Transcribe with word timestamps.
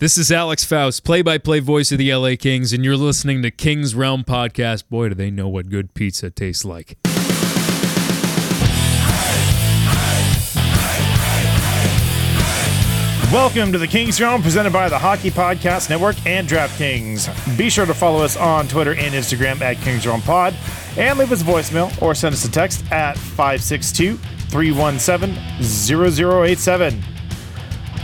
This 0.00 0.16
is 0.16 0.32
Alex 0.32 0.64
Faust, 0.64 1.04
play 1.04 1.20
by 1.20 1.36
play 1.36 1.60
voice 1.60 1.92
of 1.92 1.98
the 1.98 2.14
LA 2.14 2.30
Kings, 2.34 2.72
and 2.72 2.82
you're 2.82 2.96
listening 2.96 3.42
to 3.42 3.50
Kings 3.50 3.94
Realm 3.94 4.24
Podcast. 4.24 4.88
Boy, 4.88 5.10
do 5.10 5.14
they 5.14 5.30
know 5.30 5.46
what 5.46 5.68
good 5.68 5.92
pizza 5.92 6.30
tastes 6.30 6.64
like. 6.64 6.96
Welcome 13.30 13.72
to 13.72 13.78
the 13.78 13.86
Kings 13.86 14.18
Realm, 14.18 14.40
presented 14.40 14.72
by 14.72 14.88
the 14.88 14.98
Hockey 14.98 15.30
Podcast 15.30 15.90
Network 15.90 16.16
and 16.26 16.48
DraftKings. 16.48 17.58
Be 17.58 17.68
sure 17.68 17.84
to 17.84 17.92
follow 17.92 18.24
us 18.24 18.38
on 18.38 18.68
Twitter 18.68 18.92
and 18.92 19.14
Instagram 19.14 19.60
at 19.60 19.76
Kings 19.82 20.06
Realm 20.06 20.22
Pod, 20.22 20.54
and 20.96 21.18
leave 21.18 21.30
us 21.30 21.42
a 21.42 21.44
voicemail 21.44 22.00
or 22.00 22.14
send 22.14 22.32
us 22.32 22.46
a 22.46 22.50
text 22.50 22.90
at 22.90 23.18
562 23.18 24.16
317 24.48 25.36
0087. 25.60 27.19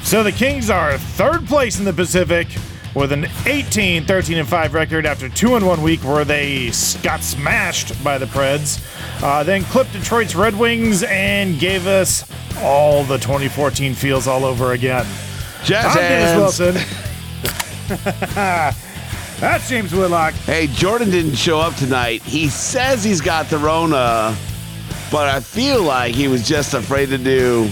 So 0.06 0.22
the 0.22 0.30
Kings 0.30 0.70
are 0.70 0.96
third 0.96 1.48
place 1.48 1.80
in 1.80 1.84
the 1.84 1.92
Pacific 1.92 2.46
with 2.94 3.10
an 3.10 3.26
18 3.44 4.04
13 4.04 4.38
and 4.38 4.48
5 4.48 4.72
record 4.72 5.04
after 5.04 5.28
2 5.28 5.56
and 5.56 5.66
1 5.66 5.82
week 5.82 5.98
where 6.04 6.24
they 6.24 6.66
got 7.02 7.24
smashed 7.24 8.04
by 8.04 8.16
the 8.16 8.26
Preds. 8.26 8.80
Uh, 9.20 9.42
then 9.42 9.64
clipped 9.64 9.92
Detroit's 9.92 10.36
Red 10.36 10.56
Wings 10.56 11.02
and 11.02 11.58
gave 11.58 11.88
us 11.88 12.24
all 12.58 13.02
the 13.02 13.18
2014 13.18 13.94
feels 13.94 14.28
all 14.28 14.44
over 14.44 14.74
again. 14.74 15.04
Jazz 15.64 15.86
I'm 15.86 15.96
Dennis. 15.96 16.36
Wilson. 16.38 16.74
That's 19.40 19.68
James 19.68 19.92
Whitlock. 19.92 20.34
Hey, 20.34 20.68
Jordan 20.68 21.10
didn't 21.10 21.34
show 21.34 21.58
up 21.58 21.74
tonight. 21.74 22.22
He 22.22 22.46
says 22.46 23.02
he's 23.02 23.20
got 23.20 23.46
the 23.46 23.58
Rona, 23.58 24.36
but 25.10 25.26
I 25.26 25.40
feel 25.40 25.82
like 25.82 26.14
he 26.14 26.28
was 26.28 26.46
just 26.46 26.74
afraid 26.74 27.06
to 27.06 27.18
do 27.18 27.68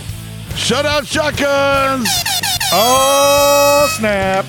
shutout 0.57 1.07
shotguns. 1.07 2.09
Oh, 2.73 3.87
snap. 3.99 4.45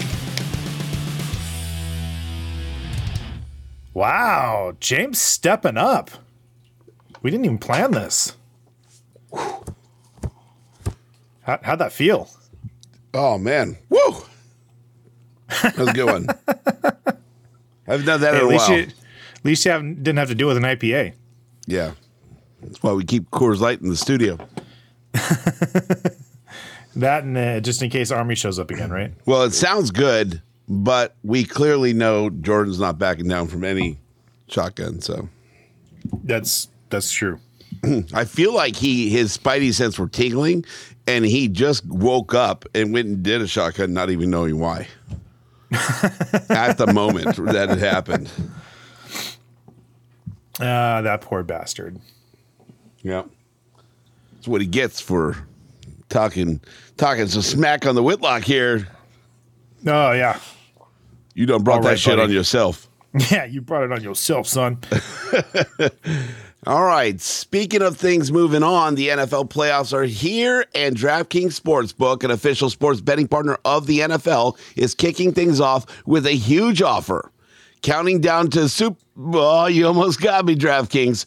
Wow, 3.94 4.76
James 4.80 5.20
stepping 5.20 5.78
up. 5.78 6.12
We 7.22 7.32
didn't 7.32 7.46
even 7.46 7.58
plan 7.58 7.92
this. 7.92 8.36
How, 11.44 11.60
how'd 11.62 11.80
that 11.80 11.94
feel? 11.94 12.30
Oh 13.14 13.38
man, 13.38 13.78
woo! 13.90 14.16
That 15.64 15.78
was 15.78 15.88
a 15.90 15.94
good 15.94 16.06
one. 16.08 16.28
I 16.48 17.92
haven't 17.92 18.06
done 18.06 18.22
that 18.22 18.34
Hey, 18.34 18.40
in 18.40 18.42
at 18.42 18.44
a 18.44 18.48
least 18.48 18.70
while. 18.70 18.78
you, 18.78 18.84
at 18.84 19.46
least 19.46 19.64
you 19.66 19.72
haven't, 19.72 20.04
didn't 20.04 20.18
have 20.18 20.28
to 20.30 20.36
deal 20.36 20.48
with 20.48 20.58
an 20.58 20.64
IPA. 20.64 21.14
Yeah, 21.68 21.92
that's 22.62 22.82
why 22.84 22.92
we 22.94 23.06
keep 23.06 23.30
Coors 23.32 23.60
Light 23.60 23.80
in 23.82 23.90
the 23.90 23.96
studio. 23.96 24.38
That 26.96 27.24
and 27.24 27.38
uh, 27.38 27.60
just 27.60 27.82
in 27.82 27.90
case 27.90 28.10
Army 28.10 28.36
shows 28.36 28.58
up 28.58 28.72
again, 28.72 28.90
right? 28.90 29.12
Well, 29.26 29.44
it 29.44 29.52
sounds 29.54 29.92
good, 29.92 30.42
but 30.70 31.16
we 31.24 31.44
clearly 31.44 31.94
know 31.94 32.30
Jordan's 32.30 32.80
not 32.80 32.98
backing 32.98 33.28
down 33.28 33.48
from 33.48 33.66
any 33.66 33.98
shotgun. 34.48 35.02
So 35.02 35.28
That's 36.24 36.70
that's 36.90 37.12
true. 37.12 37.40
I 38.14 38.24
feel 38.24 38.54
like 38.54 38.78
he 38.78 39.10
his 39.10 39.38
spidey 39.38 39.74
sense 39.74 40.00
were 40.00 40.08
tingling, 40.08 40.64
and 41.06 41.26
he 41.26 41.50
just 41.50 41.86
woke 41.86 42.34
up 42.34 42.64
and 42.74 42.94
went 42.94 43.08
and 43.08 43.22
did 43.22 43.42
a 43.42 43.48
shotgun, 43.48 43.92
not 43.92 44.10
even 44.10 44.30
knowing 44.30 44.58
why. 44.60 44.88
At 46.50 46.78
the 46.78 46.92
moment 46.94 47.36
that 47.36 47.72
it 47.72 47.80
happened. 47.80 48.30
Ah, 50.62 51.02
that 51.02 51.20
poor 51.20 51.44
bastard. 51.44 52.00
Yeah, 53.04 53.24
that's 54.46 54.52
what 54.52 54.62
he 54.62 54.68
gets 54.68 55.02
for 55.02 55.36
talking 56.10 56.62
talking 56.98 57.26
some 57.28 57.42
smack 57.42 57.88
on 57.88 57.96
the 57.96 58.04
Whitlock 58.04 58.44
here. 58.44 58.88
Oh 59.88 60.12
yeah, 60.12 60.40
You 61.34 61.48
done 61.48 61.64
brought 61.64 61.82
that 61.84 61.98
shit 62.00 62.18
buddy. 62.18 62.22
on 62.24 62.32
yourself. 62.32 62.88
yeah. 63.32 63.46
You 63.46 63.62
brought 63.62 63.84
it 63.86 63.92
on 63.92 64.04
yourself, 64.04 64.48
son. 64.48 64.78
All 66.68 66.84
right. 66.84 67.20
Speaking 67.20 67.82
of 67.82 67.98
things 67.98 68.32
moving 68.32 68.62
on, 68.64 68.94
the 68.96 69.10
NFL 69.10 69.50
playoffs 69.50 69.94
are 69.94 70.04
here, 70.04 70.66
and 70.76 70.96
DraftKings 70.96 71.60
Sportsbook, 71.60 72.24
an 72.24 72.30
official 72.32 72.70
sports 72.70 73.02
betting 73.02 73.28
partner 73.28 73.58
of 73.66 73.88
the 73.88 74.00
NFL, 74.00 74.58
is 74.76 74.94
kicking 74.96 75.32
things 75.32 75.60
off 75.60 75.86
with 76.08 76.26
a 76.28 76.32
huge 76.36 76.82
offer. 76.84 77.32
Counting 77.82 78.20
down 78.22 78.50
to 78.52 78.68
Super. 78.70 79.00
Oh, 79.18 79.66
you 79.68 79.88
almost 79.88 80.22
got 80.22 80.46
me, 80.46 80.56
DraftKings. 80.56 81.26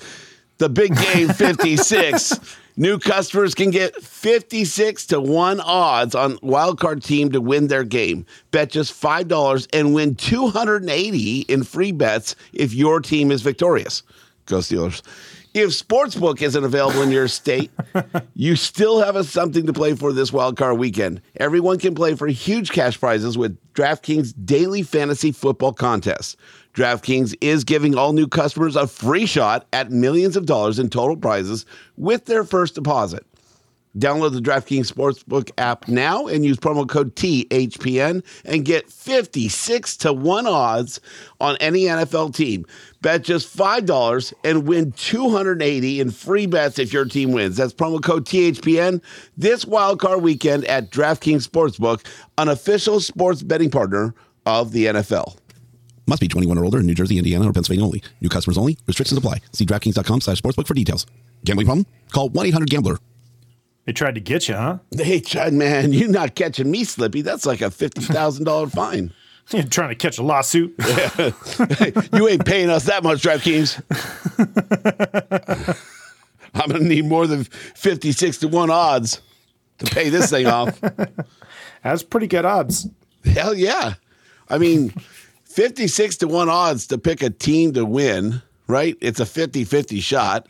The 0.58 0.68
big 0.68 0.96
game 0.96 1.28
56. 1.32 2.56
New 2.80 2.96
customers 3.00 3.56
can 3.56 3.72
get 3.72 3.96
56 3.96 5.06
to 5.06 5.20
1 5.20 5.60
odds 5.60 6.14
on 6.14 6.36
wildcard 6.36 7.02
team 7.02 7.32
to 7.32 7.40
win 7.40 7.66
their 7.66 7.82
game. 7.82 8.24
Bet 8.52 8.70
just 8.70 8.92
$5 9.02 9.66
and 9.72 9.94
win 9.94 10.14
280 10.14 11.40
in 11.40 11.64
free 11.64 11.90
bets 11.90 12.36
if 12.52 12.72
your 12.72 13.00
team 13.00 13.32
is 13.32 13.42
victorious. 13.42 14.04
Go 14.46 14.58
Steelers. 14.58 15.02
If 15.54 15.70
Sportsbook 15.70 16.40
isn't 16.40 16.62
available 16.62 17.02
in 17.02 17.10
your 17.10 17.26
state, 17.26 17.72
you 18.34 18.54
still 18.54 19.00
have 19.00 19.16
a 19.16 19.24
something 19.24 19.66
to 19.66 19.72
play 19.72 19.96
for 19.96 20.12
this 20.12 20.32
wild 20.32 20.56
card 20.56 20.78
weekend. 20.78 21.20
Everyone 21.34 21.80
can 21.80 21.96
play 21.96 22.14
for 22.14 22.28
huge 22.28 22.70
cash 22.70 23.00
prizes 23.00 23.36
with 23.36 23.58
DraftKings 23.74 24.32
daily 24.44 24.84
fantasy 24.84 25.32
football 25.32 25.72
contest. 25.72 26.36
DraftKings 26.78 27.34
is 27.40 27.64
giving 27.64 27.96
all 27.96 28.12
new 28.12 28.28
customers 28.28 28.76
a 28.76 28.86
free 28.86 29.26
shot 29.26 29.66
at 29.72 29.90
millions 29.90 30.36
of 30.36 30.46
dollars 30.46 30.78
in 30.78 30.88
total 30.88 31.16
prizes 31.16 31.66
with 31.96 32.26
their 32.26 32.44
first 32.44 32.76
deposit. 32.76 33.26
Download 33.96 34.32
the 34.32 34.38
DraftKings 34.38 34.92
Sportsbook 34.92 35.50
app 35.58 35.88
now 35.88 36.28
and 36.28 36.44
use 36.44 36.56
promo 36.56 36.88
code 36.88 37.16
THPN 37.16 38.24
and 38.44 38.64
get 38.64 38.88
56 38.92 39.96
to 39.96 40.12
1 40.12 40.46
odds 40.46 41.00
on 41.40 41.56
any 41.56 41.82
NFL 41.84 42.32
team. 42.32 42.64
Bet 43.00 43.24
just 43.24 43.56
$5 43.56 44.32
and 44.44 44.68
win 44.68 44.92
280 44.92 46.00
in 46.00 46.10
free 46.12 46.46
bets 46.46 46.78
if 46.78 46.92
your 46.92 47.06
team 47.06 47.32
wins. 47.32 47.56
That's 47.56 47.74
promo 47.74 48.00
code 48.00 48.24
THPN 48.24 49.02
this 49.36 49.64
wildcard 49.64 50.22
weekend 50.22 50.64
at 50.66 50.90
DraftKings 50.90 51.48
Sportsbook, 51.48 52.06
an 52.36 52.46
official 52.46 53.00
sports 53.00 53.42
betting 53.42 53.70
partner 53.70 54.14
of 54.46 54.70
the 54.70 54.86
NFL. 54.86 55.38
Must 56.08 56.22
be 56.22 56.26
21 56.28 56.56
or 56.56 56.64
older 56.64 56.80
in 56.80 56.86
New 56.86 56.94
Jersey, 56.94 57.18
Indiana, 57.18 57.50
or 57.50 57.52
Pennsylvania 57.52 57.84
only. 57.84 58.02
New 58.22 58.30
customers 58.30 58.56
only. 58.56 58.78
Restrictions 58.86 59.18
apply. 59.18 59.40
See 59.52 59.66
DraftKings.com 59.66 60.22
slash 60.22 60.40
sportsbook 60.40 60.66
for 60.66 60.72
details. 60.72 61.06
Gambling 61.44 61.66
problem? 61.66 61.86
Call 62.10 62.30
1-800-GAMBLER. 62.30 62.96
They 63.84 63.92
tried 63.92 64.14
to 64.14 64.20
get 64.20 64.48
you, 64.48 64.54
huh? 64.54 64.78
Hey, 64.96 65.20
Chad, 65.20 65.52
man, 65.52 65.92
you're 65.92 66.08
not 66.08 66.34
catching 66.34 66.70
me, 66.70 66.84
Slippy. 66.84 67.20
That's 67.20 67.44
like 67.44 67.60
a 67.60 67.66
$50,000 67.66 68.72
fine. 68.74 69.12
You're 69.50 69.62
trying 69.64 69.90
to 69.90 69.94
catch 69.94 70.18
a 70.18 70.22
lawsuit. 70.22 70.74
you 72.14 72.28
ain't 72.28 72.44
paying 72.46 72.70
us 72.70 72.84
that 72.84 73.02
much, 73.02 73.22
DraftKings. 73.22 73.82
I'm 76.54 76.70
going 76.70 76.82
to 76.82 76.88
need 76.88 77.04
more 77.04 77.26
than 77.26 77.44
56 77.44 78.38
to 78.38 78.48
1 78.48 78.70
odds 78.70 79.20
to 79.78 79.86
pay 79.86 80.08
this 80.08 80.30
thing 80.30 80.46
off. 80.46 80.80
That's 81.82 82.02
pretty 82.02 82.26
good 82.28 82.46
odds. 82.46 82.88
Hell 83.24 83.54
yeah. 83.54 83.94
I 84.50 84.58
mean, 84.58 84.92
56 85.48 86.18
to 86.18 86.28
1 86.28 86.48
odds 86.48 86.86
to 86.88 86.98
pick 86.98 87.22
a 87.22 87.30
team 87.30 87.72
to 87.72 87.84
win, 87.84 88.42
right? 88.66 88.96
It's 89.00 89.18
a 89.18 89.26
50 89.26 89.64
50 89.64 90.00
shot. 90.00 90.46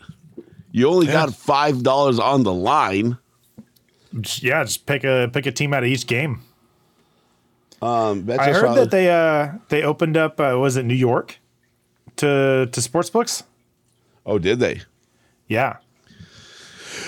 You 0.70 0.88
only 0.88 1.06
got 1.06 1.30
$5 1.30 2.18
on 2.20 2.42
the 2.42 2.52
line. 2.52 3.16
Yeah, 4.40 4.64
just 4.64 4.86
pick 4.86 5.04
a 5.04 5.28
pick 5.32 5.46
a 5.46 5.52
team 5.52 5.72
out 5.74 5.82
of 5.82 5.88
each 5.88 6.06
game. 6.06 6.40
Um, 7.80 8.22
bet 8.22 8.40
I 8.40 8.52
heard 8.52 8.76
that 8.76 8.90
they 8.90 9.10
uh 9.10 9.52
they 9.68 9.82
opened 9.82 10.16
up 10.16 10.40
uh, 10.40 10.56
was 10.58 10.76
it 10.76 10.84
New 10.84 10.94
York 10.94 11.38
to 12.16 12.68
to 12.72 12.82
sports 12.82 13.10
books? 13.10 13.44
Oh, 14.26 14.38
did 14.38 14.58
they? 14.58 14.82
Yeah. 15.46 15.76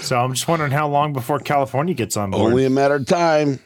So 0.02 0.18
I'm 0.18 0.32
just 0.32 0.46
wondering 0.46 0.72
how 0.72 0.88
long 0.88 1.12
before 1.12 1.38
California 1.38 1.94
gets 1.94 2.16
on 2.16 2.30
board. 2.30 2.52
Only 2.52 2.66
a 2.66 2.70
matter 2.70 2.94
of 2.96 3.06
time. 3.06 3.58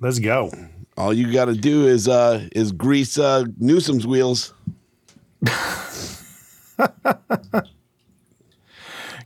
Let's 0.00 0.18
go. 0.18 0.50
All 0.96 1.12
you 1.12 1.30
got 1.32 1.46
to 1.46 1.54
do 1.54 1.86
is 1.86 2.08
uh 2.08 2.48
is 2.52 2.72
grease 2.72 3.18
uh 3.18 3.44
Newsom's 3.58 4.06
wheels. 4.06 4.52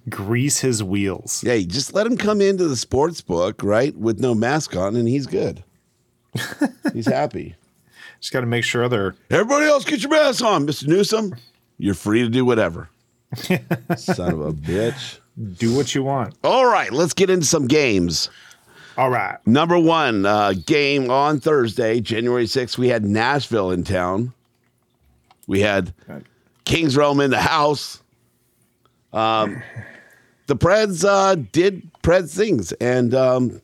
Grease 0.09 0.59
his 0.61 0.83
wheels. 0.83 1.45
Yeah, 1.45 1.55
you 1.55 1.67
just 1.67 1.93
let 1.95 2.07
him 2.07 2.17
come 2.17 2.41
into 2.41 2.67
the 2.67 2.77
sports 2.77 3.21
book, 3.21 3.63
right, 3.63 3.95
with 3.97 4.19
no 4.19 4.35
mask 4.35 4.75
on, 4.75 4.97
and 4.97 5.07
he's 5.07 5.27
good. 5.27 5.63
he's 6.93 7.07
happy. 7.07 7.55
Just 8.21 8.33
got 8.35 8.41
to 8.41 8.47
make 8.47 8.65
sure 8.65 8.87
they're 8.89 9.15
Everybody 9.31 9.65
else, 9.65 9.83
get 9.85 10.03
your 10.03 10.11
mask 10.11 10.45
on, 10.45 10.67
Mister 10.67 10.87
Newsom. 10.87 11.35
You're 11.79 11.95
free 11.95 12.21
to 12.23 12.29
do 12.29 12.45
whatever. 12.45 12.91
Son 13.97 14.33
of 14.33 14.41
a 14.43 14.53
bitch. 14.53 15.21
do 15.57 15.75
what 15.75 15.95
you 15.95 16.03
want. 16.03 16.35
All 16.45 16.67
right, 16.67 16.93
let's 16.93 17.15
get 17.15 17.31
into 17.31 17.47
some 17.47 17.67
games. 17.67 18.29
All 19.01 19.09
right. 19.09 19.39
Number 19.47 19.79
one 19.79 20.27
uh, 20.27 20.53
game 20.67 21.11
on 21.11 21.41
Thursday, 21.41 22.01
January 22.01 22.45
6th, 22.45 22.77
we 22.77 22.89
had 22.89 23.03
Nashville 23.03 23.71
in 23.71 23.83
town. 23.83 24.35
We 25.47 25.61
had 25.61 25.95
Kings 26.67 26.99
Realm 26.99 27.19
in 27.21 27.31
the 27.31 27.41
house. 27.41 28.03
Um, 29.15 29.63
the 30.49 30.55
Preds 30.55 31.03
uh, 31.03 31.37
did 31.51 31.91
Preds 32.03 32.37
things, 32.37 32.73
and 32.73 33.15
um, 33.15 33.63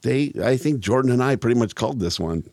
they, 0.00 0.32
I 0.42 0.56
think 0.56 0.80
Jordan 0.80 1.12
and 1.12 1.22
I 1.22 1.36
pretty 1.36 1.60
much 1.60 1.74
called 1.74 2.00
this 2.00 2.18
one. 2.18 2.48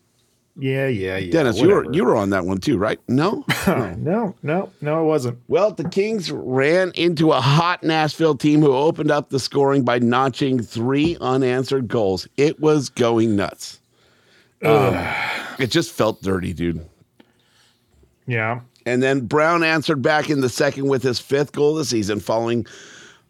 Yeah, 0.56 0.88
yeah, 0.88 1.18
yeah. 1.18 1.32
Dennis, 1.32 1.60
you 1.60 1.70
were 1.70 1.92
you 1.92 2.06
were 2.06 2.16
on 2.16 2.30
that 2.30 2.46
one 2.46 2.60
too, 2.60 2.78
right? 2.78 3.00
No. 3.08 3.46
No, 3.66 4.36
no, 4.44 4.72
no, 4.82 5.02
it 5.02 5.06
wasn't. 5.06 5.40
Well, 5.48 5.72
the 5.72 5.88
Kings 5.88 6.32
ran 6.32 6.92
into 6.96 7.32
a 7.32 7.40
hot 7.40 7.82
Nashville 7.82 8.36
team 8.36 8.62
who 8.62 8.74
opened 8.74 9.10
up 9.10 9.30
the 9.30 9.40
scoring 9.40 9.84
by 9.84 10.00
notching 10.00 10.62
three 10.62 11.16
unanswered 11.22 11.88
goals. 11.88 12.28
It 12.36 12.60
was 12.60 12.90
going 12.90 13.38
nuts. 13.38 13.80
Um, 14.62 14.96
it 15.60 15.68
just 15.72 15.92
felt 15.92 16.22
dirty, 16.22 16.52
dude. 16.54 16.86
Yeah. 18.28 18.62
And 18.86 19.02
then 19.02 19.22
Brown 19.22 19.64
answered 19.64 20.02
back 20.02 20.30
in 20.30 20.42
the 20.42 20.50
second 20.50 20.88
with 20.88 21.04
his 21.04 21.20
fifth 21.20 21.54
goal 21.54 21.72
of 21.72 21.78
the 21.78 21.86
season, 21.86 22.20
following 22.20 22.66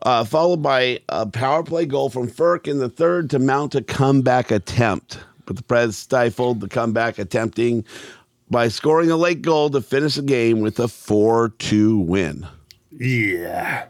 uh, 0.02 0.24
followed 0.24 0.62
by 0.62 1.00
a 1.10 1.26
power 1.26 1.64
play 1.64 1.86
goal 1.86 2.10
from 2.10 2.28
Frk 2.28 2.68
in 2.68 2.80
the 2.80 2.90
third 2.90 3.30
to 3.30 3.40
mount 3.40 3.76
a 3.76 3.82
comeback 3.82 4.52
attempt. 4.52 5.20
But 5.46 5.58
the 5.58 5.64
Preds 5.64 5.94
stifled 5.94 6.62
the 6.62 6.70
comeback 6.70 7.20
attempting 7.20 7.86
by 8.50 8.68
scoring 8.68 9.12
a 9.12 9.18
late 9.18 9.42
goal 9.42 9.70
to 9.72 9.82
finish 9.82 10.16
the 10.16 10.22
game 10.22 10.62
with 10.62 10.80
a 10.80 10.88
4 10.88 11.50
2 11.60 11.98
win. 11.98 12.48
Yeah. 12.92 13.86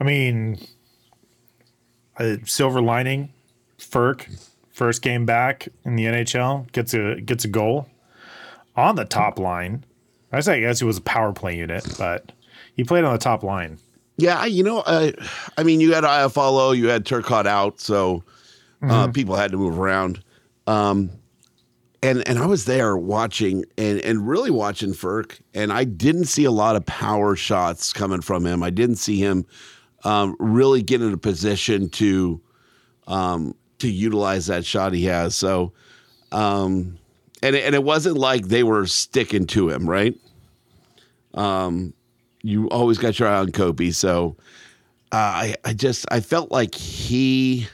I 0.00 0.04
mean, 0.04 0.58
a 2.18 2.38
silver 2.44 2.82
lining, 2.82 3.32
Frk, 3.78 4.26
first 4.70 5.02
game 5.02 5.24
back 5.24 5.68
in 5.84 5.96
the 5.96 6.04
NHL, 6.04 6.70
gets 6.72 6.94
a 6.94 7.20
gets 7.20 7.44
a 7.44 7.48
goal 7.48 7.88
on 8.76 8.96
the 8.96 9.04
top 9.04 9.38
line. 9.38 9.84
I 10.32 10.40
say 10.40 10.56
I 10.56 10.60
guess 10.60 10.82
it 10.82 10.84
was 10.84 10.98
a 10.98 11.02
power 11.02 11.32
play 11.32 11.56
unit, 11.56 11.86
but 11.96 12.32
he 12.74 12.82
played 12.82 13.04
on 13.04 13.12
the 13.12 13.18
top 13.18 13.42
line. 13.42 13.78
Yeah, 14.16 14.44
you 14.44 14.62
know, 14.62 14.78
uh, 14.80 15.10
I 15.56 15.62
mean, 15.64 15.80
you 15.80 15.92
had 15.94 16.04
Iafallo, 16.04 16.76
you 16.76 16.88
had 16.88 17.04
Turcotte 17.04 17.46
out, 17.46 17.80
so 17.80 18.22
uh, 18.82 19.08
people 19.08 19.34
had 19.34 19.50
to 19.50 19.56
move 19.56 19.78
around. 19.78 20.22
Um, 20.66 21.10
and 22.02 22.26
and 22.28 22.38
I 22.38 22.46
was 22.46 22.66
there 22.66 22.96
watching 22.96 23.64
and 23.78 23.98
and 24.00 24.28
really 24.28 24.50
watching 24.50 24.92
Frk, 24.92 25.40
and 25.54 25.72
I 25.72 25.84
didn't 25.84 26.26
see 26.26 26.44
a 26.44 26.50
lot 26.50 26.76
of 26.76 26.84
power 26.84 27.34
shots 27.34 27.92
coming 27.92 28.20
from 28.20 28.44
him. 28.46 28.62
I 28.62 28.70
didn't 28.70 28.96
see 28.96 29.18
him 29.18 29.46
um, 30.04 30.36
really 30.38 30.82
get 30.82 31.00
in 31.00 31.12
a 31.12 31.16
position 31.16 31.88
to 31.90 32.40
um, 33.06 33.54
to 33.78 33.90
utilize 33.90 34.46
that 34.46 34.66
shot 34.66 34.92
he 34.92 35.04
has. 35.06 35.34
So, 35.34 35.72
um, 36.30 36.98
and 37.42 37.56
and 37.56 37.74
it 37.74 37.82
wasn't 37.82 38.18
like 38.18 38.48
they 38.48 38.62
were 38.62 38.86
sticking 38.86 39.46
to 39.48 39.70
him, 39.70 39.88
right? 39.88 40.14
Um, 41.32 41.94
you 42.42 42.68
always 42.68 42.98
got 42.98 43.18
your 43.18 43.28
eye 43.28 43.38
on 43.38 43.50
Kobe, 43.50 43.90
so 43.90 44.36
uh, 45.10 45.16
I 45.16 45.54
I 45.64 45.72
just 45.72 46.04
I 46.10 46.20
felt 46.20 46.50
like 46.50 46.74
he 46.74 47.66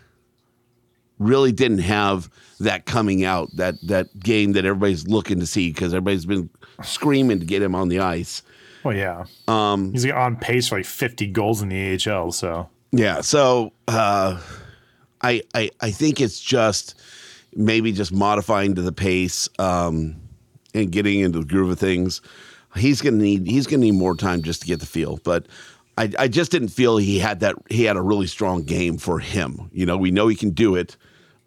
really 1.20 1.52
didn't 1.52 1.78
have 1.78 2.28
that 2.58 2.86
coming 2.86 3.24
out 3.24 3.54
that 3.54 3.76
that 3.86 4.18
game 4.18 4.52
that 4.52 4.64
everybody's 4.64 5.06
looking 5.06 5.38
to 5.38 5.46
see 5.46 5.70
because 5.70 5.94
everybody's 5.94 6.26
been 6.26 6.50
screaming 6.82 7.38
to 7.38 7.46
get 7.46 7.62
him 7.62 7.76
on 7.76 7.88
the 7.88 8.00
ice. 8.00 8.42
Well, 8.82 8.96
yeah. 8.96 9.26
Um, 9.46 9.92
He's 9.92 10.10
on 10.10 10.36
pace 10.36 10.68
for 10.68 10.78
like 10.78 10.86
50 10.86 11.26
goals 11.28 11.62
in 11.62 11.68
the 11.68 12.10
AHL. 12.10 12.32
So 12.32 12.68
Yeah, 12.90 13.20
so 13.20 13.72
uh, 13.86 14.40
I, 15.20 15.42
I 15.54 15.70
I 15.80 15.90
think 15.90 16.20
it's 16.20 16.40
just 16.40 17.00
maybe 17.54 17.92
just 17.92 18.12
modifying 18.12 18.74
to 18.76 18.82
the 18.82 18.92
pace 18.92 19.48
um, 19.58 20.16
and 20.74 20.90
getting 20.90 21.20
into 21.20 21.40
the 21.40 21.46
groove 21.46 21.70
of 21.70 21.78
things. 21.78 22.20
He's 22.76 23.02
gonna 23.02 23.18
need 23.18 23.46
he's 23.46 23.66
gonna 23.66 23.82
need 23.82 23.94
more 23.94 24.16
time 24.16 24.42
just 24.42 24.62
to 24.62 24.66
get 24.66 24.80
the 24.80 24.86
feel, 24.86 25.20
but. 25.22 25.46
I, 25.98 26.10
I 26.18 26.28
just 26.28 26.50
didn't 26.50 26.68
feel 26.68 26.96
he 26.96 27.18
had 27.18 27.40
that 27.40 27.56
he 27.68 27.84
had 27.84 27.96
a 27.96 28.00
really 28.00 28.28
strong 28.28 28.62
game 28.62 28.96
for 28.96 29.18
him. 29.18 29.68
You 29.70 29.84
know, 29.84 29.98
we 29.98 30.10
know 30.10 30.28
he 30.28 30.36
can 30.36 30.50
do 30.50 30.74
it, 30.74 30.96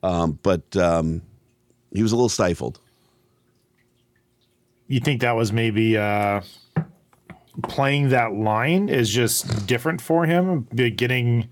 um, 0.03 0.37
but 0.43 0.75
um, 0.75 1.21
he 1.91 2.03
was 2.03 2.11
a 2.11 2.15
little 2.15 2.29
stifled. 2.29 2.79
you 4.87 4.99
think 4.99 5.21
that 5.21 5.35
was 5.35 5.51
maybe 5.51 5.97
uh, 5.97 6.41
playing 7.63 8.09
that 8.09 8.33
line 8.33 8.89
is 8.89 9.09
just 9.09 9.65
different 9.65 10.01
for 10.01 10.25
him? 10.25 10.67
Getting 10.75 11.49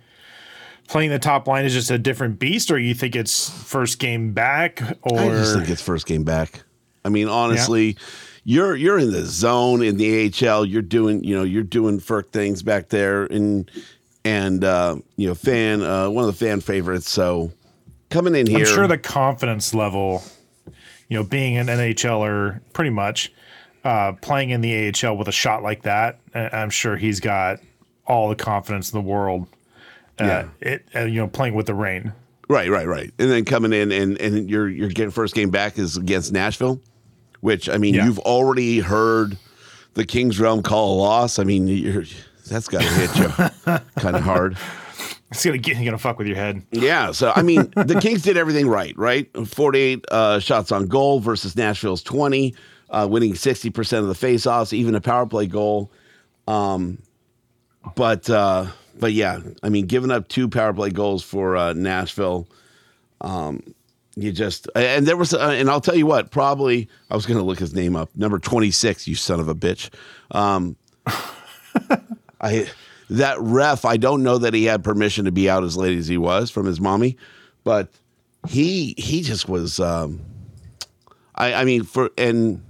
playing 0.87 1.09
the 1.09 1.19
top 1.19 1.47
line 1.47 1.63
is 1.63 1.73
just 1.73 1.89
a 1.89 1.97
different 1.97 2.37
beast, 2.37 2.69
or 2.69 2.77
you 2.77 2.93
think 2.93 3.15
it's 3.15 3.49
first 3.49 3.97
game 3.97 4.33
back? 4.33 4.81
Or 5.01 5.19
I 5.19 5.29
just 5.29 5.55
think 5.55 5.69
it's 5.69 5.81
first 5.81 6.05
game 6.05 6.23
back. 6.23 6.63
I 7.05 7.09
mean, 7.09 7.29
honestly, 7.29 7.97
you're 8.43 8.75
you're 8.75 8.99
in 8.99 9.11
the 9.11 9.25
zone 9.25 9.81
in 9.81 9.97
the 9.97 10.27
AHL. 10.27 10.65
You're 10.65 10.81
doing 10.81 11.23
you 11.23 11.35
know 11.35 11.43
you're 11.43 11.63
doing 11.63 11.99
Frk 11.99 12.31
things 12.31 12.61
back 12.61 12.89
there, 12.89 13.23
and 13.23 13.71
and 14.25 14.63
uh, 14.63 14.97
you 15.15 15.27
know 15.27 15.35
fan 15.35 15.81
uh, 15.81 16.09
one 16.09 16.27
of 16.27 16.37
the 16.37 16.45
fan 16.45 16.59
favorites. 16.59 17.09
So 17.09 17.51
coming 18.11 18.35
in 18.35 18.45
here, 18.47 18.59
I'm 18.59 18.65
sure 18.65 18.87
the 18.87 18.97
confidence 18.97 19.73
level, 19.73 20.21
you 21.09 21.17
know, 21.17 21.23
being 21.23 21.57
an 21.57 21.67
NHLer, 21.67 22.59
pretty 22.73 22.91
much 22.91 23.31
uh, 23.83 24.11
playing 24.21 24.51
in 24.51 24.61
the 24.61 24.93
AHL 25.03 25.17
with 25.17 25.27
a 25.27 25.31
shot 25.31 25.63
like 25.63 25.81
that, 25.83 26.19
uh, 26.35 26.49
I'm 26.53 26.69
sure 26.69 26.95
he's 26.97 27.19
got 27.19 27.59
all 28.05 28.29
the 28.29 28.35
confidence 28.35 28.91
in 28.93 28.99
the 29.01 29.07
world. 29.07 29.47
Uh, 30.19 30.25
Yeah. 30.25 30.47
it 30.59 30.85
uh, 30.95 30.99
you 31.05 31.19
know 31.21 31.27
playing 31.27 31.55
with 31.55 31.65
the 31.65 31.73
rain. 31.73 32.13
right, 32.49 32.69
right, 32.69 32.85
right, 32.87 33.11
and 33.17 33.31
then 33.31 33.45
coming 33.45 33.73
in 33.73 33.91
and 33.91 34.19
and 34.19 34.49
your 34.49 34.67
your 34.69 34.89
getting 34.89 35.09
first 35.11 35.33
game 35.33 35.49
back 35.49 35.79
is 35.79 35.97
against 35.97 36.31
Nashville, 36.31 36.79
which 37.39 37.69
I 37.69 37.77
mean 37.77 37.93
Yeah. 37.95 38.05
you've 38.05 38.19
already 38.19 38.79
heard 38.79 39.37
the 39.95 40.05
Kings 40.05 40.39
realm 40.39 40.61
call 40.61 40.95
a 40.95 40.97
loss. 41.01 41.39
I 41.39 41.43
mean 41.45 41.67
you're, 41.67 42.03
that's 42.49 42.67
got 42.67 42.81
to 42.81 42.87
hit 42.87 43.15
you 43.17 43.79
kind 44.01 44.15
of 44.17 44.23
hard. 44.23 44.57
It's 45.31 45.45
gonna 45.45 45.57
get 45.57 45.83
gonna 45.83 45.97
fuck 45.97 46.17
with 46.17 46.27
your 46.27 46.35
head. 46.35 46.61
Yeah. 46.71 47.11
So, 47.11 47.31
I 47.33 47.41
mean, 47.41 47.71
the 47.75 47.99
Kings 48.01 48.21
did 48.21 48.35
everything 48.35 48.67
right, 48.67 48.95
right? 48.97 49.29
48 49.47 50.05
uh, 50.11 50.39
shots 50.39 50.71
on 50.71 50.87
goal 50.87 51.21
versus 51.21 51.55
Nashville's 51.55 52.03
20, 52.03 52.53
uh, 52.89 53.07
winning 53.09 53.33
60% 53.33 53.99
of 53.99 54.07
the 54.07 54.13
faceoffs, 54.13 54.73
even 54.73 54.93
a 54.93 55.01
power 55.01 55.25
play 55.25 55.47
goal. 55.47 55.89
Um, 56.47 57.01
but, 57.95 58.29
uh, 58.29 58.67
but 58.99 59.13
yeah, 59.13 59.39
I 59.63 59.69
mean, 59.69 59.85
giving 59.85 60.11
up 60.11 60.27
two 60.27 60.49
power 60.49 60.73
play 60.73 60.89
goals 60.89 61.23
for 61.23 61.55
uh, 61.55 61.73
Nashville, 61.73 62.47
um, 63.21 63.63
you 64.15 64.33
just, 64.33 64.67
and 64.75 65.07
there 65.07 65.15
was, 65.15 65.33
uh, 65.33 65.55
and 65.55 65.69
I'll 65.69 65.79
tell 65.79 65.95
you 65.95 66.05
what, 66.05 66.31
probably, 66.31 66.89
I 67.09 67.15
was 67.15 67.25
going 67.25 67.39
to 67.39 67.45
look 67.45 67.59
his 67.59 67.73
name 67.73 67.95
up, 67.95 68.09
number 68.17 68.37
26, 68.37 69.07
you 69.07 69.15
son 69.15 69.39
of 69.39 69.47
a 69.47 69.55
bitch. 69.55 69.89
Um, 70.31 70.75
I 72.41 72.67
that 73.11 73.37
ref, 73.39 73.83
I 73.83 73.97
don't 73.97 74.23
know 74.23 74.37
that 74.37 74.53
he 74.53 74.65
had 74.65 74.83
permission 74.83 75.25
to 75.25 75.31
be 75.31 75.49
out 75.49 75.63
as 75.63 75.75
late 75.75 75.97
as 75.97 76.07
he 76.07 76.17
was 76.17 76.49
from 76.49 76.65
his 76.65 76.79
mommy, 76.79 77.17
but 77.63 77.89
he 78.47 78.95
he 78.97 79.21
just 79.21 79.49
was. 79.49 79.79
Um, 79.79 80.21
I 81.35 81.53
I 81.53 81.65
mean 81.65 81.83
for 81.83 82.09
and 82.17 82.63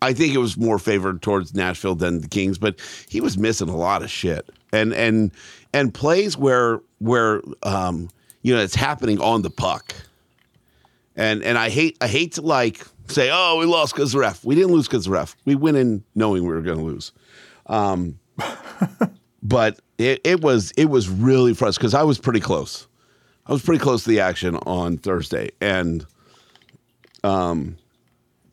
I 0.00 0.14
think 0.14 0.34
it 0.34 0.38
was 0.38 0.56
more 0.56 0.78
favored 0.78 1.20
towards 1.22 1.54
Nashville 1.54 1.94
than 1.94 2.22
the 2.22 2.28
Kings, 2.28 2.58
but 2.58 2.80
he 3.08 3.20
was 3.20 3.36
missing 3.36 3.68
a 3.68 3.76
lot 3.76 4.02
of 4.02 4.10
shit 4.10 4.48
and 4.72 4.92
and 4.94 5.30
and 5.72 5.92
plays 5.92 6.36
where 6.36 6.80
where 6.98 7.42
um, 7.62 8.08
you 8.42 8.54
know 8.54 8.62
it's 8.62 8.74
happening 8.74 9.20
on 9.20 9.42
the 9.42 9.50
puck. 9.50 9.94
And 11.14 11.42
and 11.42 11.58
I 11.58 11.68
hate 11.68 11.98
I 12.00 12.08
hate 12.08 12.32
to 12.32 12.40
like 12.40 12.82
say 13.08 13.28
oh 13.30 13.58
we 13.58 13.66
lost 13.66 13.94
because 13.94 14.12
the 14.12 14.18
ref 14.18 14.42
we 14.42 14.54
didn't 14.54 14.72
lose 14.72 14.88
because 14.88 15.04
the 15.04 15.10
ref 15.10 15.36
we 15.44 15.54
went 15.54 15.76
in 15.76 16.02
knowing 16.14 16.44
we 16.44 16.48
were 16.48 16.62
going 16.62 16.78
to 16.78 16.84
lose. 16.84 17.12
But 19.42 19.80
it, 19.98 20.20
it 20.24 20.40
was 20.40 20.72
it 20.76 20.86
was 20.86 21.08
really 21.08 21.54
frustrating 21.54 21.88
because 21.88 21.94
I 21.94 22.02
was 22.02 22.18
pretty 22.18 22.40
close. 22.40 22.86
I 23.46 23.52
was 23.52 23.62
pretty 23.62 23.82
close 23.82 24.04
to 24.04 24.10
the 24.10 24.20
action 24.20 24.56
on 24.56 24.98
Thursday, 24.98 25.50
and 25.60 26.06
um, 27.24 27.76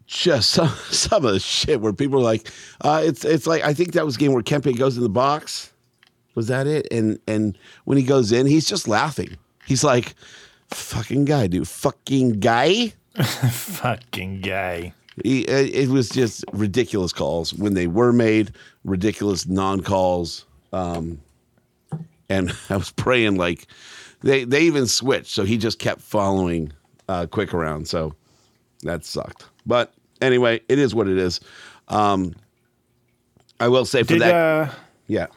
just 0.08 0.50
some 0.51 0.69
some 0.89 1.25
of 1.25 1.34
the 1.34 1.39
shit 1.39 1.79
where 1.81 1.93
people 1.93 2.19
are 2.19 2.24
like, 2.24 2.50
uh, 2.81 3.01
it's 3.03 3.24
it's 3.24 3.48
like 3.48 3.63
I 3.63 3.74
think 3.74 3.93
that 3.93 4.05
was 4.05 4.15
a 4.15 4.19
game 4.19 4.34
where 4.34 4.43
Kempe 4.43 4.77
goes 4.77 4.98
in 4.98 5.03
the 5.03 5.10
box. 5.10 5.72
Was 6.36 6.48
that 6.48 6.67
it? 6.67 6.88
And 6.91 7.19
and 7.27 7.58
when 7.86 7.98
he 7.98 8.03
goes 8.03 8.31
in, 8.31 8.46
he's 8.46 8.65
just 8.65 8.88
laughing. 8.88 9.38
He's 9.65 9.84
like, 9.84 10.15
"Fucking 10.69 11.25
guy, 11.25 11.48
dude, 11.48 11.67
fucking 11.67 12.39
guy." 12.39 12.93
Fucking 13.19 14.39
guy. 14.41 14.93
He, 15.24 15.41
it 15.41 15.75
it 15.75 15.89
was 15.89 16.08
just 16.10 16.46
ridiculous 16.53 17.12
calls 17.12 17.53
when 17.53 17.74
they 17.74 17.88
were 17.88 18.13
made, 18.13 18.51
ridiculous 18.86 19.46
non 19.46 19.81
calls. 19.81 20.46
Um, 20.73 21.21
and 22.29 22.51
I 22.69 22.77
was 22.77 22.91
praying 22.91 23.35
like 23.38 23.67
they 24.21 24.43
they 24.43 24.61
even 24.61 24.88
switched, 24.88 25.31
so 25.31 25.43
he 25.43 25.57
just 25.57 25.79
kept 25.79 26.01
following 26.01 26.71
uh, 27.07 27.25
Quick 27.27 27.53
around. 27.53 27.88
So 27.88 28.13
that 28.83 29.05
sucked. 29.05 29.45
But 29.65 29.93
anyway, 30.21 30.61
it 30.69 30.79
is 30.79 30.93
what 30.95 31.07
it 31.07 31.17
is. 31.17 31.39
Um, 31.88 32.35
I 33.59 33.67
will 33.67 33.85
say 33.85 34.03
for 34.03 34.13
Did 34.13 34.21
that, 34.21 34.33
uh, 34.35 34.71
yeah, 35.07 35.27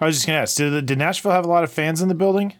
I 0.00 0.06
was 0.06 0.16
just 0.16 0.26
gonna 0.26 0.38
ask, 0.38 0.56
did, 0.56 0.86
did 0.86 0.98
Nashville 0.98 1.32
have 1.32 1.44
a 1.44 1.48
lot 1.48 1.64
of 1.64 1.72
fans 1.72 2.02
in 2.02 2.08
the 2.08 2.14
building? 2.14 2.54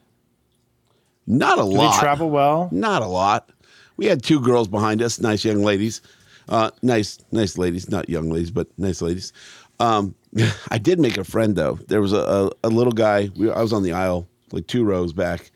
not 1.26 1.58
a 1.58 1.62
Did 1.62 1.76
lot. 1.76 1.94
they 1.94 2.00
travel 2.00 2.30
well? 2.30 2.68
Not 2.72 3.02
a 3.02 3.06
lot. 3.06 3.50
We 3.96 4.06
had 4.06 4.22
two 4.22 4.40
girls 4.40 4.68
behind 4.68 5.02
us, 5.02 5.20
nice 5.20 5.44
young 5.44 5.62
ladies. 5.62 6.02
Uh, 6.48 6.70
nice, 6.82 7.18
nice 7.30 7.56
ladies, 7.56 7.88
not 7.88 8.08
young 8.08 8.28
ladies, 8.30 8.50
but 8.50 8.66
nice 8.78 9.00
ladies. 9.00 9.32
Um, 9.78 10.14
I 10.70 10.78
did 10.78 10.98
make 10.98 11.18
a 11.18 11.24
friend 11.24 11.56
though. 11.56 11.78
There 11.88 12.00
was 12.00 12.12
a, 12.12 12.18
a, 12.18 12.50
a 12.64 12.68
little 12.68 12.92
guy. 12.92 13.30
We, 13.36 13.50
I 13.50 13.60
was 13.60 13.72
on 13.72 13.82
the 13.82 13.92
aisle, 13.92 14.28
like 14.50 14.66
two 14.66 14.84
rows 14.84 15.12
back, 15.12 15.50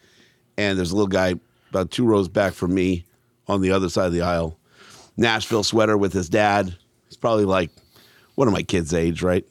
and 0.57 0.79
there's 0.79 0.93
a 0.93 0.97
little 0.97 1.09
guy 1.09 1.35
about 1.71 1.91
two 1.91 2.07
rows 2.07 2.29
back 2.29 2.53
from 2.53 2.75
me 2.75 3.05
on 3.49 3.61
the 3.61 3.71
other 3.73 3.89
side 3.89 4.07
of 4.07 4.13
the 4.13 4.23
aisle. 4.23 4.59
Nashville 5.17 5.65
sweater 5.65 5.97
with 5.97 6.13
his 6.13 6.29
dad. 6.29 6.77
He's 7.09 7.17
probably 7.17 7.45
like 7.45 7.71
one 8.35 8.49
of 8.49 8.55
my 8.55 8.63
kids' 8.63 8.93
age, 8.93 9.23
right? 9.23 9.45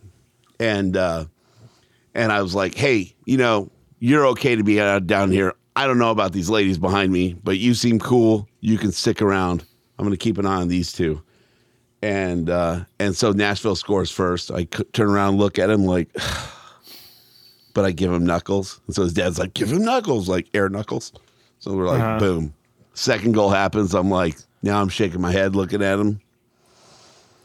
And 0.60 0.96
uh, 0.96 1.26
and 2.14 2.32
I 2.32 2.42
was 2.42 2.56
like, 2.56 2.76
hey, 2.76 3.14
you 3.26 3.38
know, 3.38 3.70
you're 4.00 4.28
okay 4.28 4.56
to 4.56 4.64
be 4.64 4.80
out 4.80 5.08
down 5.08 5.32
here. 5.32 5.54
I 5.76 5.88
don't 5.88 5.98
know 5.98 6.12
about 6.12 6.32
these 6.32 6.50
ladies 6.50 6.78
behind 6.78 7.12
me, 7.12 7.34
but 7.44 7.58
you 7.58 7.74
seem 7.74 8.00
cool. 8.00 8.48
You 8.62 8.78
can 8.78 8.92
stick 8.92 9.22
around. 9.22 9.66
I'm 9.98 10.10
to 10.10 10.18
keep 10.18 10.38
an 10.38 10.46
eye 10.46 10.62
on 10.62 10.68
these 10.68 10.94
two. 10.94 11.22
And 12.06 12.50
uh, 12.52 12.82
and 13.00 13.16
so 13.16 13.32
Nashville 13.32 13.76
scores 13.76 14.12
first. 14.12 14.52
I 14.52 14.62
c- 14.72 14.84
turn 14.94 15.10
around, 15.10 15.38
look 15.38 15.58
at 15.58 15.70
him 15.72 15.86
like, 15.86 16.10
but 17.74 17.84
I 17.86 17.92
give 17.92 18.12
him 18.14 18.26
knuckles. 18.26 18.80
And 18.86 18.96
so 18.96 19.02
his 19.04 19.14
dad's 19.14 19.40
like, 19.40 19.54
give 19.56 19.72
him 19.72 19.84
knuckles, 19.84 20.30
like 20.30 20.48
air 20.54 20.70
knuckles. 20.70 21.12
So 21.60 21.74
we're 21.74 21.88
like, 21.88 22.02
Uh-huh. 22.02 22.20
boom. 22.20 22.54
Second 22.94 23.32
goal 23.34 23.50
happens. 23.50 23.96
I'm 23.96 24.10
like, 24.12 24.38
now 24.62 24.80
I'm 24.82 24.90
shaking 24.90 25.20
my 25.20 25.32
head 25.32 25.56
looking 25.56 25.82
at 25.82 25.98
him. 26.00 26.20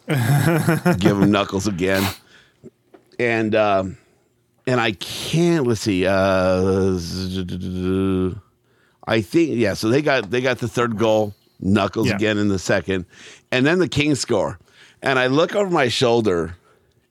give 0.98 1.16
him 1.18 1.30
knuckles 1.30 1.66
again. 1.66 2.02
And 3.18 3.54
um, 3.54 3.96
and 4.66 4.78
I 4.80 4.92
can't. 4.92 5.66
Let's 5.66 5.80
see. 5.80 6.06
Uh, 6.06 6.98
I 9.06 9.20
think 9.22 9.56
yeah. 9.56 9.74
So 9.74 9.88
they 9.88 10.02
got 10.02 10.30
they 10.30 10.40
got 10.40 10.58
the 10.58 10.68
third 10.68 10.98
goal. 10.98 11.34
Knuckles 11.60 12.08
Yeah. 12.08 12.16
again 12.16 12.38
in 12.38 12.48
the 12.48 12.58
second, 12.58 13.04
and 13.52 13.66
then 13.66 13.78
the 13.78 13.88
Kings 13.88 14.20
score. 14.20 14.58
And 15.02 15.18
I 15.18 15.28
look 15.28 15.54
over 15.54 15.70
my 15.70 15.88
shoulder, 15.88 16.56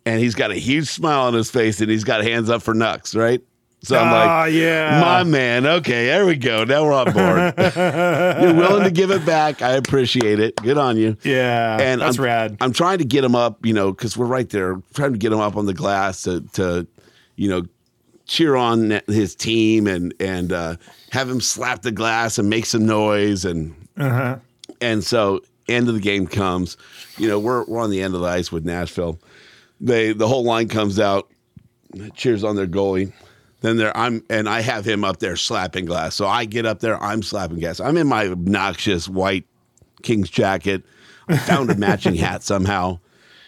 and 0.06 0.20
he's 0.20 0.36
got 0.36 0.52
a 0.52 0.56
huge 0.56 0.88
smile 0.88 1.22
on 1.22 1.34
his 1.34 1.50
face, 1.52 1.82
and 1.82 1.90
he's 1.90 2.04
got 2.04 2.24
hands 2.24 2.50
up 2.50 2.62
for 2.62 2.74
Nux, 2.74 3.00
right? 3.16 3.42
So 3.82 3.98
I'm 3.98 4.08
Ah, 4.08 4.42
like, 4.42 4.54
yeah. 4.54 5.00
my 5.02 5.24
man. 5.24 5.66
Okay, 5.66 6.08
there 6.08 6.26
we 6.26 6.36
go. 6.36 6.66
Now 6.66 6.84
we're 6.84 6.92
on 6.94 7.06
board. 7.14 7.54
You're 7.78 8.54
willing 8.54 8.84
to 8.84 8.92
give 8.92 9.10
it 9.10 9.26
back. 9.26 9.62
I 9.62 9.72
appreciate 9.72 10.40
it. 10.42 10.56
Good 10.58 10.78
on 10.78 10.98
you. 10.98 11.16
Yeah, 11.24 11.78
and 11.80 12.02
that's 12.02 12.18
I'm, 12.18 12.24
rad. 12.26 12.58
I'm 12.60 12.74
trying 12.74 12.98
to 12.98 13.06
get 13.06 13.24
him 13.24 13.36
up, 13.36 13.66
you 13.66 13.74
know, 13.74 13.92
because 13.92 14.18
we're 14.18 14.26
right 14.26 14.50
there, 14.50 14.82
trying 14.96 15.14
to 15.14 15.18
get 15.18 15.32
him 15.32 15.40
up 15.40 15.56
on 15.56 15.66
the 15.66 15.74
glass 15.74 16.24
to, 16.24 16.42
to 16.54 16.88
you 17.38 17.48
know, 17.50 17.64
cheer 18.28 18.56
on 18.58 19.00
his 19.08 19.34
team 19.34 19.88
and 19.88 20.14
and 20.20 20.52
uh, 20.52 20.76
have 21.12 21.30
him 21.30 21.40
slap 21.42 21.82
the 21.82 21.92
glass 21.92 22.38
and 22.38 22.50
make 22.50 22.66
some 22.66 22.86
noise 22.86 23.46
and 23.46 23.74
Uh-huh. 24.00 24.38
and 24.82 25.04
so 25.04 25.42
end 25.68 25.88
of 25.88 25.94
the 25.94 26.00
game 26.00 26.26
comes, 26.26 26.78
you 27.18 27.28
know, 27.28 27.40
we're 27.40 27.66
we're 27.66 27.80
on 27.80 27.90
the 27.90 28.02
end 28.02 28.16
of 28.16 28.22
the 28.22 28.28
ice 28.28 28.52
with 28.52 28.66
Nashville. 28.66 29.20
They 29.82 30.14
the 30.14 30.28
whole 30.28 30.44
line 30.44 30.68
comes 30.68 31.00
out, 31.00 31.30
cheers 32.16 32.44
on 32.44 32.56
their 32.56 32.68
goalie. 32.68 33.12
Then 33.62 33.78
there 33.78 33.96
I'm 33.96 34.24
and 34.30 34.48
I 34.48 34.62
have 34.62 34.86
him 34.86 35.04
up 35.04 35.20
there 35.20 35.36
slapping 35.36 35.86
glass. 35.86 36.16
So 36.16 36.28
I 36.28 36.46
get 36.46 36.66
up 36.66 36.80
there, 36.80 37.02
I'm 37.04 37.22
slapping 37.22 37.60
glass. 37.60 37.80
I'm 37.80 37.98
in 37.98 38.08
my 38.08 38.28
obnoxious 38.28 39.08
white 39.10 39.46
King's 40.02 40.30
jacket. 40.30 40.84
I 41.28 41.38
found 41.38 41.70
a 41.70 41.76
matching 41.76 42.16
hat 42.16 42.44
somehow. 42.44 43.00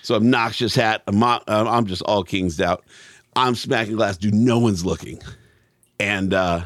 So 0.04 0.16
obnoxious 0.16 0.76
hat. 0.76 1.04
I'm, 1.08 1.24
I'm 1.24 1.86
just 1.86 2.02
all 2.04 2.24
King's 2.24 2.60
out. 2.60 2.84
I'm 3.36 3.56
smacking 3.56 3.96
glass. 3.96 4.18
Dude, 4.18 4.34
no 4.34 4.60
one's 4.60 4.86
looking. 4.86 5.22
And 6.00 6.34
uh, 6.34 6.64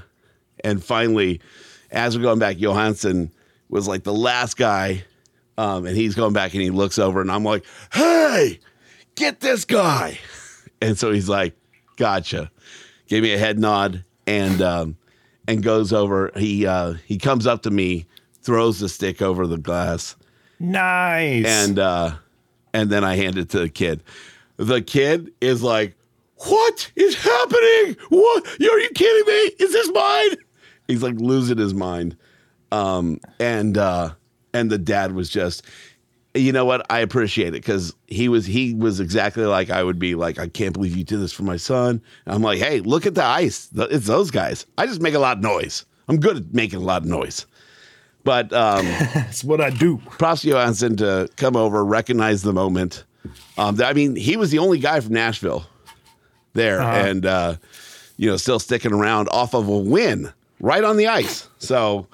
and 0.64 0.84
finally, 0.84 1.42
as 1.92 2.18
we're 2.18 2.24
going 2.24 2.40
back, 2.40 2.58
Johansen 2.58 3.30
was 3.76 3.88
like 3.88 4.04
the 4.04 4.14
last 4.14 4.58
guy, 4.58 5.04
um, 5.58 5.86
and 5.86 5.96
he's 5.96 6.16
going 6.16 6.34
back 6.34 6.54
and 6.54 6.62
he 6.64 6.70
looks 6.72 6.98
over, 6.98 7.22
and 7.22 7.30
I'm 7.32 7.44
like, 7.44 7.66
"Hey, 7.94 8.60
get 9.16 9.40
this 9.42 9.66
guy!" 9.66 10.18
And 10.82 10.98
so 11.00 11.12
he's 11.12 11.30
like, 11.30 11.56
"Gotcha." 11.96 12.52
Gave 13.08 13.24
me 13.24 13.34
a 13.34 13.38
head 13.38 13.58
nod 13.58 14.04
and 14.28 14.62
um, 14.62 14.98
and 15.48 15.64
goes 15.64 15.94
over. 15.94 16.32
He 16.36 16.66
uh, 16.68 16.96
he 17.06 17.18
comes 17.18 17.48
up 17.48 17.62
to 17.64 17.72
me, 17.72 18.06
throws 18.42 18.80
the 18.80 18.90
stick 18.90 19.22
over 19.22 19.48
the 19.48 19.58
glass, 19.58 20.16
Nice. 20.60 21.46
and 21.46 21.80
uh, 21.80 22.16
and 22.74 22.90
then 22.90 23.04
I 23.06 23.16
hand 23.16 23.38
it 23.38 23.50
to 23.52 23.60
the 23.60 23.70
kid. 23.70 24.04
The 24.58 24.82
kid 24.82 25.32
is 25.40 25.64
like, 25.64 25.96
"What 26.46 26.92
is 26.96 27.16
happening? 27.16 27.96
What? 28.10 28.46
Are 28.46 28.80
you 28.80 28.90
kidding 28.96 29.34
me? 29.34 29.66
Is 29.66 29.72
this 29.72 29.90
mine?" 29.94 30.38
He's 30.88 31.02
like 31.04 31.16
losing 31.16 31.58
his 31.58 31.74
mind. 31.74 32.18
Um, 32.72 33.20
and 33.40 33.78
uh, 33.78 34.12
and 34.54 34.70
the 34.72 34.78
dad 34.78 35.14
was 35.14 35.30
just, 35.30 35.64
you 36.34 36.52
know 36.52 36.66
what? 36.66 36.86
I 36.90 37.00
appreciate 37.00 37.50
it 37.50 37.52
because 37.54 37.94
he 38.08 38.28
was 38.30 38.46
he 38.46 38.74
was 38.74 39.00
exactly 39.00 39.46
like 39.46 39.70
I 39.70 39.84
would 39.84 40.00
be. 40.00 40.16
Like, 40.16 40.40
I 40.40 40.48
can't 40.48 40.74
believe 40.74 40.96
you 40.96 41.04
did 41.04 41.20
this 41.20 41.32
for 41.34 41.44
my 41.44 41.58
son. 41.58 42.02
And 42.26 42.36
I'm 42.36 42.42
like, 42.42 42.60
hey, 42.60 42.80
look 42.82 43.06
at 43.06 43.16
the 43.16 43.24
ice. 43.24 43.70
It's 43.76 44.08
those 44.08 44.32
guys. 44.32 44.66
I 44.78 44.86
just 44.88 45.02
make 45.02 45.14
a 45.14 45.20
lot 45.20 45.38
of 45.38 45.44
noise. 45.44 45.86
I'm 46.08 46.18
good 46.20 46.38
at 46.38 46.54
making 46.54 46.80
a 46.80 46.84
lot 46.86 47.02
of 47.04 47.08
noise. 47.08 47.46
But 48.24 48.52
um, 48.54 48.86
that's 49.14 49.44
what 49.44 49.62
I 49.62 49.70
do. 49.70 49.98
props 49.98 50.42
to 50.42 50.50
Johansen 50.50 50.98
to 50.98 51.30
come 51.38 51.56
over, 51.56 51.86
recognize 51.86 52.42
the 52.42 52.54
moment. 52.54 53.04
Um, 53.58 53.80
I 53.82 53.94
mean, 53.94 54.16
he 54.16 54.36
was 54.38 54.52
the 54.52 54.60
only 54.60 54.80
guy 54.80 55.00
from 55.00 55.14
Nashville 55.14 55.66
there, 56.54 56.82
Uh-huh. 56.82 56.92
and 57.08 57.26
uh, 57.26 57.56
you 58.18 58.30
know, 58.30 58.38
still 58.38 58.60
sticking 58.60 58.94
around 58.94 59.30
off 59.30 59.54
of 59.54 59.68
a 59.68 59.78
win 59.78 60.32
right 60.60 60.84
on 60.84 60.98
the 60.98 61.08
ice. 61.08 61.48
So, 61.60 62.08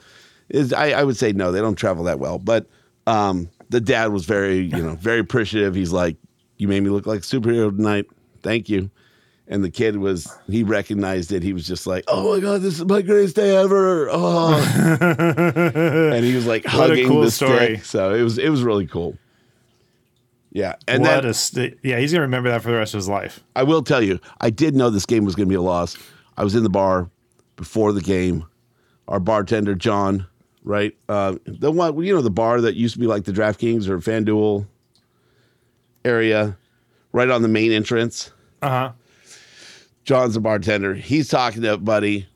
is 0.54 0.74
I, 0.74 0.92
I 0.92 1.04
would 1.04 1.18
say 1.18 1.32
no, 1.34 1.52
they 1.52 1.60
don't 1.62 1.76
travel 1.76 2.04
that 2.06 2.20
well. 2.20 2.38
But 2.40 2.68
um, 3.08 3.50
the 3.70 3.82
dad 3.82 4.12
was 4.12 4.26
very, 4.26 4.60
you 4.60 4.78
know, 4.84 4.96
very 4.96 5.20
appreciative. 5.20 5.76
He's 5.76 5.92
like, 5.92 6.18
"You 6.58 6.68
made 6.68 6.82
me 6.84 6.90
look 6.90 7.06
like 7.06 7.20
a 7.20 7.24
superhero 7.24 7.76
tonight. 7.76 8.06
Thank 8.44 8.70
you." 8.70 8.90
And 9.48 9.66
the 9.66 9.72
kid 9.72 9.98
was, 9.98 10.32
he 10.48 10.64
recognized 10.64 11.34
it. 11.34 11.44
He 11.44 11.52
was 11.52 11.68
just 11.68 11.86
like, 11.86 12.06
"Oh 12.08 12.34
my 12.34 12.40
god, 12.40 12.62
this 12.62 12.76
is 12.80 12.86
my 12.86 13.02
greatest 13.02 13.36
day 13.36 13.56
ever!" 13.56 14.08
Oh, 14.10 14.54
and 15.02 16.24
he 16.24 16.36
was 16.36 16.46
like 16.46 16.64
What 16.66 16.74
a 16.74 16.78
hugging 16.78 17.08
cool 17.08 17.22
the 17.22 17.32
story. 17.32 17.76
stick. 17.78 17.86
So 17.86 18.14
it 18.14 18.22
was 18.24 18.38
it 18.38 18.50
was 18.50 18.64
really 18.64 18.88
cool. 18.88 19.18
Yeah, 20.54 20.76
and 20.88 21.02
what 21.02 21.24
then 21.24 21.34
st- 21.34 21.78
yeah, 21.82 21.98
he's 22.00 22.12
gonna 22.12 22.24
remember 22.24 22.50
that 22.50 22.62
for 22.62 22.72
the 22.72 22.78
rest 22.78 22.94
of 22.94 22.98
his 22.98 23.08
life. 23.08 23.42
I 23.56 23.64
will 23.64 23.82
tell 23.84 24.02
you, 24.02 24.20
I 24.42 24.50
did 24.50 24.76
know 24.76 24.90
this 24.90 25.06
game 25.06 25.24
was 25.24 25.34
going 25.36 25.48
to 25.48 25.50
be 25.50 25.56
a 25.56 25.62
loss. 25.62 25.98
I 26.38 26.44
was 26.44 26.56
in 26.56 26.64
the 26.64 26.70
bar 26.70 27.10
before 27.56 27.94
the 27.94 28.02
game. 28.02 28.46
Our 29.08 29.20
bartender 29.22 29.76
John, 29.76 30.28
right, 30.64 30.96
uh, 31.10 31.36
the 31.46 31.72
one 31.72 32.02
you 32.04 32.14
know 32.14 32.22
the 32.22 32.30
bar 32.30 32.62
that 32.62 32.76
used 32.76 32.94
to 32.94 33.00
be 33.00 33.08
like 33.08 33.24
the 33.26 33.32
DraftKings 33.32 33.88
or 33.88 34.00
FanDuel 34.00 34.66
area, 36.06 36.58
right 37.12 37.30
on 37.30 37.42
the 37.42 37.48
main 37.48 37.72
entrance. 37.72 38.32
Uh 38.62 38.70
huh. 38.70 38.92
John's 40.04 40.36
a 40.36 40.42
bartender. 40.42 40.94
He's 40.94 41.28
talking 41.28 41.62
to 41.62 41.74
a 41.74 41.78
buddy. 41.78 42.28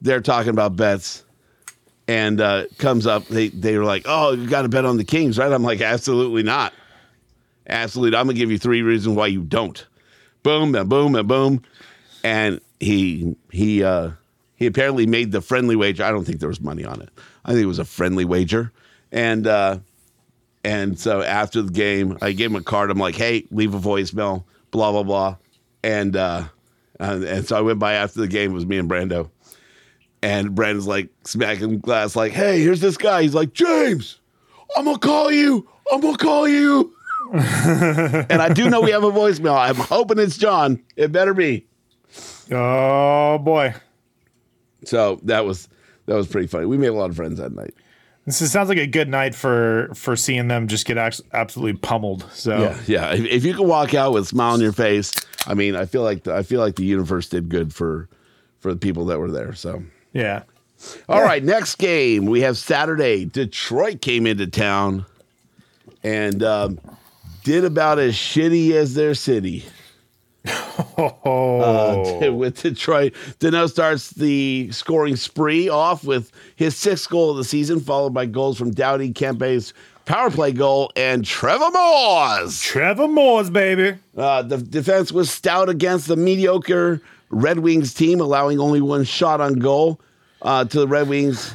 They're 0.00 0.20
talking 0.20 0.50
about 0.50 0.76
bets. 0.76 1.24
And 2.06 2.40
uh, 2.40 2.64
comes 2.78 3.06
up, 3.06 3.26
they 3.26 3.48
they 3.48 3.76
were 3.76 3.84
like, 3.84 4.04
"Oh, 4.06 4.32
you 4.32 4.48
got 4.48 4.62
to 4.62 4.68
bet 4.70 4.86
on 4.86 4.96
the 4.96 5.04
Kings, 5.04 5.36
right?" 5.36 5.52
I'm 5.52 5.62
like, 5.62 5.82
"Absolutely 5.82 6.42
not, 6.42 6.72
absolutely. 7.68 8.16
I'm 8.16 8.24
gonna 8.26 8.38
give 8.38 8.50
you 8.50 8.58
three 8.58 8.80
reasons 8.80 9.14
why 9.14 9.26
you 9.26 9.42
don't." 9.42 9.84
Boom 10.42 10.74
and 10.74 10.88
boom 10.88 11.14
and 11.14 11.28
boom, 11.28 11.62
and 12.24 12.62
he 12.80 13.36
he 13.50 13.84
uh, 13.84 14.12
he 14.56 14.64
apparently 14.64 15.06
made 15.06 15.32
the 15.32 15.42
friendly 15.42 15.76
wager. 15.76 16.02
I 16.02 16.10
don't 16.10 16.24
think 16.24 16.40
there 16.40 16.48
was 16.48 16.62
money 16.62 16.82
on 16.82 17.02
it. 17.02 17.10
I 17.48 17.52
think 17.52 17.62
it 17.62 17.66
was 17.66 17.78
a 17.78 17.84
friendly 17.86 18.26
wager, 18.26 18.72
and 19.10 19.46
uh, 19.46 19.78
and 20.62 20.98
so 20.98 21.22
after 21.22 21.62
the 21.62 21.72
game, 21.72 22.18
I 22.20 22.32
gave 22.32 22.50
him 22.50 22.56
a 22.56 22.62
card. 22.62 22.90
I'm 22.90 22.98
like, 22.98 23.14
"Hey, 23.14 23.46
leave 23.50 23.72
a 23.72 23.78
voicemail." 23.78 24.44
Blah 24.70 24.92
blah 24.92 25.02
blah, 25.02 25.36
and 25.82 26.14
uh, 26.14 26.44
and, 27.00 27.24
and 27.24 27.48
so 27.48 27.56
I 27.56 27.62
went 27.62 27.78
by 27.78 27.94
after 27.94 28.20
the 28.20 28.28
game. 28.28 28.50
It 28.50 28.54
was 28.54 28.66
me 28.66 28.76
and 28.76 28.86
Brando, 28.86 29.30
And 30.22 30.54
Brandon's 30.54 30.86
like 30.86 31.08
smacking 31.24 31.78
glass, 31.78 32.14
like, 32.14 32.32
"Hey, 32.32 32.60
here's 32.60 32.82
this 32.82 32.98
guy." 32.98 33.22
He's 33.22 33.34
like, 33.34 33.54
"James, 33.54 34.20
I'm 34.76 34.84
gonna 34.84 34.98
call 34.98 35.32
you. 35.32 35.66
I'm 35.90 36.02
gonna 36.02 36.18
call 36.18 36.46
you." 36.46 36.94
and 37.32 38.42
I 38.42 38.52
do 38.52 38.68
know 38.68 38.82
we 38.82 38.90
have 38.90 39.04
a 39.04 39.10
voicemail. 39.10 39.56
I'm 39.56 39.76
hoping 39.76 40.18
it's 40.18 40.36
John. 40.36 40.82
It 40.96 41.12
better 41.12 41.32
be. 41.32 41.66
Oh 42.50 43.38
boy. 43.38 43.74
So 44.84 45.18
that 45.22 45.46
was 45.46 45.66
that 46.08 46.16
was 46.16 46.26
pretty 46.26 46.48
funny. 46.48 46.66
We 46.66 46.78
made 46.78 46.88
a 46.88 46.92
lot 46.94 47.10
of 47.10 47.16
friends 47.16 47.38
that 47.38 47.52
night. 47.52 47.74
This 48.26 48.42
is- 48.42 48.50
sounds 48.50 48.68
like 48.68 48.78
a 48.78 48.86
good 48.86 49.08
night 49.08 49.34
for 49.34 49.90
for 49.94 50.16
seeing 50.16 50.48
them 50.48 50.66
just 50.68 50.86
get 50.86 50.98
absolutely 51.32 51.78
pummeled. 51.78 52.26
So 52.32 52.58
Yeah, 52.58 52.80
yeah. 52.86 53.12
If, 53.14 53.24
if 53.26 53.44
you 53.44 53.54
can 53.54 53.68
walk 53.68 53.94
out 53.94 54.12
with 54.12 54.24
a 54.24 54.26
smile 54.26 54.54
on 54.54 54.60
your 54.60 54.72
face, 54.72 55.12
I 55.46 55.54
mean, 55.54 55.76
I 55.76 55.84
feel 55.86 56.02
like 56.02 56.24
the, 56.24 56.34
I 56.34 56.42
feel 56.42 56.60
like 56.60 56.76
the 56.76 56.84
universe 56.84 57.28
did 57.28 57.48
good 57.48 57.74
for 57.74 58.08
for 58.60 58.72
the 58.72 58.78
people 58.78 59.04
that 59.06 59.18
were 59.18 59.30
there. 59.30 59.54
So, 59.54 59.82
yeah. 60.12 60.42
all 61.08 61.22
right, 61.22 61.42
next 61.44 61.76
game 61.76 62.26
we 62.26 62.40
have 62.40 62.56
Saturday. 62.58 63.24
Detroit 63.24 64.00
came 64.00 64.26
into 64.26 64.46
town 64.46 65.04
and 66.02 66.42
um, 66.42 66.78
did 67.44 67.64
about 67.64 67.98
as 67.98 68.14
shitty 68.14 68.72
as 68.72 68.94
their 68.94 69.14
city. 69.14 69.64
Oh, 71.00 72.20
Uh, 72.26 72.32
with 72.32 72.60
Detroit, 72.62 73.12
Danault 73.38 73.70
starts 73.70 74.10
the 74.10 74.68
scoring 74.72 75.14
spree 75.16 75.68
off 75.68 76.02
with 76.04 76.32
his 76.56 76.76
sixth 76.76 77.08
goal 77.08 77.30
of 77.30 77.36
the 77.36 77.44
season, 77.44 77.78
followed 77.80 78.12
by 78.14 78.26
goals 78.26 78.58
from 78.58 78.72
Doughty, 78.72 79.12
Kempe's 79.12 79.72
power 80.06 80.30
play 80.30 80.50
goal, 80.52 80.90
and 80.96 81.24
Trevor 81.24 81.70
Moore's. 81.70 82.60
Trevor 82.60 83.06
Moore's 83.06 83.50
baby. 83.50 83.96
Uh, 84.16 84.42
the 84.42 84.56
defense 84.58 85.12
was 85.12 85.30
stout 85.30 85.68
against 85.68 86.08
the 86.08 86.16
mediocre 86.16 87.00
Red 87.30 87.60
Wings 87.60 87.94
team, 87.94 88.20
allowing 88.20 88.58
only 88.58 88.80
one 88.80 89.04
shot 89.04 89.40
on 89.40 89.54
goal 89.54 90.00
uh, 90.42 90.64
to 90.64 90.80
the 90.80 90.88
Red 90.88 91.08
Wings. 91.08 91.54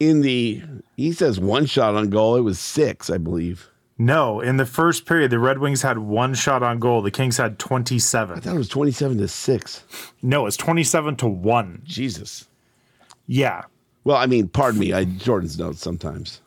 In 0.00 0.20
the, 0.22 0.62
he 0.96 1.12
says 1.12 1.38
one 1.40 1.66
shot 1.66 1.94
on 1.96 2.08
goal. 2.08 2.36
It 2.36 2.42
was 2.42 2.58
six, 2.58 3.10
I 3.10 3.18
believe. 3.18 3.68
No, 4.00 4.40
in 4.40 4.58
the 4.58 4.66
first 4.66 5.06
period, 5.06 5.32
the 5.32 5.40
Red 5.40 5.58
Wings 5.58 5.82
had 5.82 5.98
one 5.98 6.34
shot 6.34 6.62
on 6.62 6.78
goal. 6.78 7.02
The 7.02 7.10
Kings 7.10 7.36
had 7.36 7.58
27. 7.58 8.38
I 8.38 8.40
thought 8.40 8.54
it 8.54 8.58
was 8.58 8.68
27 8.68 9.18
to 9.18 9.26
six. 9.26 9.82
No, 10.22 10.46
it's 10.46 10.56
27 10.56 11.16
to 11.16 11.26
1. 11.26 11.82
Jesus. 11.84 12.46
Yeah. 13.26 13.62
Well, 14.04 14.16
I 14.16 14.26
mean, 14.26 14.48
pardon 14.48 14.78
me. 14.78 14.92
I 14.92 15.04
Jordan's 15.04 15.58
notes 15.58 15.80
sometimes. 15.80 16.40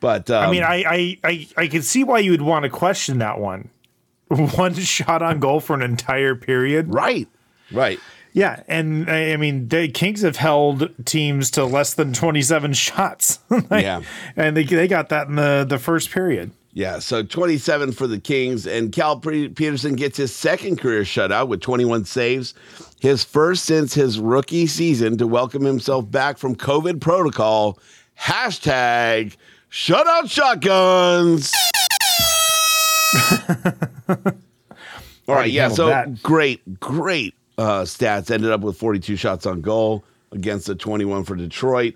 But 0.00 0.30
um, 0.30 0.48
I 0.48 0.50
mean, 0.50 0.62
I, 0.62 0.84
I, 0.86 1.18
I, 1.22 1.48
I 1.56 1.66
can 1.68 1.82
see 1.82 2.02
why 2.02 2.18
you 2.18 2.30
would 2.30 2.42
want 2.42 2.64
to 2.64 2.70
question 2.70 3.18
that 3.18 3.38
one. 3.38 3.68
One 4.28 4.74
shot 4.74 5.22
on 5.22 5.38
goal 5.38 5.60
for 5.60 5.74
an 5.74 5.82
entire 5.82 6.34
period. 6.34 6.92
right, 6.92 7.28
right. 7.70 8.00
Yeah. 8.34 8.64
And 8.66 9.08
I, 9.08 9.32
I 9.32 9.36
mean, 9.36 9.68
the 9.68 9.88
Kings 9.88 10.22
have 10.22 10.36
held 10.36 10.90
teams 11.06 11.50
to 11.52 11.64
less 11.64 11.94
than 11.94 12.12
27 12.12 12.74
shots. 12.74 13.38
Like, 13.70 13.82
Yeah. 13.84 14.02
And 14.36 14.56
they, 14.56 14.64
they 14.64 14.88
got 14.88 15.08
that 15.08 15.28
in 15.28 15.36
the, 15.36 15.64
the 15.66 15.78
first 15.78 16.10
period. 16.10 16.50
Yeah, 16.76 16.98
so 16.98 17.22
27 17.22 17.92
for 17.92 18.08
the 18.08 18.18
Kings, 18.18 18.66
and 18.66 18.90
Cal 18.90 19.20
Petersen 19.20 19.94
gets 19.94 20.16
his 20.16 20.34
second 20.34 20.80
career 20.80 21.02
shutout 21.02 21.46
with 21.46 21.60
21 21.60 22.04
saves, 22.04 22.52
his 23.00 23.22
first 23.22 23.64
since 23.64 23.94
his 23.94 24.18
rookie 24.18 24.66
season 24.66 25.16
to 25.18 25.26
welcome 25.28 25.62
himself 25.62 26.10
back 26.10 26.36
from 26.36 26.56
COVID 26.56 27.00
protocol. 27.00 27.78
Hashtag 28.18 29.36
shutout 29.70 30.28
shotguns. 30.28 31.52
All 35.28 35.36
right, 35.36 35.52
yeah, 35.52 35.68
so 35.68 35.86
that. 35.86 36.24
great, 36.24 36.80
great 36.80 37.36
uh, 37.58 37.82
stats. 37.82 38.30
Ended 38.30 38.50
up 38.50 38.60
with 38.60 38.76
42 38.76 39.16
shots 39.16 39.46
on 39.46 39.60
goal 39.60 40.04
against 40.32 40.66
the 40.66 40.74
21 40.74 41.24
for 41.24 41.36
Detroit. 41.36 41.94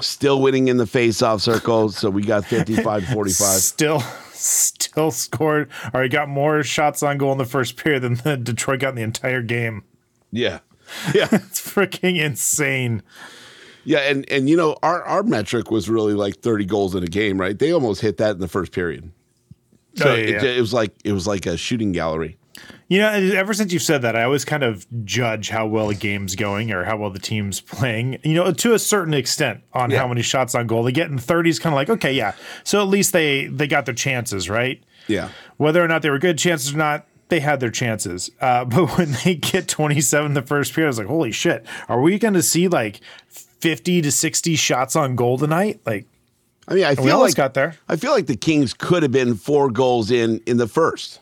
Still 0.00 0.40
winning 0.40 0.68
in 0.68 0.78
the 0.78 0.86
face-off 0.86 1.42
circle, 1.42 1.90
so 1.90 2.08
we 2.08 2.22
got 2.22 2.44
55 2.46 3.04
45. 3.12 3.46
Still, 3.60 4.00
still 4.32 5.10
scored, 5.10 5.68
or 5.92 6.02
he 6.02 6.08
got 6.08 6.28
more 6.28 6.62
shots 6.62 7.02
on 7.02 7.18
goal 7.18 7.32
in 7.32 7.38
the 7.38 7.44
first 7.44 7.76
period 7.76 8.00
than 8.02 8.14
the 8.14 8.36
Detroit 8.38 8.80
got 8.80 8.90
in 8.90 8.94
the 8.94 9.02
entire 9.02 9.42
game. 9.42 9.84
Yeah. 10.30 10.60
Yeah. 11.14 11.28
It's 11.30 11.60
freaking 11.60 12.18
insane. 12.18 13.02
Yeah, 13.84 14.00
and 14.00 14.28
and 14.28 14.50
you 14.50 14.56
know, 14.56 14.76
our 14.82 15.02
our 15.04 15.22
metric 15.22 15.70
was 15.70 15.88
really 15.88 16.14
like 16.14 16.40
30 16.40 16.64
goals 16.64 16.96
in 16.96 17.04
a 17.04 17.06
game, 17.06 17.40
right? 17.40 17.56
They 17.56 17.72
almost 17.72 18.00
hit 18.00 18.16
that 18.16 18.32
in 18.32 18.38
the 18.40 18.48
first 18.48 18.72
period. 18.72 19.12
So 19.94 20.10
Oh, 20.10 20.14
yeah, 20.16 20.20
it, 20.22 20.42
yeah. 20.42 20.50
it 20.50 20.60
was 20.60 20.74
like 20.74 20.92
it 21.04 21.12
was 21.12 21.28
like 21.28 21.46
a 21.46 21.56
shooting 21.56 21.92
gallery. 21.92 22.38
You 22.88 22.98
know, 22.98 23.08
ever 23.08 23.54
since 23.54 23.72
you've 23.72 23.82
said 23.82 24.02
that, 24.02 24.16
I 24.16 24.24
always 24.24 24.44
kind 24.44 24.62
of 24.64 24.84
judge 25.04 25.48
how 25.50 25.66
well 25.66 25.90
a 25.90 25.94
game's 25.94 26.34
going 26.34 26.72
or 26.72 26.82
how 26.84 26.96
well 26.96 27.10
the 27.10 27.20
team's 27.20 27.60
playing, 27.76 28.18
you 28.24 28.34
know, 28.34 28.52
to 28.52 28.74
a 28.74 28.78
certain 28.80 29.14
extent 29.14 29.60
on 29.72 29.90
Yeah. 29.90 29.98
how 29.98 30.08
many 30.08 30.22
shots 30.22 30.54
on 30.56 30.66
goal 30.66 30.82
they 30.82 30.90
get. 30.92 31.08
And 31.08 31.22
30 31.22 31.50
is 31.50 31.58
kind 31.60 31.72
of 31.72 31.76
like, 31.76 31.88
okay, 31.88 32.12
yeah. 32.12 32.32
So 32.64 32.80
at 32.82 32.88
least 32.88 33.12
they 33.12 33.46
they 33.46 33.66
got 33.68 33.86
their 33.86 33.94
chances, 33.94 34.50
right? 34.50 34.82
Yeah. 35.06 35.28
Whether 35.56 35.82
or 35.84 35.88
not 35.88 36.02
they 36.02 36.10
were 36.10 36.18
good 36.18 36.36
chances 36.38 36.74
or 36.74 36.78
not, 36.78 37.06
they 37.28 37.38
had 37.38 37.60
their 37.60 37.70
chances. 37.70 38.28
Uh, 38.40 38.64
but 38.66 38.98
when 38.98 39.12
they 39.24 39.36
get 39.36 39.68
27 39.68 40.34
the 40.34 40.42
first 40.42 40.74
period, 40.74 40.88
I 40.88 40.90
was 40.90 40.98
like, 40.98 41.06
holy 41.06 41.30
shit, 41.30 41.64
are 41.88 42.00
we 42.00 42.18
going 42.18 42.34
to 42.34 42.42
see 42.42 42.66
like 42.66 43.00
50 43.28 44.02
to 44.02 44.10
60 44.10 44.56
shots 44.56 44.96
on 44.96 45.14
goal 45.14 45.38
tonight? 45.38 45.80
Like, 45.86 46.06
I 46.66 46.74
mean, 46.74 46.84
I 46.84 46.96
feel 46.96 47.20
like 47.20 47.36
got 47.36 47.54
there. 47.54 47.76
I 47.88 47.94
feel 47.94 48.10
like 48.10 48.26
the 48.26 48.36
Kings 48.36 48.74
could 48.74 49.04
have 49.04 49.12
been 49.12 49.34
four 49.36 49.70
goals 49.70 50.10
in 50.10 50.40
in 50.46 50.56
the 50.56 50.66
1st 50.66 51.19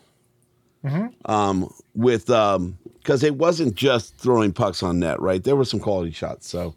Mm-hmm. 0.85 1.31
Um, 1.31 1.73
with 1.95 2.31
um, 2.31 2.79
because 2.99 3.23
it 3.23 3.37
wasn't 3.37 3.75
just 3.75 4.17
throwing 4.19 4.53
pucks 4.53 4.83
on 4.83 4.99
net, 5.01 5.21
right? 5.21 5.43
There 5.43 5.57
were 5.57 5.65
some 5.65 5.81
quality 5.81 6.13
shots. 6.13 6.49
So, 6.49 6.75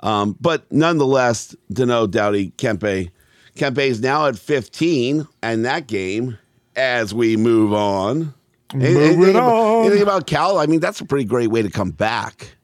um, 0.00 0.36
but 0.40 0.70
nonetheless, 0.72 1.54
Danault 1.72 2.10
Doughty 2.12 2.52
Kempe, 2.52 3.10
Kempe 3.56 3.78
is 3.78 4.00
now 4.00 4.26
at 4.26 4.38
15, 4.38 5.26
and 5.42 5.64
that 5.64 5.86
game 5.86 6.38
as 6.76 7.12
we 7.12 7.36
move 7.36 7.72
on. 7.72 8.32
Move 8.74 8.84
anything, 8.96 9.22
it 9.22 9.30
about, 9.30 9.52
on. 9.52 9.86
anything 9.86 10.02
about 10.02 10.26
Cal? 10.26 10.58
I 10.58 10.66
mean, 10.66 10.80
that's 10.80 11.00
a 11.00 11.04
pretty 11.04 11.24
great 11.24 11.48
way 11.50 11.62
to 11.62 11.70
come 11.70 11.90
back 11.92 12.56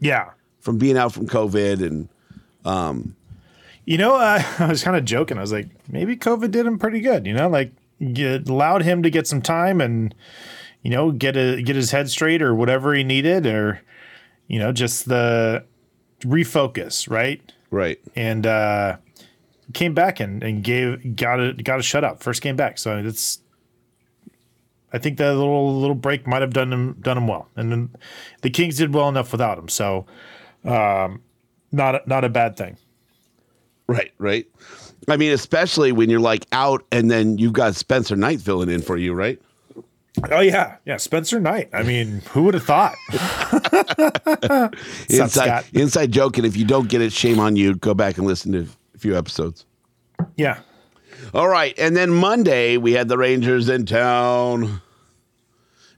Yeah. 0.00 0.30
from 0.60 0.76
being 0.78 0.96
out 0.98 1.12
from 1.12 1.26
COVID 1.28 1.82
and 1.82 2.08
You 3.84 3.98
know, 3.98 4.16
uh, 4.16 4.42
I 4.58 4.66
was 4.68 4.82
kind 4.82 4.96
of 4.96 5.04
joking. 5.04 5.38
I 5.38 5.40
was 5.40 5.52
like, 5.52 5.68
maybe 5.88 6.16
COVID 6.16 6.50
did 6.50 6.66
him 6.66 6.78
pretty 6.78 7.00
good. 7.00 7.26
You 7.26 7.34
know, 7.34 7.48
like 7.48 7.72
get, 8.12 8.48
allowed 8.48 8.82
him 8.82 9.02
to 9.02 9.10
get 9.10 9.26
some 9.26 9.42
time 9.42 9.80
and 9.80 10.14
you 10.82 10.90
know 10.90 11.10
get 11.10 11.36
a 11.36 11.62
get 11.62 11.76
his 11.76 11.90
head 11.90 12.10
straight 12.10 12.42
or 12.42 12.54
whatever 12.54 12.94
he 12.94 13.04
needed, 13.04 13.46
or 13.46 13.80
you 14.46 14.58
know 14.58 14.72
just 14.72 15.08
the 15.08 15.64
refocus, 16.20 17.10
right? 17.10 17.40
right. 17.70 18.00
And 18.14 18.46
uh, 18.46 18.96
came 19.74 19.94
back 19.94 20.20
and, 20.20 20.42
and 20.42 20.62
gave 20.62 21.16
got 21.16 21.40
a 21.40 21.52
got 21.52 21.78
a 21.78 21.82
shutout 21.82 22.20
first 22.20 22.42
game 22.42 22.56
back. 22.56 22.78
So 22.78 22.98
it's. 22.98 23.40
I 24.92 24.98
think 24.98 25.18
that 25.18 25.34
little 25.34 25.78
little 25.78 25.96
break 25.96 26.26
might 26.26 26.42
have 26.42 26.52
done 26.52 26.72
him 26.72 26.96
done 27.00 27.18
him 27.18 27.26
well, 27.26 27.48
and 27.56 27.70
then 27.70 27.96
the 28.42 28.50
Kings 28.50 28.76
did 28.76 28.94
well 28.94 29.08
enough 29.08 29.32
without 29.32 29.58
him. 29.58 29.68
So, 29.68 30.06
um, 30.64 31.22
not 31.72 32.06
not 32.06 32.24
a 32.24 32.28
bad 32.28 32.56
thing. 32.56 32.78
Right, 33.88 34.12
right. 34.18 34.46
I 35.08 35.16
mean, 35.16 35.32
especially 35.32 35.92
when 35.92 36.10
you're 36.10 36.20
like 36.20 36.46
out 36.52 36.84
and 36.90 37.10
then 37.10 37.38
you've 37.38 37.52
got 37.52 37.76
Spencer 37.76 38.16
Knight 38.16 38.40
filling 38.40 38.68
in 38.68 38.82
for 38.82 38.96
you, 38.96 39.12
right? 39.14 39.40
Oh 40.30 40.40
yeah, 40.40 40.76
yeah. 40.86 40.96
Spencer 40.96 41.38
Knight. 41.40 41.68
I 41.72 41.82
mean, 41.82 42.22
who 42.30 42.44
would 42.44 42.54
have 42.54 42.64
thought? 42.64 42.94
inside, 45.10 45.64
inside 45.72 46.12
joke. 46.12 46.38
And 46.38 46.46
if 46.46 46.56
you 46.56 46.64
don't 46.64 46.88
get 46.88 47.00
it, 47.02 47.12
shame 47.12 47.38
on 47.38 47.56
you. 47.56 47.74
Go 47.74 47.94
back 47.94 48.18
and 48.18 48.26
listen 48.26 48.52
to 48.52 48.66
a 48.94 48.98
few 48.98 49.16
episodes. 49.16 49.64
Yeah. 50.36 50.60
All 51.34 51.48
right. 51.48 51.74
And 51.78 51.96
then 51.96 52.10
Monday, 52.10 52.76
we 52.76 52.92
had 52.92 53.08
the 53.08 53.18
Rangers 53.18 53.68
in 53.68 53.86
town. 53.86 54.80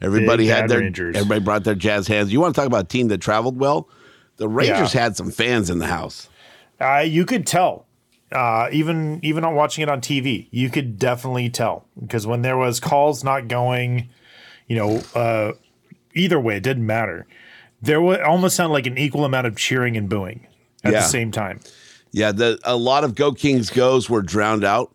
Everybody 0.01 0.45
Big 0.45 0.53
had 0.55 0.69
their, 0.71 0.79
Rangers. 0.81 1.17
everybody 1.17 1.41
brought 1.41 1.65
their 1.65 1.75
jazz 1.75 2.07
hands. 2.07 2.33
You 2.33 2.41
want 2.41 2.55
to 2.55 2.61
talk 2.61 2.67
about 2.67 2.85
a 2.85 2.89
team 2.89 3.09
that 3.09 3.19
traveled 3.19 3.59
well? 3.59 3.89
The 4.37 4.49
Rangers 4.49 4.95
Yeah. 4.95 5.01
had 5.03 5.17
some 5.17 5.31
fans 5.33 5.71
in 5.71 5.79
the 5.79 5.87
house. 5.89 6.29
Uh, 6.81 6.99
you 7.05 7.27
could 7.27 7.45
tell, 7.47 7.87
uh, 8.33 8.69
even 8.73 9.21
even 9.23 9.45
on 9.45 9.55
watching 9.55 9.83
it 9.83 9.89
on 9.89 10.01
TV, 10.01 10.49
you 10.51 10.71
could 10.71 10.99
definitely 10.99 11.49
tell 11.51 11.87
because 12.01 12.27
when 12.27 12.43
there 12.43 12.57
was 12.57 12.81
calls 12.81 13.25
not 13.25 13.49
going, 13.49 14.09
you 14.67 14.77
know, 14.77 15.03
uh, 15.15 15.53
either 16.15 16.39
way, 16.41 16.57
it 16.57 16.63
didn't 16.63 16.87
matter. 16.87 17.27
There 17.81 18.01
was 18.01 18.19
almost 18.27 18.57
sounded 18.57 18.73
like 18.73 18.87
an 18.87 18.99
equal 18.99 19.25
amount 19.25 19.47
of 19.47 19.57
cheering 19.57 19.97
and 19.97 20.09
booing 20.09 20.47
at 20.85 20.93
Yeah. 20.93 21.01
the 21.01 21.07
same 21.07 21.31
time. 21.31 21.61
Yeah, 22.13 22.33
the 22.33 22.59
a 22.65 22.77
lot 22.77 23.05
of 23.05 23.15
Go 23.15 23.33
Kings 23.33 23.71
goes 23.71 24.09
were 24.11 24.23
drowned 24.23 24.65
out. 24.65 24.91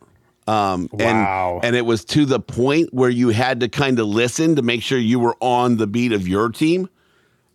Um, 0.46 0.90
Wow. 0.92 1.56
and, 1.64 1.66
and 1.68 1.76
it 1.78 1.86
was 1.86 2.04
to 2.06 2.26
the 2.26 2.40
point 2.40 2.94
where 2.94 3.10
you 3.10 3.30
had 3.30 3.62
to 3.62 3.70
kind 3.70 3.98
of 4.00 4.08
listen 4.08 4.58
to 4.58 4.62
make 4.62 4.82
sure 4.84 4.98
you 4.98 5.18
were 5.20 5.38
on 5.40 5.78
the 5.78 5.88
beat 5.88 6.12
of 6.12 6.28
your 6.28 6.50
team. 6.50 6.90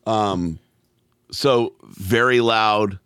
Um, 0.06 0.58
so 1.30 1.74
very 1.82 2.40
loud. 2.40 2.98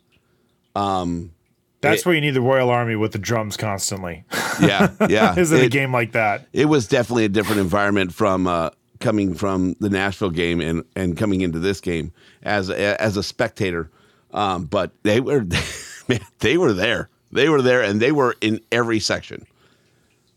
That's 1.83 2.07
where 2.07 2.15
you 2.15 2.21
need 2.21 2.31
the 2.31 2.41
Royal 2.41 2.71
Army 2.71 2.97
with 2.97 3.13
the 3.13 3.19
drums 3.19 3.57
constantly. 3.57 4.25
Yeah, 4.61 4.91
yeah. 5.09 5.35
Is 5.39 5.53
it, 5.53 5.65
a 5.65 5.69
game 5.69 5.93
like 5.93 6.13
that? 6.13 6.47
it 6.53 6.67
was 6.67 6.87
definitely 6.87 7.25
a 7.25 7.29
different 7.29 7.61
environment 7.61 8.15
from 8.15 8.47
uh, 8.47 8.71
coming 9.01 9.35
from 9.35 9.75
the 9.81 9.91
Nashville 9.91 10.31
game 10.31 10.61
and 10.61 10.85
and 10.97 11.17
coming 11.17 11.41
into 11.41 11.59
this 11.59 11.81
game 11.81 12.13
as 12.43 12.71
a, 12.71 13.01
as 13.03 13.17
a 13.17 13.23
spectator. 13.23 13.91
Um, 14.33 14.65
but 14.65 14.93
they 15.03 15.21
were, 15.21 15.45
man, 16.09 16.21
they 16.39 16.57
were 16.57 16.73
there. 16.73 17.11
They 17.33 17.49
were 17.49 17.63
there, 17.63 17.83
and 17.83 18.01
they 18.01 18.13
were 18.13 18.37
in 18.41 18.61
every 18.71 19.01
section. 19.01 19.47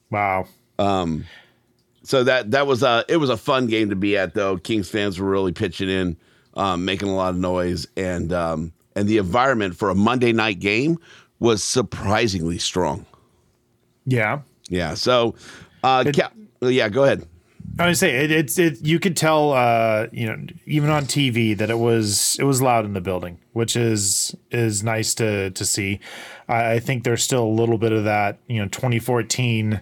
Wow. 0.10 0.47
Um, 0.79 1.25
So 2.03 2.23
that 2.23 2.51
that 2.51 2.67
was 2.67 2.84
a 2.84 3.03
it 3.08 3.17
was 3.17 3.29
a 3.29 3.38
fun 3.38 3.67
game 3.67 3.89
to 3.89 3.95
be 3.95 4.17
at 4.17 4.34
though. 4.34 4.58
Kings 4.58 4.89
fans 4.89 5.19
were 5.19 5.29
really 5.29 5.51
pitching 5.51 5.89
in, 5.89 6.17
um, 6.55 6.86
making 6.86 7.08
a 7.10 7.15
lot 7.15 7.29
of 7.29 7.38
noise, 7.38 7.88
and 7.97 8.31
um, 8.31 8.73
and 8.95 9.08
the 9.08 9.17
environment 9.17 9.75
for 9.75 9.89
a 9.89 9.95
Monday 9.95 10.31
night 10.31 10.60
game 10.60 10.97
was 11.45 11.63
surprisingly 11.63 12.58
strong. 12.58 13.05
Yeah. 14.05 14.39
Yeah. 14.67 14.95
So, 14.95 15.36
uh, 15.84 16.03
It- 16.08 16.19
yeah, 16.62 16.89
go 16.89 17.03
ahead. 17.03 17.25
I 17.77 17.88
would 17.88 17.97
say 17.97 18.23
it, 18.23 18.31
it's 18.31 18.58
it. 18.58 18.84
You 18.86 18.99
could 18.99 19.17
tell, 19.17 19.51
uh, 19.51 20.08
you 20.12 20.25
know, 20.27 20.38
even 20.65 20.89
on 20.89 21.05
TV 21.05 21.53
that 21.58 21.69
it 21.69 21.77
was 21.77 22.38
it 22.39 22.43
was 22.45 22.62
loud 22.62 22.86
in 22.86 22.93
the 22.93 23.01
building, 23.01 23.38
which 23.53 23.75
is 23.75 24.36
is 24.51 24.84
nice 24.84 25.13
to 25.15 25.49
to 25.51 25.65
see. 25.65 25.99
I, 26.47 26.73
I 26.73 26.79
think 26.79 27.03
there's 27.03 27.21
still 27.23 27.43
a 27.43 27.55
little 27.62 27.77
bit 27.77 27.91
of 27.91 28.03
that, 28.05 28.38
you 28.47 28.60
know, 28.62 28.67
2014, 28.69 29.81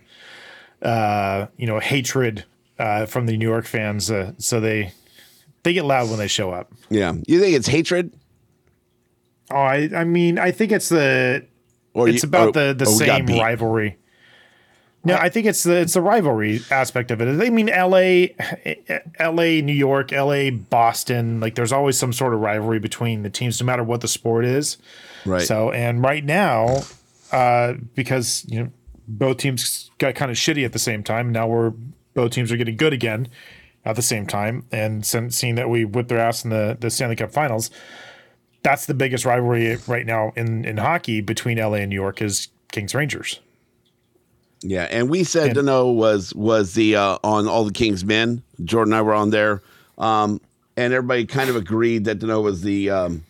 uh, 0.82 1.46
you 1.58 1.68
know, 1.68 1.80
hatred 1.80 2.46
uh, 2.80 3.06
from 3.06 3.26
the 3.28 3.38
New 3.38 3.48
York 3.48 3.66
fans. 3.66 4.10
Uh, 4.10 4.32
so 4.38 4.60
they 4.60 4.92
they 5.64 5.74
get 5.74 5.86
loud 5.86 6.10
when 6.10 6.18
they 6.20 6.28
show 6.28 6.52
up. 6.52 6.72
Yeah, 6.90 7.14
you 7.28 7.40
think 7.40 7.56
it's 7.56 7.68
hatred, 7.68 8.12
Oh, 9.52 9.58
I 9.58 9.90
I 9.96 10.04
mean, 10.04 10.40
I 10.40 10.52
think 10.52 10.72
it's 10.72 10.90
the 10.90 11.46
or 11.94 12.08
it's 12.08 12.24
you- 12.24 12.28
about 12.28 12.50
or- 12.50 12.52
the 12.52 12.74
the 12.74 12.98
we 13.00 13.06
got 13.06 13.28
same 13.28 13.40
rivalry. 13.40 13.98
No, 15.06 15.16
I 15.18 15.28
think 15.28 15.46
it's 15.48 15.64
the 15.64 15.76
it's 15.82 15.96
the 15.96 16.02
rivalry 16.02 16.62
aspect 16.72 17.12
of 17.12 17.20
it. 17.22 17.28
I 17.28 17.50
mean, 17.50 17.68
L.A., 17.68 18.34
L.A., 19.20 19.62
New 19.62 19.74
York, 19.74 20.14
L.A., 20.14 20.50
Boston. 20.50 21.42
Like, 21.42 21.56
there's 21.56 21.74
always 21.74 21.98
some 21.98 22.14
sort 22.14 22.34
of 22.34 22.40
rivalry 22.40 22.80
between 22.80 23.22
the 23.24 23.30
teams, 23.30 23.60
no 23.60 23.66
matter 23.66 23.84
what 23.84 24.00
the 24.00 24.08
sport 24.08 24.46
is. 24.46 24.78
Right. 25.26 25.42
So, 25.42 25.72
and 25.72 26.02
right 26.02 26.24
now, 26.24 26.84
uh, 27.34 27.74
because 27.96 28.46
you 28.48 28.64
know 28.64 28.70
both 29.06 29.38
teams 29.38 29.92
got 29.98 30.16
kind 30.16 30.32
of 30.32 30.38
shitty 30.38 30.64
at 30.64 30.72
the 30.72 30.80
same 30.80 31.04
time. 31.04 31.34
Now 31.34 31.48
we're 31.48 31.74
both 32.14 32.32
teams 32.32 32.50
are 32.54 32.58
getting 32.58 32.78
good 32.78 32.94
again 32.94 33.28
at 33.84 33.98
the 33.98 34.02
same 34.02 34.26
time, 34.26 34.66
and 34.72 35.06
since 35.06 35.36
seeing 35.36 35.56
that 35.56 35.70
we 35.70 35.84
whipped 35.84 36.08
their 36.08 36.20
ass 36.20 36.46
in 36.46 36.50
the 36.50 36.78
the 36.80 36.90
Stanley 36.90 37.18
Cup 37.18 37.32
Finals, 37.34 37.70
that's 38.64 38.86
the 38.86 38.94
biggest 38.94 39.26
rivalry 39.26 39.78
right 39.88 40.06
now 40.06 40.32
in 40.36 40.66
in 40.66 40.78
hockey 40.78 41.22
between 41.22 41.58
LA 41.58 41.76
and 41.76 41.90
New 41.90 41.96
York 41.96 42.22
is 42.22 42.48
Kings 42.72 42.96
Rangers. 42.96 43.40
Yeah, 44.62 44.84
and 44.90 45.10
we 45.10 45.24
said 45.26 45.58
And- 45.58 45.68
Danault 45.68 45.96
was 45.96 46.34
was 46.34 46.74
the 46.74 46.96
uh, 46.96 47.18
on 47.24 47.48
all 47.48 47.66
the 47.66 47.74
Kings 47.74 48.06
men. 48.06 48.42
Jordan 48.64 48.94
and 48.94 49.00
I 49.00 49.02
were 49.02 49.14
on 49.14 49.30
there, 49.30 49.62
um, 49.98 50.40
and 50.78 50.94
everybody 50.94 51.26
kind 51.26 51.50
of 51.50 51.56
agreed 51.58 52.06
that 52.06 52.20
Danault 52.20 52.44
was 52.44 52.62
the 52.62 52.90
um, 52.90 53.24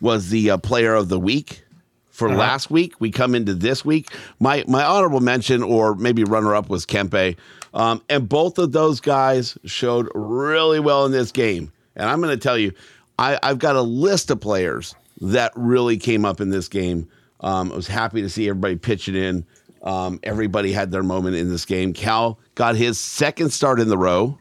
was 0.00 0.30
the 0.30 0.52
uh, 0.52 0.56
player 0.58 0.94
of 0.94 1.08
the 1.08 1.18
week 1.18 1.64
for 2.10 2.28
Uh-huh. 2.28 2.38
last 2.38 2.70
week. 2.70 2.94
We 3.00 3.10
come 3.10 3.34
into 3.34 3.54
this 3.54 3.84
week. 3.84 4.10
My 4.38 4.62
my 4.68 4.84
honorable 4.84 5.20
mention, 5.20 5.64
or 5.64 5.96
maybe 5.96 6.22
runner 6.22 6.54
up, 6.54 6.68
was 6.68 6.86
Kempe, 6.86 7.36
um, 7.74 8.00
and 8.08 8.28
both 8.28 8.58
of 8.58 8.70
those 8.70 9.00
guys 9.00 9.58
showed 9.64 10.08
really 10.14 10.78
well 10.78 11.04
in 11.06 11.10
this 11.10 11.32
game. 11.32 11.72
And 11.96 12.08
I'm 12.08 12.20
going 12.20 12.30
to 12.30 12.40
tell 12.40 12.56
you, 12.56 12.70
I, 13.18 13.38
I've 13.42 13.58
got 13.58 13.76
a 13.76 13.82
list 13.82 14.30
of 14.30 14.40
players 14.40 14.94
that 15.20 15.52
really 15.56 15.96
came 15.96 16.24
up 16.24 16.40
in 16.40 16.50
this 16.50 16.68
game. 16.68 17.08
Um, 17.40 17.72
I 17.72 17.76
was 17.76 17.86
happy 17.88 18.22
to 18.22 18.28
see 18.28 18.48
everybody 18.48 18.76
pitching 18.76 19.14
in. 19.16 19.44
Um, 19.82 20.18
everybody 20.22 20.72
had 20.72 20.90
their 20.90 21.02
moment 21.02 21.36
in 21.36 21.48
this 21.48 21.64
game. 21.64 21.92
Cal 21.92 22.38
got 22.54 22.76
his 22.76 22.98
second 22.98 23.50
start 23.52 23.80
in 23.80 23.88
the 23.88 23.98
row. 23.98 24.38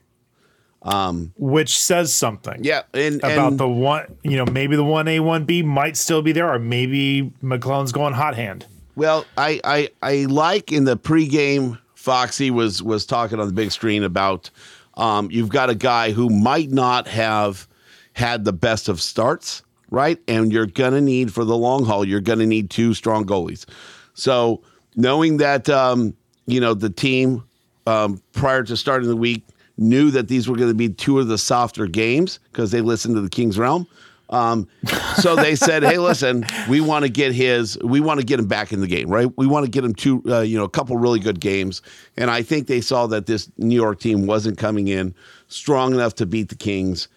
which 1.38 1.78
says 1.78 2.14
something. 2.14 2.64
Yeah, 2.64 2.84
and, 2.94 3.18
About 3.18 3.50
and- 3.50 3.60
the 3.60 3.68
one, 3.68 4.16
you 4.24 4.38
know, 4.38 4.46
maybe 4.46 4.76
the 4.76 4.84
one 4.84 5.08
A, 5.08 5.20
one 5.20 5.46
B 5.46 5.62
might 5.62 5.98
still 5.98 6.22
be 6.22 6.32
there, 6.32 6.52
or 6.52 6.60
maybe 6.60 7.32
McLellan's 7.44 7.92
going 7.92 8.14
hot 8.14 8.36
hand. 8.36 8.66
Well, 8.96 9.26
I, 9.38 9.60
I 9.64 9.90
I 10.02 10.26
like 10.26 10.72
in 10.72 10.86
the 10.86 10.98
pregame, 10.98 11.78
Foxy 11.94 12.50
was 12.50 12.82
was 12.82 13.06
talking 13.06 13.40
on 13.40 13.46
the 13.46 13.54
big 13.54 13.72
screen 13.72 14.04
about 14.04 14.50
um, 14.96 15.30
you've 15.30 15.50
got 15.50 15.70
a 15.70 15.76
guy 15.76 16.12
who 16.12 16.30
might 16.30 16.72
not 16.72 17.08
have 17.08 17.67
had 18.18 18.46
the 18.46 18.54
best 18.54 18.90
of 18.90 19.00
starts, 19.00 19.62
right? 19.92 20.20
And 20.28 20.52
you're 20.52 20.66
gonna 20.66 21.02
need 21.02 21.32
for 21.32 21.46
the 21.46 21.56
long 21.56 21.86
haul, 21.86 22.04
you're 22.04 22.20
gonna 22.20 22.48
need 22.48 22.72
two 22.72 22.96
strong 22.96 23.26
goalies. 23.26 23.66
So 24.16 24.64
knowing 24.96 25.38
that 25.38 25.70
um, 25.70 26.16
you 26.48 26.60
know 26.60 26.74
the 26.74 26.90
team 26.90 27.44
um, 27.86 28.20
prior 28.34 28.64
to 28.64 28.76
starting 28.76 29.08
the 29.08 29.16
week 29.16 29.46
knew 29.78 30.10
that 30.10 30.28
these 30.28 30.50
were 30.50 30.56
going 30.56 30.70
to 30.70 30.76
be 30.76 30.90
two 30.90 31.20
of 31.20 31.28
the 31.28 31.38
softer 31.38 31.86
games 31.86 32.40
because 32.52 32.72
they 32.72 32.82
listened 32.82 33.14
to 33.16 33.22
the 33.22 33.30
King's 33.30 33.60
Realm. 33.60 33.88
Um, 34.32 34.68
so 35.18 35.36
they 35.36 35.56
said, 35.68 35.84
"Hey, 35.84 36.00
listen, 36.00 36.44
we 36.68 36.82
want 36.82 37.06
to 37.06 37.10
get 37.10 37.34
his, 37.34 37.78
we 37.84 38.02
want 38.02 38.20
to 38.20 38.26
get 38.26 38.40
him 38.40 38.48
back 38.48 38.74
in 38.74 38.82
the 38.82 38.88
game, 38.88 39.10
right? 39.10 39.32
We 39.38 39.46
want 39.46 39.66
to 39.66 39.72
get 39.72 39.86
him 39.86 39.94
to, 39.94 40.24
uh, 40.28 40.42
you 40.42 40.58
know, 40.58 40.64
a 40.64 40.70
couple 40.70 40.98
really 40.98 41.20
good 41.20 41.40
games." 41.40 41.84
And 42.18 42.32
I 42.32 42.42
think 42.42 42.66
they 42.66 42.82
saw 42.82 43.06
that 43.08 43.28
this 43.28 43.50
New 43.58 43.76
York 43.76 44.00
team 44.00 44.26
wasn't 44.26 44.58
coming 44.58 44.88
in 44.88 45.14
strong 45.48 45.94
enough 45.94 46.16
to 46.16 46.26
beat 46.26 46.50
the 46.50 46.56
Kings, 46.56 47.08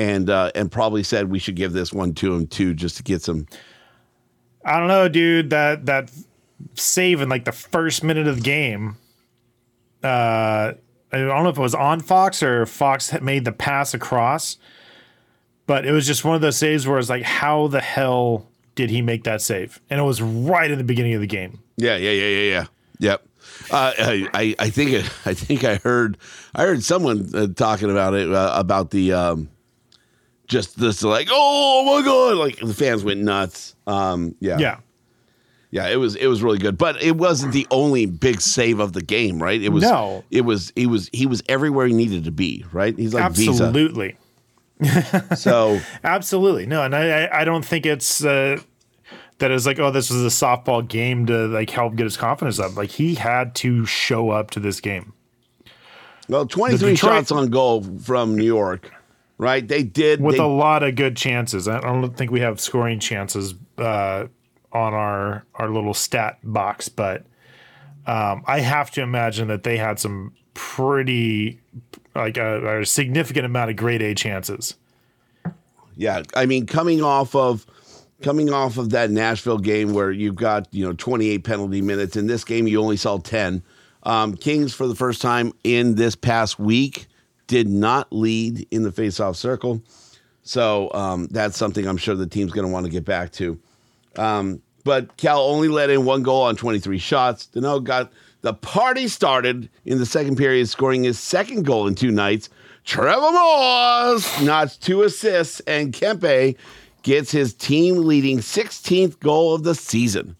and 0.00 0.30
uh, 0.30 0.50
and 0.54 0.72
probably 0.72 1.02
said 1.02 1.30
we 1.30 1.38
should 1.38 1.56
give 1.56 1.74
this 1.74 1.92
one 1.92 2.14
to 2.14 2.34
him 2.34 2.46
too, 2.46 2.72
just 2.72 2.96
to 2.96 3.02
get 3.02 3.20
some. 3.20 3.46
I 4.64 4.78
don't 4.78 4.88
know, 4.88 5.08
dude. 5.08 5.50
That 5.50 5.84
that 5.86 6.10
save 6.74 7.20
in 7.20 7.28
like 7.28 7.44
the 7.44 7.52
first 7.52 8.02
minute 8.02 8.26
of 8.26 8.36
the 8.36 8.42
game. 8.42 8.96
Uh, 10.02 10.72
I 11.12 11.18
don't 11.18 11.42
know 11.42 11.50
if 11.50 11.58
it 11.58 11.62
was 11.62 11.74
on 11.74 12.00
Fox 12.00 12.42
or 12.42 12.64
Fox 12.64 13.12
made 13.20 13.44
the 13.44 13.52
pass 13.52 13.92
across, 13.92 14.56
but 15.66 15.84
it 15.84 15.92
was 15.92 16.06
just 16.06 16.24
one 16.24 16.34
of 16.34 16.40
those 16.40 16.56
saves 16.56 16.86
where 16.86 16.98
it's 16.98 17.10
like, 17.10 17.24
how 17.24 17.66
the 17.66 17.82
hell 17.82 18.48
did 18.76 18.88
he 18.88 19.02
make 19.02 19.24
that 19.24 19.42
save? 19.42 19.80
And 19.90 20.00
it 20.00 20.04
was 20.04 20.22
right 20.22 20.70
in 20.70 20.78
the 20.78 20.84
beginning 20.84 21.12
of 21.12 21.20
the 21.20 21.26
game. 21.26 21.60
Yeah, 21.76 21.96
yeah, 21.96 22.12
yeah, 22.12 22.28
yeah, 22.28 22.50
yeah. 22.50 22.66
Yep. 23.00 23.26
Uh, 23.70 23.92
I, 23.98 24.28
I, 24.32 24.54
I 24.58 24.70
think 24.70 24.94
I 25.26 25.34
think 25.34 25.64
I 25.64 25.76
heard 25.76 26.16
I 26.54 26.62
heard 26.62 26.82
someone 26.82 27.28
uh, 27.34 27.48
talking 27.48 27.90
about 27.90 28.14
it 28.14 28.32
uh, 28.32 28.52
about 28.56 28.92
the 28.92 29.12
um, 29.12 29.50
just 30.50 30.78
this 30.78 31.02
like 31.02 31.28
oh 31.30 31.84
my 31.86 32.04
god 32.04 32.36
like 32.36 32.58
the 32.60 32.74
fans 32.74 33.02
went 33.04 33.20
nuts. 33.20 33.74
Um, 33.86 34.34
yeah, 34.40 34.58
Yeah. 34.58 34.76
yeah. 35.70 35.88
It 35.88 35.96
was 35.96 36.16
it 36.16 36.26
was 36.26 36.42
really 36.42 36.58
good, 36.58 36.76
but 36.76 37.02
it 37.02 37.16
wasn't 37.16 37.52
the 37.54 37.66
only 37.70 38.04
big 38.06 38.40
save 38.40 38.78
of 38.80 38.92
the 38.92 39.02
game, 39.02 39.42
right? 39.42 39.62
It 39.62 39.70
was 39.70 39.82
No. 39.84 40.24
It 40.30 40.42
was 40.42 40.72
he 40.76 40.86
was 40.86 41.08
he 41.12 41.26
was 41.26 41.42
everywhere 41.48 41.86
he 41.86 41.94
needed 41.94 42.24
to 42.24 42.30
be, 42.30 42.64
right? 42.72 42.94
He's 42.98 43.14
like. 43.14 43.24
Absolutely. 43.24 44.16
So 45.36 45.80
Absolutely. 46.04 46.66
No, 46.66 46.82
and 46.82 46.94
I, 46.96 47.28
I- 47.32 47.44
don't 47.44 47.64
think 47.64 47.84
it's 47.86 48.24
uh, 48.24 48.58
that 49.38 49.50
it's 49.50 49.66
like, 49.66 49.78
oh, 49.78 49.90
this 49.90 50.10
was 50.10 50.22
a 50.22 50.28
softball 50.44 50.86
game 50.86 51.26
to 51.26 51.46
like 51.48 51.70
help 51.70 51.96
get 51.96 52.04
his 52.04 52.16
confidence 52.16 52.58
up. 52.58 52.76
Like 52.76 52.90
he 52.90 53.14
had 53.14 53.54
to 53.56 53.84
show 53.86 54.30
up 54.30 54.50
to 54.52 54.60
this 54.60 54.80
game. 54.80 55.12
well, 56.28 56.46
twenty 56.46 56.76
three 56.78 56.92
Detroit- 56.92 57.12
shots 57.18 57.32
on 57.32 57.50
goal 57.50 57.82
from 58.02 58.36
New 58.36 58.44
York, 58.44 58.90
right? 59.40 59.66
They 59.66 59.82
did 59.82 60.20
with 60.20 60.36
they, 60.36 60.42
a 60.42 60.46
lot 60.46 60.82
of 60.82 60.94
good 60.94 61.16
chances. 61.16 61.66
I 61.66 61.80
don't 61.80 62.14
think 62.16 62.30
we 62.30 62.40
have 62.40 62.60
scoring 62.60 63.00
chances 63.00 63.54
uh, 63.78 64.26
on 64.70 64.94
our 64.94 65.44
our 65.54 65.70
little 65.70 65.94
stat 65.94 66.38
box, 66.44 66.88
but 66.88 67.24
um, 68.06 68.44
I 68.46 68.60
have 68.60 68.90
to 68.92 69.02
imagine 69.02 69.48
that 69.48 69.62
they 69.62 69.78
had 69.78 69.98
some 69.98 70.34
pretty 70.52 71.58
like 72.14 72.36
a, 72.36 72.80
a 72.80 72.86
significant 72.86 73.46
amount 73.46 73.70
of 73.70 73.76
grade 73.76 74.02
A 74.02 74.14
chances. 74.14 74.76
Yeah, 75.96 76.22
I 76.34 76.46
mean, 76.46 76.66
coming 76.66 77.02
off 77.02 77.34
of 77.34 77.66
coming 78.22 78.52
off 78.52 78.76
of 78.76 78.90
that 78.90 79.10
Nashville 79.10 79.58
game 79.58 79.94
where 79.94 80.12
you've 80.12 80.36
got 80.36 80.68
you 80.72 80.84
know 80.84 80.92
28 80.92 81.44
penalty 81.44 81.80
minutes. 81.80 82.14
In 82.14 82.26
this 82.26 82.44
game, 82.44 82.68
you 82.68 82.80
only 82.80 82.98
saw 82.98 83.16
10. 83.18 83.62
Um, 84.02 84.34
Kings 84.34 84.74
for 84.74 84.86
the 84.86 84.94
first 84.94 85.22
time 85.22 85.52
in 85.64 85.94
this 85.94 86.14
past 86.14 86.58
week 86.58 87.06
did 87.50 87.68
not 87.68 88.06
lead 88.12 88.64
in 88.70 88.84
the 88.84 88.90
faceoff 88.90 89.34
circle, 89.34 89.82
so 90.44 90.88
um, 90.94 91.26
that's 91.32 91.56
something 91.56 91.84
I'm 91.84 91.96
sure 91.96 92.14
the 92.14 92.28
team's 92.28 92.52
going 92.52 92.64
to 92.64 92.72
want 92.72 92.86
to 92.86 92.92
get 92.92 93.04
back 93.04 93.32
to. 93.32 93.58
Um, 94.14 94.62
but 94.84 95.16
Cal 95.16 95.40
only 95.40 95.66
let 95.66 95.90
in 95.90 96.04
one 96.04 96.22
goal 96.22 96.42
on 96.42 96.54
23 96.54 96.96
shots. 96.98 97.48
Danault 97.52 97.82
got 97.82 98.12
the 98.42 98.54
party 98.54 99.08
started 99.08 99.68
in 99.84 99.98
the 99.98 100.06
second 100.06 100.36
period, 100.36 100.68
scoring 100.68 101.02
his 101.02 101.18
second 101.18 101.64
goal 101.66 101.88
in 101.88 101.96
two 101.96 102.12
nights. 102.12 102.50
Trevor 102.84 103.32
Morris 103.32 104.40
notched 104.42 104.80
two 104.80 105.02
assists, 105.02 105.58
and 105.66 105.92
Kempe 105.92 106.56
gets 107.02 107.32
his 107.32 107.52
team 107.52 107.96
leading 108.04 108.38
16th 108.38 109.18
goal 109.18 109.54
of 109.56 109.64
the 109.64 109.74
season. 109.74 110.36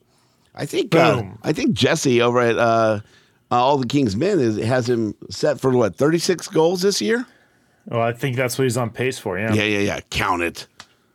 I 0.55 0.65
think 0.65 0.95
uh, 0.95 1.25
I 1.43 1.53
think 1.53 1.73
Jesse 1.73 2.23
over 2.23 2.41
at 2.41 2.57
uh, 2.57 3.01
uh, 3.51 3.57
All 3.57 3.79
the 3.79 3.87
Kings 3.87 4.17
Men 4.17 4.39
is, 4.41 4.57
has 4.59 4.89
him 4.89 5.15
set 5.31 5.61
for 5.61 5.71
what 5.71 5.97
36 5.97 6.49
goals 6.49 6.83
this 6.83 7.01
year. 7.01 7.27
Well, 7.87 8.01
I 8.03 8.13
think 8.13 8.37
that's 8.37 8.59
what 8.59 8.65
he's 8.65 8.77
on 8.77 8.91
pace 8.91 9.19
for. 9.19 9.39
Yeah, 9.39 9.53
Yeah, 9.55 9.65
yeah, 9.65 9.79
yeah. 9.79 10.01
Count 10.11 10.43
it. 10.43 10.67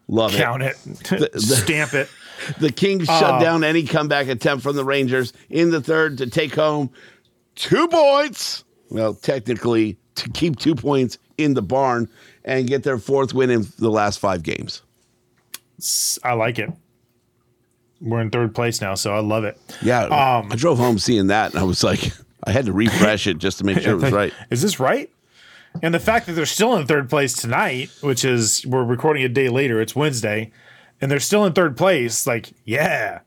Love 0.08 0.34
it. 0.36 0.38
count 0.38 0.62
it, 0.64 0.76
stamp 1.40 1.94
it. 1.94 2.10
The 2.60 2.70
Kings 2.70 3.06
shut 3.08 3.42
down 3.42 3.64
any 3.64 3.84
comeback 3.84 4.28
attempt 4.28 4.62
from 4.62 4.76
the 4.76 4.84
Rangers 4.84 5.32
in 5.50 5.72
the 5.72 5.80
third 5.80 6.18
to 6.18 6.28
take 6.28 6.54
home 6.54 6.90
two 7.56 7.88
points. 7.88 8.66
Well, 8.90 9.14
technically, 9.14 9.98
to 10.16 10.30
keep 10.32 10.58
two 10.60 10.76
points 10.76 11.18
in 11.38 11.54
the 11.54 11.62
barn 11.62 12.10
and 12.44 12.68
get 12.68 12.84
their 12.84 12.98
fourth 12.98 13.34
win 13.34 13.50
in 13.50 13.66
the 13.80 13.90
last 13.90 14.20
five 14.20 14.44
games. 14.44 14.82
I 16.26 16.34
like 16.34 16.60
it. 16.60 16.70
We're 18.02 18.20
in 18.22 18.30
third 18.30 18.54
place 18.54 18.82
now, 18.82 18.96
so 18.96 19.16
I 19.16 19.20
love 19.20 19.46
it. 19.46 19.58
Yeah, 19.82 20.04
Um, 20.04 20.52
I 20.52 20.56
drove 20.58 20.78
home 20.78 21.00
seeing 21.00 21.28
that, 21.28 21.52
and 21.52 21.60
I 21.60 21.64
was 21.64 21.84
like, 21.86 22.12
I 22.46 22.52
had 22.52 22.66
to 22.66 22.74
refresh 22.74 23.28
it 23.28 23.38
just 23.38 23.58
to 23.60 23.64
make 23.64 23.80
sure 23.82 23.94
it 23.94 24.02
was 24.02 24.12
right. 24.12 24.34
Is 24.50 24.62
this 24.62 24.80
right? 24.80 25.10
And 25.82 25.94
the 25.94 26.00
fact 26.00 26.26
that 26.28 26.34
they're 26.34 26.46
still 26.46 26.76
in 26.76 26.88
third 26.88 27.10
place 27.10 27.34
tonight, 27.34 27.90
which 28.02 28.24
is 28.24 28.66
we're 28.66 28.84
recording 28.84 29.24
a 29.24 29.30
day 29.30 29.50
later, 29.50 29.82
it's 29.82 29.96
Wednesday, 29.96 30.52
and 31.02 31.12
they're 31.12 31.20
still 31.20 31.44
in 31.46 31.54
third 31.54 31.76
place, 31.76 32.26
like, 32.26 32.54
yeah. 32.64 33.20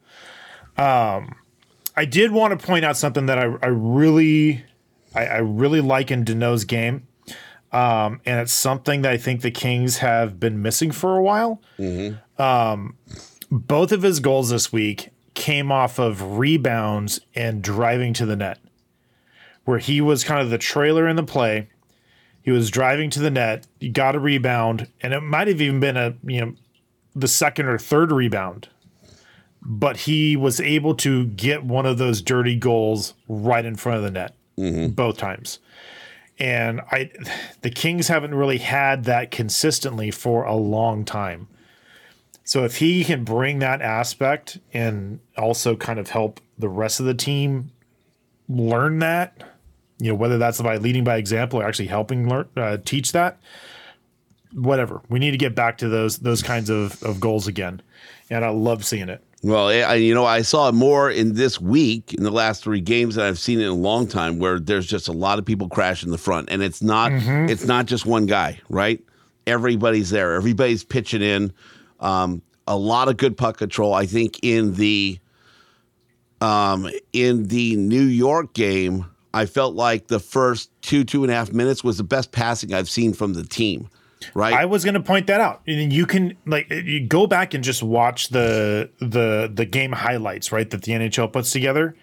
Um 0.76 1.34
I 1.96 2.04
did 2.04 2.30
want 2.30 2.58
to 2.58 2.64
point 2.64 2.84
out 2.84 2.96
something 2.96 3.26
that 3.26 3.38
I, 3.38 3.42
I 3.60 3.66
really 3.66 4.64
I, 5.14 5.26
I 5.26 5.38
really 5.38 5.80
like 5.80 6.10
in 6.10 6.24
Danault's 6.24 6.64
game. 6.64 7.06
Um, 7.72 8.20
and 8.24 8.40
it's 8.40 8.52
something 8.52 9.02
that 9.02 9.12
I 9.12 9.18
think 9.18 9.42
the 9.42 9.50
Kings 9.50 9.98
have 9.98 10.40
been 10.40 10.62
missing 10.62 10.90
for 10.90 11.16
a 11.16 11.22
while. 11.22 11.60
Um, 12.38 12.96
both 13.50 13.92
of 13.92 14.02
his 14.02 14.20
goals 14.20 14.48
this 14.50 14.72
week 14.72 15.10
came 15.34 15.70
off 15.70 15.98
of 15.98 16.38
rebounds 16.38 17.20
and 17.34 17.60
driving 17.62 18.14
to 18.14 18.24
the 18.26 18.36
net, 18.36 18.58
where 19.68 19.78
he 19.78 20.00
was 20.00 20.24
kind 20.24 20.40
of 20.40 20.48
the 20.48 20.56
trailer 20.56 21.06
in 21.06 21.16
the 21.16 21.22
play. 21.22 21.68
He 22.40 22.50
was 22.50 22.70
driving 22.70 23.10
to 23.10 23.20
the 23.20 23.30
net, 23.30 23.66
he 23.78 23.90
got 23.90 24.14
a 24.14 24.18
rebound, 24.18 24.88
and 25.02 25.12
it 25.12 25.20
might 25.20 25.46
have 25.46 25.60
even 25.60 25.78
been 25.78 25.98
a 25.98 26.16
you 26.24 26.40
know 26.40 26.54
the 27.14 27.28
second 27.28 27.66
or 27.66 27.76
third 27.76 28.10
rebound, 28.10 28.70
but 29.60 29.98
he 29.98 30.36
was 30.36 30.58
able 30.58 30.94
to 30.94 31.26
get 31.26 31.64
one 31.64 31.84
of 31.84 31.98
those 31.98 32.22
dirty 32.22 32.56
goals 32.56 33.12
right 33.28 33.66
in 33.66 33.76
front 33.76 33.98
of 33.98 34.04
the 34.04 34.10
net 34.10 34.34
mm-hmm. 34.56 34.86
both 34.86 35.18
times. 35.18 35.58
And 36.38 36.80
I 36.90 37.10
the 37.60 37.68
Kings 37.68 38.08
haven't 38.08 38.34
really 38.34 38.58
had 38.58 39.04
that 39.04 39.30
consistently 39.30 40.10
for 40.10 40.44
a 40.44 40.56
long 40.56 41.04
time. 41.04 41.46
So 42.42 42.64
if 42.64 42.78
he 42.78 43.04
can 43.04 43.22
bring 43.22 43.58
that 43.58 43.82
aspect 43.82 44.60
and 44.72 45.20
also 45.36 45.76
kind 45.76 45.98
of 45.98 46.08
help 46.08 46.40
the 46.56 46.70
rest 46.70 47.00
of 47.00 47.04
the 47.04 47.12
team 47.12 47.72
learn 48.48 49.00
that, 49.00 49.42
you 49.98 50.10
know, 50.10 50.14
whether 50.14 50.38
that's 50.38 50.60
by 50.60 50.76
leading 50.76 51.04
by 51.04 51.16
example 51.16 51.60
or 51.60 51.66
actually 51.66 51.88
helping 51.88 52.28
learn 52.28 52.48
uh, 52.56 52.78
teach 52.84 53.12
that, 53.12 53.38
whatever. 54.52 55.02
We 55.08 55.18
need 55.18 55.32
to 55.32 55.36
get 55.36 55.54
back 55.54 55.78
to 55.78 55.88
those 55.88 56.18
those 56.18 56.42
kinds 56.42 56.70
of, 56.70 57.02
of 57.02 57.20
goals 57.20 57.46
again. 57.46 57.82
And 58.30 58.44
I 58.44 58.50
love 58.50 58.84
seeing 58.84 59.08
it. 59.08 59.22
Well, 59.42 59.68
I, 59.68 59.94
you 59.94 60.14
know, 60.14 60.24
I 60.24 60.42
saw 60.42 60.68
it 60.68 60.72
more 60.72 61.10
in 61.10 61.34
this 61.34 61.60
week 61.60 62.12
in 62.12 62.24
the 62.24 62.30
last 62.30 62.64
three 62.64 62.80
games 62.80 63.14
than 63.14 63.24
I've 63.24 63.38
seen 63.38 63.60
in 63.60 63.68
a 63.68 63.74
long 63.74 64.08
time. 64.08 64.38
Where 64.38 64.58
there's 64.58 64.86
just 64.86 65.08
a 65.08 65.12
lot 65.12 65.38
of 65.38 65.44
people 65.44 65.68
crashing 65.68 66.10
the 66.10 66.18
front, 66.18 66.50
and 66.50 66.62
it's 66.62 66.82
not 66.82 67.12
it's 67.12 67.64
not 67.64 67.86
just 67.86 68.06
one 68.06 68.26
guy, 68.26 68.60
right? 68.68 69.00
Everybody's 69.46 70.10
there. 70.10 70.34
Everybody's 70.34 70.84
pitching 70.84 71.22
in. 71.22 71.52
Um, 72.00 72.42
a 72.66 72.76
lot 72.76 73.08
of 73.08 73.16
good 73.16 73.36
puck 73.36 73.56
control. 73.56 73.94
I 73.94 74.06
think 74.06 74.40
in 74.42 74.74
the 74.74 75.18
um, 76.40 76.88
in 77.12 77.48
the 77.48 77.76
New 77.76 78.04
York 78.04 78.52
game, 78.54 79.06
I 79.38 79.46
felt 79.46 79.76
like 79.76 80.08
the 80.08 80.18
first 80.18 80.70
two 80.82 81.04
two 81.04 81.22
and 81.22 81.30
a 81.30 81.34
half 81.34 81.52
minutes 81.52 81.84
was 81.84 81.96
the 81.96 82.04
best 82.04 82.32
passing 82.32 82.74
I've 82.74 82.88
seen 82.90 83.12
from 83.12 83.34
the 83.34 83.44
team. 83.44 83.88
Right? 84.34 84.52
I 84.52 84.64
was 84.64 84.82
going 84.84 84.94
to 84.94 85.00
point 85.00 85.28
that 85.28 85.40
out. 85.40 85.62
And 85.68 85.92
you 85.92 86.04
can 86.04 86.36
like 86.44 86.68
you 86.70 87.06
go 87.06 87.28
back 87.28 87.54
and 87.54 87.62
just 87.62 87.82
watch 87.82 88.30
the 88.30 88.90
the 88.98 89.48
the 89.52 89.64
game 89.64 89.92
highlights, 89.92 90.50
right? 90.50 90.68
That 90.68 90.82
the 90.82 90.92
NHL 90.92 91.32
puts 91.32 91.52
together. 91.52 91.94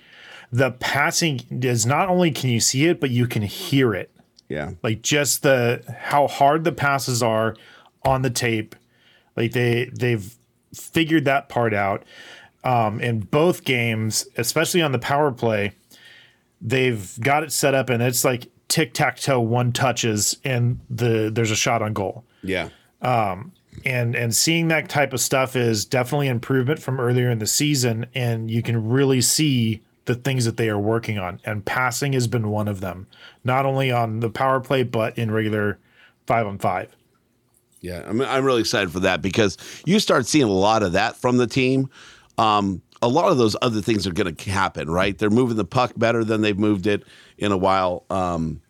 The 0.51 0.71
passing 0.71 1.41
is 1.51 1.85
not 1.85 2.07
only 2.07 2.31
can 2.31 2.49
you 2.49 2.61
see 2.61 2.85
it, 2.85 3.01
but 3.01 3.09
you 3.09 3.27
can 3.27 3.41
hear 3.41 3.93
it. 3.93 4.11
yeah. 4.47 4.71
Like 4.81 5.01
just 5.01 5.43
the 5.43 5.83
how 5.99 6.27
hard 6.27 6.63
the 6.63 6.71
passes 6.71 7.21
are 7.21 7.57
on 8.05 8.21
the 8.21 8.29
tape. 8.29 8.75
Like 9.35 9.51
they 9.51 9.91
they've 9.93 10.33
figured 10.73 11.25
that 11.25 11.49
part 11.49 11.73
out. 11.73 12.05
Um, 12.63 12.99
in 12.99 13.19
both 13.19 13.63
games, 13.63 14.25
especially 14.37 14.81
on 14.81 14.91
the 14.91 14.97
power 14.97 15.31
play, 15.31 15.73
they've 16.67 17.17
got 17.21 17.43
it 17.43 17.51
set 17.51 17.73
up 17.75 17.89
and 17.89 18.01
it's 18.01 18.25
like 18.25 18.47
tic 18.67 18.93
tac 18.93 19.19
toe 19.19 19.39
one 19.39 19.71
touches 19.71 20.37
and 20.43 20.79
the 20.89 21.29
there's 21.33 21.51
a 21.51 21.55
shot 21.55 21.81
on 21.83 21.93
goal 21.93 22.23
Yeah. 22.41 22.69
and 23.85 24.15
and 24.15 24.35
seeing 24.35 24.69
that 24.69 24.89
type 24.89 25.13
of 25.13 25.19
stuff 25.19 25.55
is 25.55 25.85
definitely 25.85 26.27
improvement 26.27 26.79
from 26.81 26.99
earlier 26.99 27.29
in 27.29 27.39
the 27.39 27.47
season 27.47 28.07
and 28.15 28.49
you 28.49 28.61
can 28.63 28.89
really 28.89 29.21
see 29.21 29.81
the 30.05 30.15
things 30.15 30.45
that 30.45 30.57
they 30.57 30.69
are 30.69 30.79
working 30.79 31.17
on 31.19 31.39
and 31.45 31.65
passing 31.65 32.13
has 32.13 32.27
been 32.27 32.49
one 32.49 32.67
of 32.67 32.79
them 32.81 33.07
not 33.43 33.65
only 33.65 33.91
on 33.91 34.19
the 34.21 34.29
power 34.29 34.59
play 34.59 34.81
but 34.83 35.17
in 35.17 35.29
regular 35.31 35.77
5 36.27 36.47
on 36.47 36.57
5 36.57 36.95
Yeah, 37.81 38.03
I'm, 38.07 38.19
I'm 38.21 38.43
really 38.45 38.61
excited 38.61 38.91
for 38.91 39.01
that 39.01 39.21
because 39.21 39.57
you 39.85 39.99
start 39.99 40.25
seeing 40.25 40.45
a 40.45 40.51
lot 40.51 40.81
of 40.81 40.93
that 40.93 41.15
from 41.17 41.37
the 41.37 41.45
team. 41.47 41.89
Um, 42.37 42.81
a 43.05 43.07
lot 43.07 43.31
of 43.31 43.37
those 43.37 43.55
other 43.61 43.81
things 43.81 44.07
are 44.07 44.13
going 44.13 44.35
to 44.35 44.49
happen, 44.49 44.89
right? 44.89 45.15
They're 45.15 45.29
moving 45.29 45.57
the 45.57 45.65
puck 45.65 45.93
better 45.95 46.23
than 46.23 46.41
they've 46.41 46.57
moved 46.57 46.87
it 46.87 47.03
in 47.37 47.51
a 47.51 47.57
while. 47.57 48.03
Um, 48.09 48.61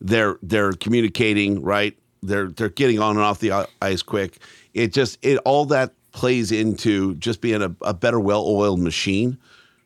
they're 0.00 0.36
they're 0.42 0.72
communicating, 0.72 1.62
right? 1.62 1.96
They're 2.22 2.48
they're 2.48 2.70
getting 2.70 2.98
on 2.98 3.16
and 3.16 3.24
off 3.24 3.38
the 3.38 3.68
ice 3.80 4.02
quick. 4.02 4.38
It 4.74 4.92
just 4.92 5.18
it 5.22 5.38
all 5.44 5.64
that 5.66 5.92
plays 6.10 6.50
into 6.50 7.14
just 7.16 7.40
being 7.40 7.62
a, 7.62 7.74
a 7.82 7.94
better, 7.94 8.18
well-oiled 8.18 8.80
machine, 8.80 9.38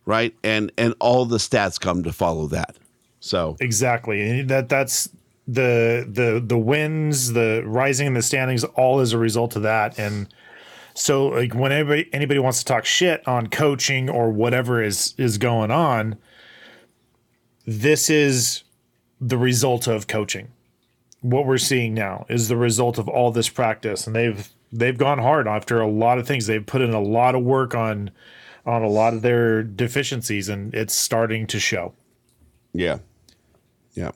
right? 0.07 0.35
And 0.43 0.73
and 0.79 0.95
all 1.01 1.27
the 1.27 1.37
stats 1.37 1.79
come 1.79 2.03
to 2.05 2.13
follow 2.13 2.47
that. 2.47 2.77
So 3.21 3.57
exactly 3.61 4.23
and 4.23 4.49
that 4.49 4.71
that's 4.71 5.11
the 5.47 6.09
the 6.11 6.43
the 6.45 6.59
wins 6.59 7.33
the 7.33 7.63
rising 7.67 8.07
in 8.07 8.15
the 8.15 8.23
standings 8.23 8.65
all 8.65 9.01
as 9.01 9.13
a 9.13 9.19
result 9.19 9.57
of 9.57 9.63
that 9.63 9.99
and 9.99 10.33
so 10.99 11.29
like 11.29 11.55
when 11.55 11.71
anybody 11.73 12.09
anybody 12.13 12.41
wants 12.41 12.59
to 12.59 12.65
talk 12.65 12.85
shit 12.85 13.27
on 13.27 13.47
coaching 13.47 14.11
or 14.11 14.31
whatever 14.31 14.83
is 14.83 15.15
is 15.17 15.39
going 15.39 15.71
on 15.71 16.17
this 17.67 18.11
is 18.11 18.65
the 19.21 19.39
result 19.39 19.87
of 19.87 20.07
coaching 20.07 20.49
what 21.21 21.47
we're 21.47 21.59
seeing 21.59 21.95
now 21.95 22.27
is 22.29 22.49
the 22.49 22.57
result 22.57 22.99
of 22.99 23.09
all 23.09 23.31
this 23.31 23.49
practice 23.49 24.07
and 24.07 24.17
they've 24.17 24.49
they've 24.73 24.99
gone 24.99 25.19
hard 25.19 25.47
after 25.47 25.81
a 25.81 25.89
lot 25.89 26.19
of 26.19 26.27
things 26.27 26.47
they've 26.47 26.67
put 26.67 26.81
in 26.81 26.93
a 26.93 27.01
lot 27.01 27.35
of 27.35 27.43
work 27.43 27.75
on 27.75 28.11
on 28.67 28.83
a 28.83 28.89
lot 28.89 29.15
of 29.15 29.23
their 29.23 29.63
deficiencies 29.63 30.49
and 30.49 30.75
it's 30.75 30.95
starting 30.95 31.47
to 31.47 31.59
show 31.61 31.95
Yeah. 32.73 32.99
Yeah. 33.95 34.13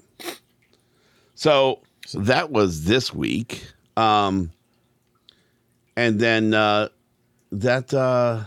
So 1.35 1.81
that 2.15 2.51
was 2.51 2.85
this 2.85 3.13
week. 3.13 3.65
Um 3.97 4.51
and 5.97 6.19
then 6.19 6.55
uh 6.55 6.89
that 7.51 7.93
uh 7.93 8.45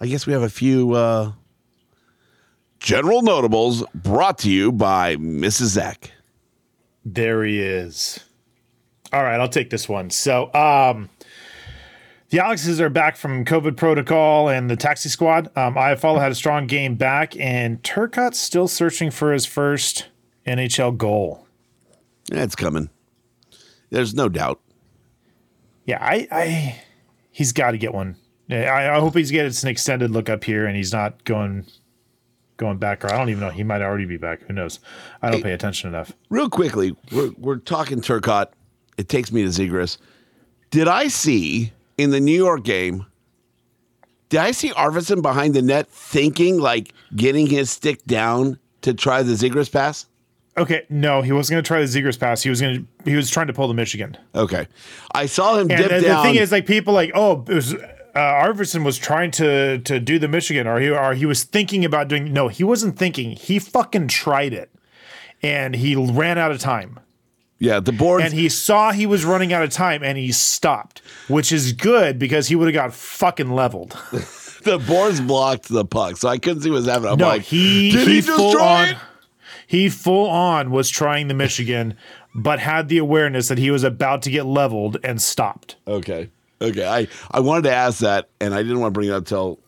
I 0.00 0.06
guess 0.06 0.26
we 0.26 0.32
have 0.32 0.42
a 0.42 0.50
few 0.50 0.92
uh 0.92 1.32
general 2.82 3.22
notables 3.22 3.84
brought 3.94 4.38
to 4.38 4.50
you 4.50 4.72
by 4.72 5.16
Mrs. 5.16 5.66
Zach. 5.66 6.10
There 7.04 7.44
he 7.44 7.60
is. 7.60 8.20
All 9.12 9.22
right, 9.22 9.40
I'll 9.40 9.48
take 9.48 9.70
this 9.70 9.88
one. 9.88 10.10
So, 10.10 10.52
um, 10.54 11.08
the 12.30 12.38
Alexes 12.38 12.80
are 12.80 12.88
back 12.88 13.16
from 13.16 13.44
COVID 13.44 13.76
protocol 13.76 14.48
and 14.48 14.70
the 14.70 14.76
taxi 14.76 15.10
squad. 15.10 15.50
Um, 15.56 15.74
Iafallo 15.74 16.18
had 16.18 16.32
a 16.32 16.34
strong 16.34 16.66
game 16.66 16.94
back, 16.94 17.38
and 17.38 17.82
Turcotte's 17.82 18.38
still 18.38 18.68
searching 18.68 19.10
for 19.10 19.32
his 19.32 19.44
first 19.44 20.08
NHL 20.46 20.96
goal. 20.96 21.46
It's 22.30 22.54
coming. 22.54 22.88
There's 23.90 24.14
no 24.14 24.30
doubt. 24.30 24.60
Yeah, 25.84 25.98
I, 26.00 26.28
I 26.30 26.82
he's 27.30 27.52
got 27.52 27.72
to 27.72 27.78
get 27.78 27.92
one. 27.92 28.16
I, 28.50 28.90
I 28.90 29.00
hope 29.00 29.14
he's 29.14 29.30
getting 29.30 29.52
an 29.62 29.68
extended 29.68 30.10
look 30.10 30.28
up 30.28 30.44
here, 30.44 30.66
and 30.66 30.76
he's 30.76 30.92
not 30.92 31.24
going 31.24 31.66
going 32.56 32.78
back. 32.78 33.04
Or 33.04 33.12
I 33.12 33.18
don't 33.18 33.30
even 33.30 33.40
know. 33.40 33.50
He 33.50 33.64
might 33.64 33.82
already 33.82 34.04
be 34.04 34.16
back. 34.16 34.42
Who 34.42 34.52
knows? 34.52 34.80
I 35.22 35.30
don't 35.30 35.42
pay 35.42 35.52
attention 35.52 35.88
enough. 35.88 36.12
Real 36.28 36.50
quickly, 36.50 36.96
we're, 37.10 37.30
we're 37.38 37.56
talking 37.56 38.00
Turcotte. 38.00 38.48
It 38.98 39.08
takes 39.08 39.32
me 39.32 39.42
to 39.42 39.48
Zegras. 39.48 39.98
Did 40.70 40.88
I 40.88 41.08
see 41.08 41.72
in 41.98 42.10
the 42.10 42.20
New 42.20 42.36
York 42.36 42.64
game? 42.64 43.06
Did 44.28 44.40
I 44.40 44.52
see 44.52 44.70
Arvidsson 44.70 45.20
behind 45.20 45.54
the 45.54 45.62
net 45.62 45.88
thinking 45.88 46.58
like 46.58 46.94
getting 47.14 47.46
his 47.46 47.70
stick 47.70 48.04
down 48.06 48.58
to 48.82 48.94
try 48.94 49.22
the 49.22 49.32
Zegras 49.32 49.70
pass? 49.70 50.06
Okay, 50.56 50.84
no, 50.90 51.22
he 51.22 51.32
wasn't 51.32 51.54
going 51.54 51.64
to 51.64 51.66
try 51.66 51.80
the 51.80 51.86
Zegras 51.86 52.20
pass. 52.20 52.42
He 52.42 52.50
was 52.50 52.60
going 52.60 52.86
to. 53.04 53.10
He 53.10 53.16
was 53.16 53.30
trying 53.30 53.46
to 53.46 53.54
pull 53.54 53.68
the 53.68 53.74
Michigan. 53.74 54.18
Okay, 54.34 54.66
I 55.14 55.24
saw 55.26 55.54
him 55.54 55.70
And 55.70 55.78
dip 55.78 55.88
the, 55.88 56.08
the 56.08 56.22
thing 56.22 56.34
is, 56.34 56.52
like 56.52 56.66
people 56.66 56.92
like, 56.92 57.10
oh, 57.14 57.44
it 57.48 57.54
was 57.54 57.74
uh, 58.14 58.18
Arvidsson 58.18 58.84
was 58.84 58.98
trying 58.98 59.30
to 59.32 59.78
to 59.78 59.98
do 59.98 60.18
the 60.18 60.28
Michigan, 60.28 60.66
or 60.66 60.78
he 60.78 60.90
or 60.90 61.14
he 61.14 61.24
was 61.24 61.44
thinking 61.44 61.84
about 61.84 62.08
doing. 62.08 62.32
No, 62.32 62.48
he 62.48 62.64
wasn't 62.64 62.98
thinking. 62.98 63.30
He 63.30 63.58
fucking 63.58 64.08
tried 64.08 64.52
it, 64.52 64.70
and 65.42 65.74
he 65.74 65.96
ran 65.96 66.36
out 66.36 66.50
of 66.50 66.58
time. 66.58 67.00
yeah, 67.58 67.80
the 67.80 67.92
boards. 67.92 68.26
And 68.26 68.34
he 68.34 68.50
saw 68.50 68.92
he 68.92 69.06
was 69.06 69.24
running 69.24 69.54
out 69.54 69.62
of 69.62 69.70
time, 69.70 70.02
and 70.02 70.18
he 70.18 70.32
stopped, 70.32 71.00
which 71.28 71.50
is 71.50 71.72
good 71.72 72.18
because 72.18 72.48
he 72.48 72.56
would 72.56 72.66
have 72.66 72.74
got 72.74 72.92
fucking 72.92 73.50
leveled. 73.50 73.96
the 74.64 74.82
boards 74.86 75.18
blocked 75.22 75.68
the 75.68 75.86
puck, 75.86 76.18
so 76.18 76.28
I 76.28 76.36
couldn't 76.36 76.62
see 76.62 76.70
what 76.70 76.76
was 76.76 76.86
happening. 76.86 77.12
I'm 77.12 77.18
no, 77.18 77.28
like, 77.28 77.42
he 77.42 77.90
did 77.90 78.06
he, 78.06 78.14
he, 78.16 78.20
just 78.20 78.52
try 78.52 78.82
on. 78.82 78.88
it? 78.90 78.96
He 79.66 79.88
full 79.88 80.28
on 80.28 80.70
was 80.70 80.88
trying 80.90 81.28
the 81.28 81.34
Michigan, 81.34 81.94
but 82.34 82.58
had 82.58 82.88
the 82.88 82.98
awareness 82.98 83.48
that 83.48 83.58
he 83.58 83.70
was 83.70 83.84
about 83.84 84.22
to 84.22 84.30
get 84.30 84.46
leveled 84.46 84.98
and 85.04 85.20
stopped. 85.20 85.76
Okay, 85.86 86.30
Okay, 86.60 86.86
I, 86.86 87.08
I 87.32 87.40
wanted 87.40 87.62
to 87.64 87.72
ask 87.74 87.98
that, 88.00 88.28
and 88.40 88.54
I 88.54 88.62
didn't 88.62 88.78
want 88.78 88.94
to 88.94 88.98
bring 88.98 89.08
it 89.08 89.12
up 89.12 89.26
till 89.26 89.58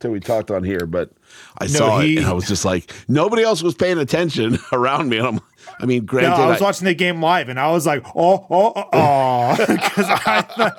till 0.00 0.10
we 0.10 0.18
talked 0.20 0.50
on 0.50 0.62
here, 0.64 0.84
but 0.86 1.10
I 1.56 1.66
saw 1.68 2.00
he- 2.00 2.14
it, 2.14 2.18
and 2.18 2.26
I 2.26 2.32
was 2.32 2.46
just 2.48 2.64
like, 2.64 2.92
nobody 3.08 3.42
else 3.44 3.62
was 3.62 3.74
paying 3.74 3.98
attention 3.98 4.58
around 4.72 5.08
me. 5.08 5.18
And 5.18 5.26
I'm, 5.26 5.40
I 5.80 5.86
mean, 5.86 6.00
No, 6.02 6.06
granted, 6.06 6.32
I 6.32 6.46
was 6.48 6.60
I- 6.60 6.64
watching 6.64 6.84
the 6.86 6.94
game 6.94 7.22
live, 7.22 7.48
and 7.48 7.60
I 7.60 7.70
was 7.70 7.86
like, 7.86 8.04
"Oh, 8.16 8.44
oh, 8.50 8.72
oh, 8.76 8.88
oh," 8.92 9.56
because 9.68 10.06
I 10.08 10.42
thought 10.42 10.74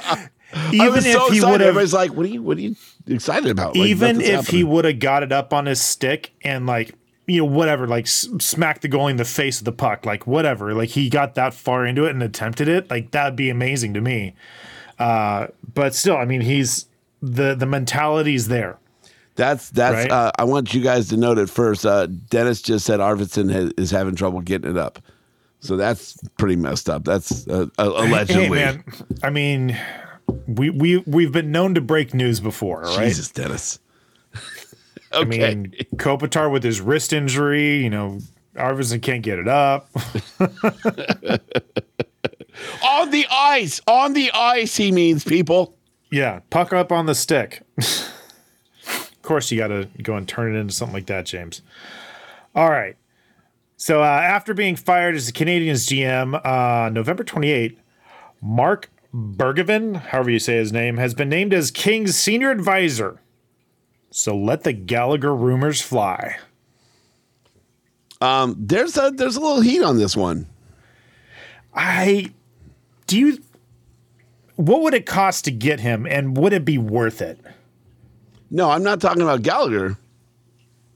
I 0.54 0.70
even 0.74 0.92
was 0.94 1.06
if 1.06 1.14
so 1.14 1.32
he 1.32 1.40
would 1.40 1.50
have, 1.62 1.62
Everybody's 1.62 1.94
like, 1.94 2.14
"What 2.14 2.26
are 2.26 2.30
you? 2.30 2.42
What 2.44 2.58
are 2.58 2.62
you 2.62 2.76
excited 3.08 3.50
about?" 3.50 3.76
Like, 3.78 3.88
even 3.88 4.20
if 4.22 4.48
he 4.48 4.64
would 4.66 4.84
have 4.86 5.00
got 5.00 5.24
it 5.24 5.32
up 5.32 5.54
on 5.54 5.66
his 5.66 5.82
stick 5.82 6.34
and 6.44 6.66
like 6.68 6.94
you 7.28 7.42
know 7.42 7.46
whatever, 7.46 7.88
like 7.88 8.06
s- 8.06 8.30
smack 8.40 8.82
the 8.82 8.90
goalie 8.90 9.12
in 9.12 9.18
the 9.18 9.26
face 9.26 9.60
of 9.60 9.66
the 9.66 9.72
puck, 9.74 10.06
like 10.06 10.26
whatever, 10.26 10.74
like 10.74 10.90
he 10.90 11.10
got 11.10 11.36
that 11.36 11.54
far 11.54 11.86
into 11.86 12.06
it 12.06 12.12
and 12.12 12.24
attempted 12.24 12.68
it, 12.68 12.90
like 12.90 13.12
that'd 13.12 13.36
be 13.36 13.50
amazing 13.50 13.94
to 13.94 14.02
me. 14.02 14.34
Uh, 14.98 15.48
but 15.74 15.94
still, 15.94 16.18
I 16.18 16.26
mean, 16.26 16.42
he's 16.42 16.88
the 17.22 17.54
the 17.54 17.66
mentality's 17.66 18.48
there. 18.48 18.78
That's 19.36 19.70
that's. 19.70 19.94
Right? 19.94 20.12
Uh, 20.12 20.32
I 20.40 20.46
want 20.46 20.74
you 20.74 20.82
guys 20.82 21.10
to 21.10 21.18
note 21.18 21.38
it 21.38 21.50
first. 21.50 21.86
Uh, 21.86 22.08
Dennis 22.08 22.62
just 22.62 22.86
said 22.86 23.00
Arvidsson 23.00 23.52
has, 23.52 23.72
is 23.78 23.92
having 23.92 24.16
trouble 24.16 24.42
getting 24.42 24.72
it 24.72 24.78
up, 24.78 25.00
so 25.60 25.78
that's 25.78 26.18
pretty 26.40 26.56
messed 26.56 26.90
up. 26.90 27.04
That's 27.04 27.46
allegedly. 27.78 28.44
Hey 28.44 28.50
man, 28.50 28.84
I 29.22 29.30
mean, 29.30 29.78
we 30.48 30.70
we 30.72 30.98
we've 31.06 31.32
been 31.32 31.52
known 31.52 31.76
to 31.76 31.82
break 31.82 32.14
news 32.14 32.40
before, 32.40 32.82
right? 32.82 33.06
Jesus, 33.06 33.30
Dennis. 33.30 33.80
I 35.22 35.26
mean, 35.26 35.74
Kopitar 35.96 36.52
with 36.52 36.64
his 36.64 36.82
wrist 36.82 37.14
injury, 37.14 37.84
you 37.84 37.90
know, 37.90 38.20
Arvidsson 38.56 39.02
can't 39.02 39.24
get 39.24 39.40
it 39.40 39.48
up. 39.48 39.90
on 42.84 43.12
the 43.12 43.26
ice, 43.32 43.82
on 43.88 44.14
the 44.14 44.32
ice. 44.32 44.76
He 44.76 44.92
means 44.92 45.24
people. 45.24 45.76
Yeah, 46.12 46.40
puck 46.50 46.74
up 46.74 46.92
on 46.92 47.06
the 47.06 47.16
stick. 47.16 47.62
of 47.78 49.22
course, 49.22 49.52
you 49.52 49.58
got 49.58 49.68
to 49.68 49.90
go 50.02 50.16
and 50.16 50.28
turn 50.28 50.56
it 50.56 50.60
into 50.60 50.74
something 50.74 50.94
like 50.94 51.08
that, 51.08 51.26
James. 51.26 51.62
All 52.56 52.70
right. 52.70 52.96
So 53.76 54.02
uh, 54.02 54.06
after 54.06 54.54
being 54.54 54.76
fired 54.76 55.16
as 55.16 55.28
the 55.28 55.32
Canadiens 55.32 55.88
GM, 55.88 56.44
uh, 56.44 56.90
November 56.90 57.24
28, 57.24 57.78
Marc 58.42 58.90
Bergevin, 59.14 59.98
however 59.98 60.32
you 60.32 60.40
say 60.40 60.56
his 60.56 60.72
name, 60.72 60.98
has 60.98 61.14
been 61.14 61.30
named 61.30 61.54
as 61.54 61.70
King's 61.70 62.16
senior 62.16 62.50
advisor. 62.50 63.20
So 64.10 64.36
let 64.38 64.64
the 64.64 64.74
Gallagher 64.74 65.36
rumors 65.36 65.82
fly. 65.82 66.38
Um, 68.20 68.56
there's 68.58 68.98
a 68.98 69.12
there's 69.12 69.36
a 69.36 69.40
little 69.40 69.62
heat 69.62 69.84
on 69.84 69.98
this 69.98 70.16
one. 70.18 70.48
I 71.74 72.32
do 73.06 73.18
you. 73.18 73.38
What 74.56 74.82
would 74.82 74.96
it 74.96 75.06
cost 75.06 75.46
to 75.46 75.52
get 75.52 75.80
him, 75.80 76.08
and 76.08 76.36
would 76.36 76.52
it 76.52 76.66
be 76.66 76.80
worth 76.80 77.22
it? 77.22 77.40
No, 78.50 78.72
I'm 78.72 78.82
not 78.82 79.00
talking 79.02 79.22
about 79.22 79.44
Gallagher. 79.44 79.98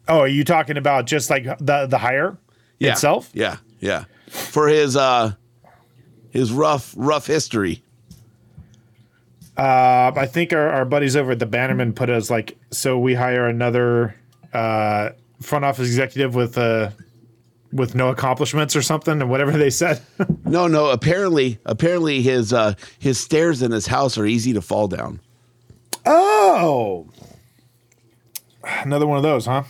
Oh, 0.07 0.21
are 0.21 0.27
you 0.27 0.43
talking 0.43 0.77
about 0.77 1.05
just 1.05 1.29
like 1.29 1.43
the 1.59 1.85
the 1.85 1.99
hire 1.99 2.37
Yeah. 2.79 2.93
itself? 2.93 3.29
Yeah, 3.33 3.57
yeah. 3.79 4.05
For 4.29 4.67
his 4.67 4.97
uh 4.97 5.33
his 6.31 6.51
rough 6.51 6.93
rough 6.97 7.27
history. 7.27 7.83
Uh, 9.57 10.11
I 10.15 10.25
think 10.27 10.53
our, 10.53 10.69
our 10.69 10.85
buddies 10.85 11.15
over 11.15 11.31
at 11.31 11.39
the 11.39 11.45
Bannerman 11.45 11.93
put 11.93 12.09
us 12.09 12.29
like, 12.29 12.57
so 12.71 12.97
we 12.97 13.13
hire 13.13 13.47
another 13.47 14.15
uh, 14.53 15.09
front 15.41 15.65
office 15.65 15.87
executive 15.87 16.33
with 16.35 16.57
uh, 16.57 16.91
with 17.73 17.95
no 17.95 18.09
accomplishments 18.09 18.75
or 18.75 18.81
something, 18.81 19.21
and 19.21 19.29
whatever 19.29 19.51
they 19.51 19.69
said. 19.69 20.01
No, 20.45 20.67
no. 20.67 20.89
Apparently, 20.89 21.59
apparently 21.65 22.21
his 22.21 22.51
uh 22.51 22.73
his 22.99 23.17
stairs 23.17 23.61
in 23.61 23.71
his 23.71 23.87
house 23.87 24.17
are 24.17 24.25
easy 24.25 24.51
to 24.51 24.61
fall 24.61 24.89
down. 24.89 25.21
oh, 26.05 27.07
another 28.63 29.07
one 29.07 29.15
of 29.15 29.23
those, 29.23 29.45
huh? 29.45 29.63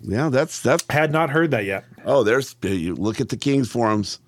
Yeah, 0.00 0.30
that's 0.30 0.62
that's. 0.62 0.82
Had 0.88 1.12
not 1.12 1.28
heard 1.28 1.50
that 1.50 1.66
yet. 1.66 1.84
Oh, 2.06 2.22
there's 2.22 2.56
you 2.62 2.94
look 2.94 3.20
at 3.20 3.28
the 3.28 3.36
Kings 3.36 3.70
forums, 3.70 4.18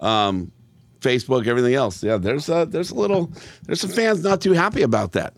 um, 0.00 0.52
Facebook, 1.00 1.46
everything 1.46 1.74
else. 1.74 2.02
Yeah, 2.02 2.16
there's 2.16 2.48
a 2.48 2.66
there's 2.68 2.90
a 2.90 2.94
little 2.94 3.32
there's 3.64 3.80
some 3.80 3.90
fans 3.90 4.22
not 4.22 4.40
too 4.40 4.52
happy 4.52 4.82
about 4.82 5.12
that. 5.12 5.34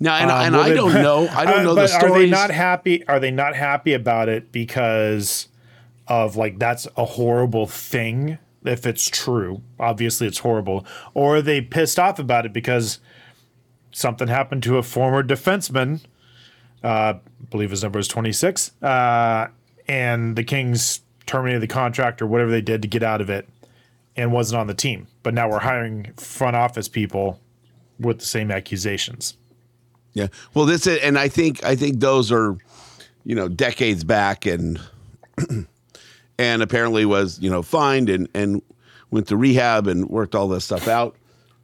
Now, 0.00 0.16
and, 0.16 0.30
Um, 0.30 0.40
and 0.40 0.54
will 0.56 0.62
I 0.62 0.74
don't 0.74 0.94
know. 0.94 1.28
I 1.28 1.44
don't 1.44 1.58
Uh, 1.60 1.62
know 1.62 1.74
the 1.74 1.86
stories. 1.86 2.12
Are 2.12 2.18
they 2.18 2.30
not 2.30 2.50
happy? 2.50 3.06
Are 3.06 3.20
they 3.20 3.30
not 3.30 3.54
happy 3.54 3.92
about 3.94 4.28
it 4.28 4.50
because 4.52 5.48
of 6.08 6.36
like 6.36 6.58
that's 6.58 6.86
a 6.96 7.04
horrible 7.04 7.66
thing? 7.66 8.38
If 8.64 8.86
it's 8.86 9.08
true, 9.08 9.60
obviously 9.78 10.26
it's 10.26 10.38
horrible. 10.38 10.86
Or 11.12 11.36
are 11.36 11.42
they 11.42 11.60
pissed 11.60 11.98
off 11.98 12.18
about 12.18 12.46
it 12.46 12.52
because 12.54 12.98
something 13.92 14.26
happened 14.26 14.62
to 14.64 14.78
a 14.78 14.82
former 14.82 15.22
defenseman? 15.22 16.00
Uh, 16.82 16.86
I 16.86 17.20
believe 17.50 17.70
his 17.70 17.82
number 17.82 17.98
is 17.98 18.08
twenty 18.08 18.32
six, 18.32 18.72
uh, 18.82 19.46
and 19.86 20.34
the 20.36 20.44
Kings 20.44 21.00
terminated 21.26 21.60
the 21.60 21.66
contract 21.66 22.20
or 22.20 22.26
whatever 22.26 22.50
they 22.50 22.60
did 22.60 22.82
to 22.82 22.88
get 22.88 23.02
out 23.02 23.20
of 23.22 23.30
it, 23.30 23.48
and 24.16 24.32
wasn't 24.32 24.60
on 24.60 24.66
the 24.66 24.74
team. 24.74 25.06
But 25.22 25.34
now 25.34 25.50
we're 25.50 25.60
hiring 25.60 26.12
front 26.16 26.56
office 26.56 26.88
people 26.88 27.40
with 27.98 28.18
the 28.18 28.26
same 28.26 28.50
accusations. 28.50 29.36
Yeah. 30.12 30.28
Well, 30.54 30.66
this 30.66 30.86
is, 30.86 30.98
and 31.00 31.18
I 31.18 31.28
think 31.28 31.64
I 31.64 31.74
think 31.74 32.00
those 32.00 32.30
are, 32.30 32.56
you 33.24 33.34
know, 33.34 33.48
decades 33.48 34.04
back, 34.04 34.46
and 34.46 34.80
and 36.38 36.62
apparently 36.62 37.04
was 37.04 37.38
you 37.40 37.50
know 37.50 37.62
fined 37.62 38.08
and 38.08 38.28
and 38.34 38.62
went 39.10 39.28
to 39.28 39.36
rehab 39.36 39.86
and 39.86 40.08
worked 40.08 40.34
all 40.34 40.48
this 40.48 40.64
stuff 40.64 40.88
out. 40.88 41.16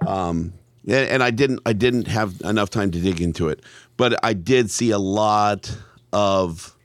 Um, 0.07 0.53
and, 0.87 1.09
and 1.09 1.23
I 1.23 1.31
didn't 1.31 1.61
I 1.65 1.73
didn't 1.73 2.09
have 2.09 2.41
enough 2.43 2.71
time 2.71 2.91
to 2.91 3.01
dig 3.01 3.21
into 3.21 3.49
it, 3.49 3.63
but 3.97 4.19
I 4.25 4.33
did 4.33 4.71
see 4.71 4.91
a 4.91 4.99
lot 4.99 5.77
of 6.13 6.77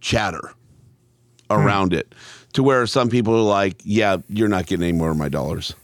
chatter 0.00 0.52
around 1.50 1.92
it 1.92 2.14
to 2.56 2.62
where 2.62 2.86
some 2.86 3.10
people 3.10 3.34
are 3.34 3.42
like, 3.42 3.82
"Yeah, 3.84 4.16
you're 4.30 4.48
not 4.48 4.64
getting 4.64 4.82
any 4.82 4.96
more 4.96 5.10
of 5.10 5.16
my 5.18 5.28
dollars." 5.28 5.74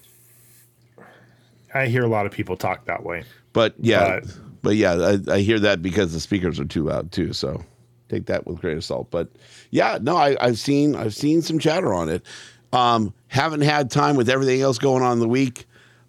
I 1.75 1.87
hear 1.87 2.03
a 2.03 2.09
lot 2.09 2.25
of 2.25 2.33
people 2.33 2.57
talk 2.57 2.87
that 2.87 3.05
way. 3.05 3.25
But 3.53 3.75
yeah, 3.79 4.21
But- 4.21 4.39
but, 4.63 4.77
yeah, 4.77 4.93
I, 5.29 5.35
I 5.35 5.41
hear 5.41 5.59
that 5.59 5.83
because 5.83 6.15
the 6.15 6.21
speakers 6.21 6.59
are 6.61 6.65
too 6.65 6.85
loud 6.85 7.13
too. 7.13 7.35
So 7.35 7.63
take 8.09 8.25
that 8.27 8.47
with 8.47 8.65
of 8.65 8.85
salt. 8.85 9.11
But 9.11 9.29
yeah, 9.71 9.99
no, 10.01 10.17
I, 10.17 10.35
I've 10.41 10.59
seen 10.59 10.97
I've 10.97 11.15
seen 11.15 11.43
some 11.43 11.59
chatter 11.59 11.93
on 11.93 12.09
it. 12.09 12.25
Um, 12.73 13.13
haven't 13.29 13.61
had 13.63 13.91
time 13.91 14.17
with 14.17 14.31
everything 14.31 14.63
else 14.63 14.79
going 14.79 15.03
on 15.03 15.15
in 15.15 15.19
the 15.19 15.29
week 15.29 15.67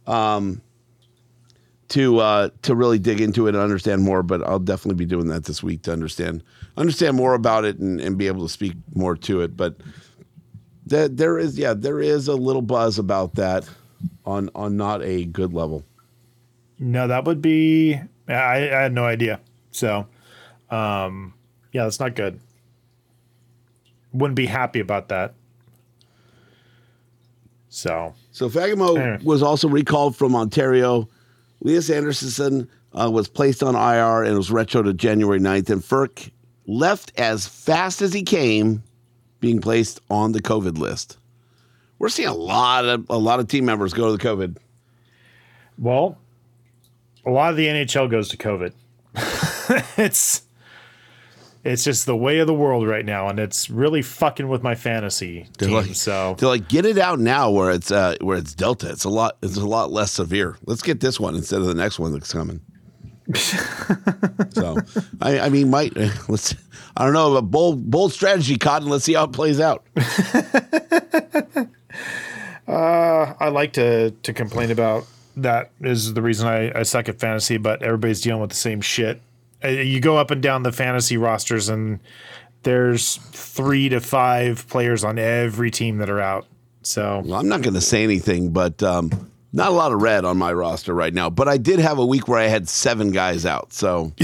um, 0.08 0.62
to 1.90 2.20
uh, 2.20 2.50
to 2.62 2.74
really 2.74 3.00
dig 3.00 3.20
into 3.20 3.48
it 3.48 3.56
and 3.56 3.62
understand 3.62 4.02
more. 4.02 4.24
But 4.24 4.44
I'll 4.44 4.60
definitely 4.60 5.04
be 5.04 5.10
doing 5.10 5.28
that 5.28 5.44
this 5.44 5.62
week 5.62 5.82
to 5.84 5.92
understand 5.92 6.42
understand 6.78 7.18
more 7.18 7.34
about 7.34 7.66
it 7.66 7.80
and, 7.80 8.00
and 8.00 8.18
be 8.18 8.28
able 8.28 8.44
to 8.44 8.50
speak 8.50 8.76
more 8.96 9.18
to 9.18 9.42
it. 9.42 9.58
But 9.58 9.76
that 10.94 11.18
there 11.18 11.40
is 11.40 11.58
yeah 11.58 11.74
there 11.74 12.00
is 12.00 12.28
a 12.28 12.36
little 12.36 12.62
buzz 12.62 13.00
about 13.00 13.34
that 13.36 13.68
on 14.26 14.50
on 14.56 14.78
not 14.78 15.02
a 15.04 15.26
good 15.26 15.54
level. 15.54 15.84
No, 16.80 17.08
that 17.08 17.26
would 17.26 17.42
be. 17.42 18.00
I, 18.28 18.34
I 18.34 18.82
had 18.84 18.94
no 18.94 19.06
idea. 19.06 19.40
So, 19.72 20.08
um, 20.70 21.34
yeah, 21.72 21.84
that's 21.84 22.00
not 22.00 22.16
good. 22.16 22.40
Wouldn't 24.12 24.36
be 24.36 24.46
happy 24.46 24.80
about 24.80 25.10
that. 25.10 25.34
So, 27.70 28.14
So 28.32 28.50
Fagemo 28.50 28.96
Yeah. 28.96 29.18
was 29.24 29.42
also 29.42 29.68
recalled 29.68 30.16
from 30.16 30.36
Ontario. 30.36 31.08
Lias 31.62 31.90
Andersson 31.90 32.68
uh, 32.94 33.10
was 33.12 33.28
placed 33.28 33.64
on 33.64 33.76
IR 33.76 34.24
and 34.24 34.38
was 34.38 34.52
retro 34.52 34.84
to 34.84 34.94
January 34.94 35.40
9th. 35.40 35.70
And 35.70 35.82
Frk 35.82 36.30
left 36.68 37.12
as 37.18 37.48
fast 37.48 38.02
as 38.02 38.14
he 38.14 38.22
came, 38.24 38.84
being 39.44 39.60
placed 39.60 40.00
on 40.10 40.32
the 40.32 40.42
COVID 40.42 40.78
list. 40.78 41.18
We're 42.00 42.08
seeing 42.08 42.30
a 42.30 42.34
lot 42.34 42.86
of 42.86 43.06
a 43.10 43.18
lot 43.18 43.42
of 43.42 43.50
team 43.50 43.66
members 43.66 43.94
go 43.94 44.06
to 44.06 44.18
the 44.18 44.24
COVID. 44.24 44.56
well, 45.78 46.18
a 47.26 47.30
lot 47.30 47.52
of 47.52 47.58
the 47.58 47.68
NHL 47.68 48.10
goes 48.10 48.30
to 48.30 48.38
COVID. 48.38 48.72
it's 49.98 50.44
it's 51.66 51.84
just 51.84 52.06
the 52.06 52.16
way 52.16 52.40
of 52.40 52.48
the 52.48 52.54
world 52.54 52.88
right 52.88 53.04
now, 53.04 53.28
and 53.28 53.38
it's 53.38 53.70
really 53.70 54.02
fucking 54.02 54.48
with 54.48 54.64
my 54.64 54.76
fantasy 54.76 55.46
They're 55.58 55.68
team. 55.68 55.78
like, 55.78 55.96
so, 55.96 56.36
they're 56.40 56.48
like, 56.48 56.70
get 56.70 56.86
it 56.86 56.98
out 56.98 57.20
now 57.20 57.52
where 57.52 57.72
it's 57.72 57.92
uh, 57.92 58.16
where 58.22 58.38
it's 58.38 58.56
Delta. 58.56 58.90
It's 58.92 59.04
a 59.04 59.10
lot. 59.10 59.36
It's 59.42 59.58
a 59.58 59.66
lot 59.66 59.92
less 59.92 60.14
severe. 60.14 60.58
Let's 60.66 60.82
get 60.82 61.02
this 61.02 61.20
one 61.20 61.36
instead 61.36 61.60
of 61.60 61.68
the 61.68 61.76
next 61.76 62.00
one 62.00 62.14
that's 62.14 62.32
coming. 62.32 62.62
so, 63.36 64.78
I, 65.22 65.40
I 65.40 65.50
mean, 65.50 65.70
might 65.70 65.96
let's. 66.28 66.56
I 66.96 67.06
don't 67.06 67.14
know, 67.14 67.36
a 67.36 67.42
bold 67.42 67.90
bold 67.90 68.14
strategy, 68.14 68.58
Cotton. 68.58 68.88
Let's 68.88 69.06
see 69.06 69.14
how 69.14 69.24
it 69.24 69.32
plays 69.32 69.60
out. 69.60 69.84
I 73.44 73.50
like 73.50 73.74
to 73.74 74.12
to 74.12 74.34
complain 74.34 74.72
about 74.72 75.06
that 75.36 75.72
is 75.82 76.14
the 76.14 76.22
reason 76.22 76.48
I, 76.48 76.80
I 76.80 76.84
suck 76.84 77.10
at 77.10 77.20
fantasy, 77.20 77.58
but 77.58 77.82
everybody's 77.82 78.22
dealing 78.22 78.42
with 78.42 78.52
the 78.52 78.56
same 78.56 78.82
shit. 78.82 79.22
Uh, 79.64 79.70
You 79.70 80.00
go 80.00 80.18
up 80.18 80.32
and 80.32 80.42
down 80.42 80.64
the 80.64 80.72
fantasy 80.72 81.18
rosters, 81.18 81.70
and 81.70 82.00
there's 82.64 83.18
three 83.18 83.90
to 83.90 84.00
five 84.00 84.68
players 84.70 85.04
on 85.04 85.18
every 85.20 85.72
team 85.72 85.98
that 85.98 86.10
are 86.10 86.22
out. 86.22 86.46
So 86.84 87.22
Well, 87.26 87.40
I'm 87.40 87.50
not 87.50 87.62
going 87.62 87.74
to 87.74 87.82
say 87.82 88.04
anything, 88.04 88.52
but 88.52 88.82
um, 88.84 89.32
Not 89.56 89.70
a 89.70 89.76
lot 89.76 89.92
of 89.92 90.02
red 90.02 90.26
on 90.26 90.38
my 90.38 90.52
roster 90.52 90.94
right 90.94 91.14
now, 91.14 91.30
but 91.30 91.48
I 91.48 91.58
did 91.58 91.80
have 91.80 92.00
a 92.00 92.06
week 92.06 92.28
where 92.28 92.40
I 92.40 92.48
had 92.48 92.68
seven 92.68 93.12
guys 93.12 93.46
out. 93.46 93.72
So. 93.72 94.14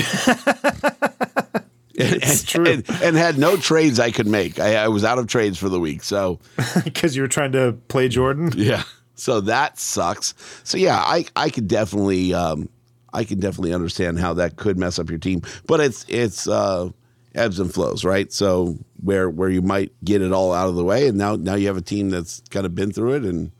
and, 1.99 2.47
true. 2.47 2.65
and, 2.65 2.89
and 3.03 3.15
had 3.15 3.37
no 3.37 3.57
trades 3.57 3.99
I 3.99 4.11
could 4.11 4.27
make. 4.27 4.59
I, 4.59 4.75
I 4.83 4.87
was 4.87 5.03
out 5.03 5.19
of 5.19 5.27
trades 5.27 5.57
for 5.57 5.69
the 5.69 5.79
week. 5.79 6.03
So, 6.03 6.39
Because 6.83 7.15
you 7.15 7.21
were 7.21 7.27
trying 7.27 7.51
to 7.53 7.73
play 7.89 8.07
Jordan. 8.07 8.51
yeah. 8.55 8.83
So 9.15 9.41
that 9.41 9.77
sucks. 9.77 10.33
So 10.63 10.77
yeah, 10.77 10.97
I 10.97 11.25
I 11.35 11.49
could 11.49 11.67
definitely 11.67 12.33
um 12.33 12.69
I 13.11 13.25
can 13.25 13.41
definitely 13.41 13.73
understand 13.73 14.17
how 14.17 14.33
that 14.35 14.55
could 14.55 14.77
mess 14.79 14.97
up 14.97 15.09
your 15.09 15.19
team. 15.19 15.41
But 15.67 15.81
it's 15.81 16.05
it's 16.07 16.47
uh 16.47 16.91
ebbs 17.35 17.59
and 17.59 17.73
flows, 17.73 18.05
right? 18.05 18.31
So 18.31 18.77
where 19.03 19.29
where 19.29 19.49
you 19.49 19.61
might 19.61 19.91
get 20.05 20.21
it 20.21 20.31
all 20.31 20.53
out 20.53 20.69
of 20.69 20.75
the 20.75 20.85
way 20.85 21.07
and 21.09 21.17
now 21.17 21.35
now 21.35 21.55
you 21.55 21.67
have 21.67 21.75
a 21.75 21.81
team 21.81 22.11
that's 22.11 22.41
kind 22.49 22.65
of 22.65 22.73
been 22.75 22.93
through 22.93 23.15
it 23.15 23.23
and 23.23 23.51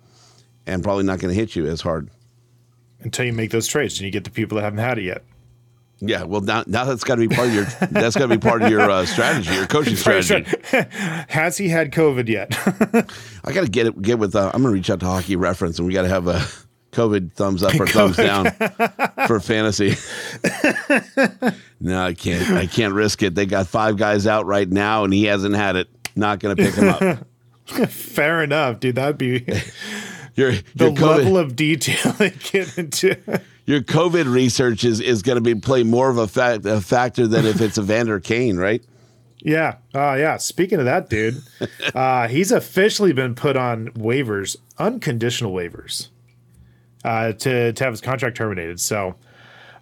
and 0.70 0.84
probably 0.84 1.03
not 1.03 1.20
going 1.20 1.34
to 1.34 1.39
hit 1.39 1.55
you 1.55 1.65
as 1.67 1.82
hard. 1.82 2.09
Until 3.01 3.26
you 3.26 3.34
make 3.34 3.51
those 3.51 3.67
trades 3.67 3.97
and 3.99 4.05
you 4.05 4.11
get 4.11 4.24
the 4.24 4.30
people 4.30 4.57
that 4.57 4.63
haven't 4.63 4.80
had 4.80 4.97
it 4.97 5.03
yet. 5.03 5.24
Yeah, 6.01 6.24
well 6.24 6.39
now 6.39 6.63
now 6.65 6.86
that's 6.86 7.03
got 7.03 7.15
to 7.15 7.28
be 7.28 7.34
part 7.34 7.49
of 7.49 7.53
your 7.53 7.65
that's 7.91 8.15
got 8.15 8.28
to 8.28 8.38
be 8.38 8.38
part 8.38 8.61
of 8.61 8.70
your 8.70 8.89
uh, 8.89 9.05
strategy, 9.05 9.53
your 9.53 9.67
coaching 9.67 9.95
strategy. 9.97 10.45
Has 11.28 11.57
he 11.57 11.67
had 11.67 11.91
COVID 11.91 12.30
yet? 12.30 12.57
I 13.43 13.51
got 13.51 13.65
to 13.65 13.70
get 13.70 13.88
it, 13.88 14.01
get 14.01 14.17
with. 14.17 14.34
Uh, 14.34 14.51
I'm 14.53 14.61
going 14.61 14.72
to 14.72 14.78
reach 14.78 14.89
out 14.89 15.01
to 15.01 15.05
Hockey 15.05 15.36
Reference, 15.36 15.78
and 15.78 15.88
we 15.88 15.93
got 15.93 16.03
to 16.03 16.07
have 16.07 16.28
a 16.28 16.45
COVID 16.93 17.34
thumbs 17.34 17.63
up 17.63 17.78
or 17.78 17.86
thumbs 17.86 18.15
down 18.15 18.49
for 19.28 19.41
fantasy. 19.41 19.95
no, 21.82 22.01
I 22.01 22.13
can't. 22.13 22.49
I 22.51 22.65
can't 22.65 22.93
risk 22.93 23.22
it. 23.22 23.36
They 23.36 23.45
got 23.45 23.67
five 23.67 23.97
guys 23.97 24.26
out 24.26 24.45
right 24.45 24.70
now, 24.70 25.03
and 25.03 25.13
he 25.13 25.26
hasn't 25.26 25.55
had 25.55 25.76
it. 25.76 25.89
Not 26.15 26.39
going 26.39 26.55
to 26.55 26.63
pick 26.63 26.76
him 26.76 26.89
up. 26.89 27.89
Fair 27.89 28.41
enough, 28.41 28.80
dude. 28.80 28.95
That'd 28.95 29.17
be 29.17 29.45
Your 30.40 30.52
the 30.76 30.92
COVID, 30.92 31.18
level 31.18 31.38
of 31.38 31.56
detail 31.56 32.12
they 32.18 32.30
get 32.30 32.78
into. 32.78 33.18
your 33.66 33.82
COVID 33.82 34.32
research 34.32 34.84
is, 34.84 35.00
is 35.00 35.22
going 35.22 35.36
to 35.36 35.42
be 35.42 35.54
play 35.54 35.84
more 35.84 36.10
of 36.10 36.18
a, 36.18 36.28
fact, 36.28 36.66
a 36.66 36.80
factor 36.80 37.28
than 37.28 37.46
if 37.46 37.60
it's 37.60 37.78
Evander 37.78 38.20
Kane, 38.20 38.58
right? 38.58 38.84
Yeah. 39.40 39.76
Uh, 39.94 40.16
yeah. 40.18 40.38
Speaking 40.38 40.80
of 40.80 40.86
that, 40.86 41.10
dude, 41.10 41.42
uh, 41.94 42.28
he's 42.28 42.52
officially 42.52 43.14
been 43.14 43.36
put 43.36 43.58
on 43.58 43.90
waivers, 43.90 44.58
unconditional 44.78 45.54
waivers, 45.54 46.08
uh, 47.04 47.34
to, 47.34 47.74
to 47.74 47.84
have 47.84 47.94
his 47.94 48.02
contract 48.02 48.38
terminated. 48.38 48.80
So 48.80 49.16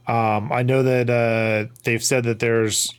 um, 0.08 0.52
I 0.52 0.64
know 0.64 0.84
that 0.84 1.10
uh, 1.10 1.72
they've 1.84 2.04
said 2.04 2.24
that 2.24 2.40
there's 2.40 2.94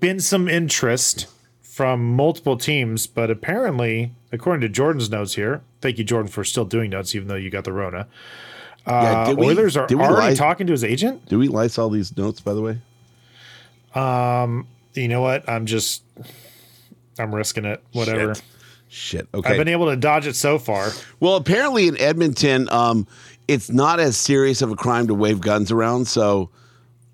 been 0.00 0.20
some 0.20 0.48
interest 0.48 1.26
from 1.60 2.16
multiple 2.16 2.56
teams, 2.56 3.06
but 3.06 3.30
apparently, 3.30 4.12
according 4.32 4.62
to 4.62 4.68
Jordan's 4.68 5.10
notes 5.10 5.34
here, 5.34 5.62
thank 5.86 5.98
you, 5.98 6.04
Jordan, 6.04 6.28
for 6.28 6.42
still 6.42 6.64
doing 6.64 6.90
notes, 6.90 7.14
even 7.14 7.28
though 7.28 7.36
you 7.36 7.48
got 7.48 7.62
the 7.62 7.72
Rona. 7.72 8.08
Uh, 8.84 9.26
did 9.26 9.38
we- 9.38 9.46
Oilers 9.46 9.76
are 9.76 9.86
already 9.88 10.10
lie- 10.30 10.34
talking 10.34 10.66
to 10.66 10.72
his 10.72 10.82
agent. 10.82 11.26
Do 11.28 11.38
we 11.38 11.46
lice 11.46 11.78
all 11.78 11.90
these 11.90 12.16
notes, 12.16 12.40
by 12.40 12.54
the 12.54 12.60
way? 12.60 12.78
Um, 13.94 14.66
you 14.94 15.06
know 15.06 15.20
what? 15.22 15.48
I'm 15.48 15.64
just, 15.66 16.02
I'm 17.20 17.32
risking 17.32 17.64
it. 17.66 17.82
Whatever. 17.92 18.34
Shit. 18.34 18.44
Shit. 18.88 19.28
Okay. 19.32 19.50
I've 19.50 19.56
been 19.58 19.68
able 19.68 19.86
to 19.90 19.96
dodge 19.96 20.26
it 20.26 20.34
so 20.34 20.58
far. 20.58 20.90
Well, 21.20 21.36
apparently 21.36 21.86
in 21.88 21.96
Edmonton, 22.00 22.68
um, 22.70 23.06
it's 23.46 23.70
not 23.70 24.00
as 24.00 24.16
serious 24.16 24.60
of 24.62 24.70
a 24.72 24.76
crime 24.76 25.06
to 25.06 25.14
wave 25.14 25.40
guns 25.40 25.70
around, 25.70 26.06
so 26.06 26.50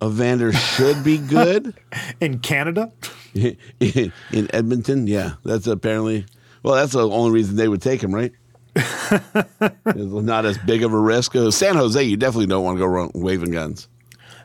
Evander 0.02 0.52
should 0.52 1.02
be 1.04 1.18
good 1.28 1.74
In 2.20 2.38
Canada, 2.38 2.90
in 3.34 4.12
Edmonton. 4.30 5.06
Yeah, 5.06 5.34
that's 5.44 5.66
apparently. 5.66 6.24
Well, 6.62 6.74
that's 6.74 6.92
the 6.92 7.08
only 7.08 7.32
reason 7.32 7.56
they 7.56 7.66
would 7.68 7.82
take 7.82 8.02
him, 8.02 8.14
right? 8.14 8.32
not 9.94 10.46
as 10.46 10.58
big 10.58 10.82
of 10.82 10.92
a 10.92 10.98
risk. 10.98 11.36
Uh, 11.36 11.50
San 11.50 11.76
Jose, 11.76 12.02
you 12.02 12.16
definitely 12.16 12.46
don't 12.46 12.64
want 12.64 12.76
to 12.76 12.80
go 12.80 12.86
around 12.86 13.12
waving 13.14 13.50
guns. 13.50 13.88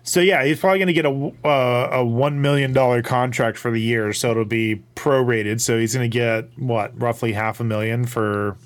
so 0.04 0.20
yeah, 0.20 0.44
he's 0.44 0.60
probably 0.60 0.80
going 0.80 0.88
to 0.88 0.94
get 0.94 1.06
a 1.06 1.48
uh, 1.48 1.90
a 2.00 2.06
one 2.06 2.42
million 2.42 2.74
dollar 2.74 3.02
contract 3.02 3.58
for 3.58 3.72
the 3.72 3.80
year, 3.82 4.12
so 4.14 4.32
it'll 4.32 4.46
be 4.46 4.84
prorated. 4.96 5.62
So 5.62 5.80
he's 5.80 5.94
going 5.96 6.10
to 6.10 6.14
get 6.18 6.50
what 6.58 7.00
roughly 7.00 7.34
half 7.34 7.60
a 7.60 7.64
million 7.64 8.06
for 8.06 8.58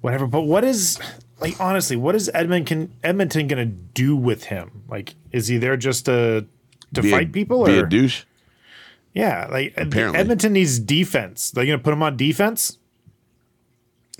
whatever. 0.00 0.26
But 0.26 0.42
what 0.42 0.64
is 0.64 0.98
like 1.40 1.60
honestly, 1.60 1.96
what 1.96 2.14
is 2.14 2.30
Edmonton 2.32 2.92
Edmonton 3.02 3.48
going 3.48 3.68
to 3.68 3.74
do 3.74 4.16
with 4.16 4.44
him? 4.44 4.82
Like, 4.88 5.14
is 5.32 5.48
he 5.48 5.58
there 5.58 5.76
just 5.76 6.04
to 6.06 6.46
to 6.94 7.02
Be 7.02 7.08
a- 7.08 7.10
fight 7.12 7.32
people 7.32 7.64
Be 7.64 7.78
or 7.78 7.86
a 7.86 7.88
douche. 7.88 8.22
yeah? 9.14 9.48
Like 9.50 9.74
Apparently. 9.76 10.18
Edmonton 10.18 10.52
needs 10.52 10.78
defense. 10.78 11.50
They're 11.50 11.66
going 11.66 11.78
to 11.78 11.82
put 11.82 11.92
him 11.92 12.02
on 12.04 12.16
defense. 12.16 12.78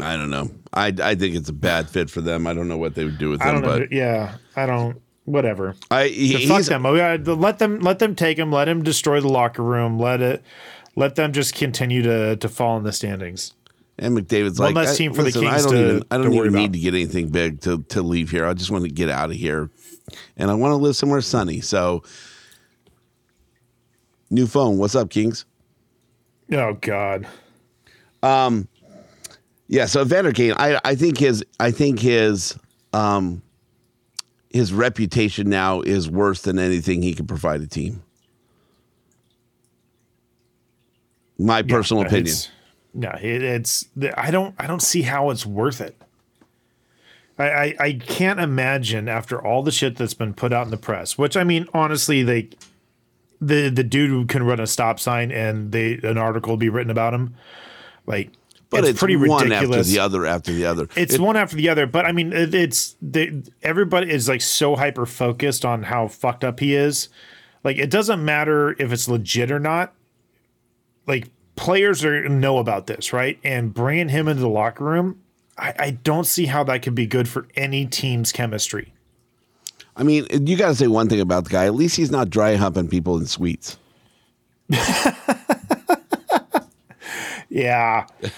I 0.00 0.16
don't 0.16 0.30
know. 0.30 0.50
I, 0.72 0.88
I 1.00 1.14
think 1.14 1.36
it's 1.36 1.48
a 1.48 1.52
bad 1.54 1.88
fit 1.88 2.10
for 2.10 2.20
them. 2.20 2.46
I 2.46 2.54
don't 2.54 2.66
know 2.68 2.76
what 2.78 2.94
they 2.94 3.04
would 3.04 3.18
do 3.18 3.30
with 3.30 3.42
I 3.42 3.52
know. 3.52 3.60
but 3.60 3.92
Yeah, 3.92 4.36
I 4.56 4.66
don't. 4.66 5.00
Whatever. 5.24 5.74
I 5.90 6.08
he, 6.08 6.46
fuck 6.46 6.64
them. 6.64 6.84
Oh, 6.84 6.92
let 6.92 7.58
them 7.58 7.78
let 7.80 7.98
them 7.98 8.14
take 8.14 8.38
him. 8.38 8.52
Let 8.52 8.68
him 8.68 8.82
destroy 8.82 9.20
the 9.20 9.28
locker 9.28 9.62
room. 9.62 9.98
Let 9.98 10.20
it. 10.20 10.42
Let 10.96 11.14
them 11.14 11.32
just 11.32 11.54
continue 11.54 12.02
to 12.02 12.36
to 12.36 12.48
fall 12.48 12.76
in 12.76 12.82
the 12.84 12.92
standings. 12.92 13.54
And 13.96 14.18
McDavid's 14.18 14.58
One 14.58 14.74
like, 14.74 14.84
less 14.86 14.94
I- 14.94 14.96
team 14.98 15.14
for 15.14 15.22
the 15.22 15.30
Kings 15.32 15.46
I 15.46 15.58
don't 15.62 15.72
to- 15.72 15.78
even, 15.88 16.04
I 16.10 16.16
don't 16.18 16.30
worry 16.34 16.48
even 16.48 16.52
need 16.54 16.64
about. 16.64 16.72
to 16.74 16.78
get 16.80 16.94
anything 16.94 17.28
big 17.30 17.60
to 17.62 17.82
to 17.84 18.02
leave 18.02 18.30
here. 18.30 18.44
I 18.44 18.52
just 18.52 18.70
want 18.70 18.84
to 18.84 18.90
get 18.90 19.08
out 19.08 19.30
of 19.30 19.36
here, 19.36 19.70
and 20.36 20.50
I 20.50 20.54
want 20.54 20.72
to 20.72 20.76
live 20.76 20.96
somewhere 20.96 21.20
sunny. 21.22 21.60
So, 21.62 22.02
new 24.30 24.46
phone. 24.46 24.78
What's 24.78 24.94
up, 24.94 25.10
Kings? 25.10 25.44
Oh 26.52 26.74
God. 26.74 27.26
Um, 28.22 28.68
Yeah. 29.68 29.86
So 29.86 30.04
Vander 30.04 30.32
Kane, 30.32 30.52
I 30.56 30.78
I 30.84 30.94
think 30.94 31.18
his 31.18 31.44
I 31.60 31.70
think 31.70 31.98
his 32.00 32.56
um 32.92 33.42
his 34.50 34.72
reputation 34.72 35.48
now 35.50 35.80
is 35.80 36.08
worse 36.08 36.42
than 36.42 36.58
anything 36.58 37.02
he 37.02 37.14
could 37.14 37.26
provide 37.28 37.60
a 37.60 37.66
team. 37.66 38.02
My 41.38 41.62
personal 41.62 42.02
opinion. 42.04 42.26
it's- 42.26 42.50
No, 42.94 43.10
it, 43.20 43.42
it's. 43.42 43.86
I 44.16 44.30
don't. 44.30 44.54
I 44.58 44.66
don't 44.68 44.82
see 44.82 45.02
how 45.02 45.30
it's 45.30 45.44
worth 45.44 45.80
it. 45.80 46.00
I, 47.36 47.44
I 47.50 47.74
I 47.80 47.92
can't 47.94 48.38
imagine 48.38 49.08
after 49.08 49.44
all 49.44 49.64
the 49.64 49.72
shit 49.72 49.96
that's 49.96 50.14
been 50.14 50.32
put 50.34 50.52
out 50.52 50.66
in 50.66 50.70
the 50.70 50.76
press. 50.76 51.18
Which 51.18 51.36
I 51.36 51.42
mean, 51.42 51.66
honestly, 51.74 52.22
they 52.22 52.50
the 53.40 53.68
the 53.68 53.82
dude 53.82 54.10
who 54.10 54.26
can 54.26 54.44
run 54.44 54.60
a 54.60 54.66
stop 54.68 55.00
sign 55.00 55.32
and 55.32 55.72
they 55.72 55.94
an 56.04 56.16
article 56.18 56.50
will 56.52 56.56
be 56.56 56.68
written 56.68 56.92
about 56.92 57.12
him. 57.14 57.34
Like, 58.06 58.30
But 58.74 58.84
it's, 58.84 58.98
pretty 58.98 59.16
one 59.16 59.44
ridiculous. 59.44 59.80
after 59.86 59.92
the 59.92 59.98
other 60.00 60.26
after 60.26 60.52
the 60.52 60.66
other. 60.66 60.88
It's 60.96 61.14
It- 61.14 61.20
one 61.20 61.36
after 61.36 61.56
the 61.56 61.68
other, 61.68 61.86
but 61.86 62.04
I 62.06 62.12
mean, 62.12 62.32
it, 62.32 62.54
it's 62.54 62.96
the, 63.00 63.42
everybody 63.62 64.10
is 64.10 64.28
like 64.28 64.40
so 64.40 64.76
hyper 64.76 65.06
focused 65.06 65.64
on 65.64 65.84
how 65.84 66.08
fucked 66.08 66.44
up 66.44 66.60
he 66.60 66.74
is. 66.74 67.08
Like, 67.62 67.78
it 67.78 67.90
doesn't 67.90 68.22
matter 68.24 68.76
if 68.78 68.92
it's 68.92 69.08
legit 69.08 69.50
or 69.50 69.58
not. 69.58 69.94
Like, 71.06 71.28
players 71.56 72.04
are 72.04 72.28
know 72.28 72.58
about 72.58 72.86
this, 72.86 73.12
right? 73.12 73.38
And 73.42 73.72
bringing 73.72 74.10
him 74.10 74.28
into 74.28 74.42
the 74.42 74.48
locker 74.48 74.84
room, 74.84 75.20
I, 75.56 75.74
I 75.78 75.90
don't 75.92 76.26
see 76.26 76.46
how 76.46 76.64
that 76.64 76.82
could 76.82 76.94
be 76.94 77.06
good 77.06 77.28
for 77.28 77.46
any 77.56 77.86
team's 77.86 78.32
chemistry. 78.32 78.92
I 79.96 80.02
mean, 80.02 80.26
you 80.30 80.56
got 80.56 80.68
to 80.68 80.74
say 80.74 80.88
one 80.88 81.08
thing 81.08 81.20
about 81.20 81.44
the 81.44 81.50
guy. 81.50 81.66
At 81.66 81.74
least 81.74 81.96
he's 81.96 82.10
not 82.10 82.28
dry 82.28 82.56
humping 82.56 82.88
people 82.88 83.16
in 83.18 83.26
suites. 83.26 83.78
Yeah. 87.50 88.06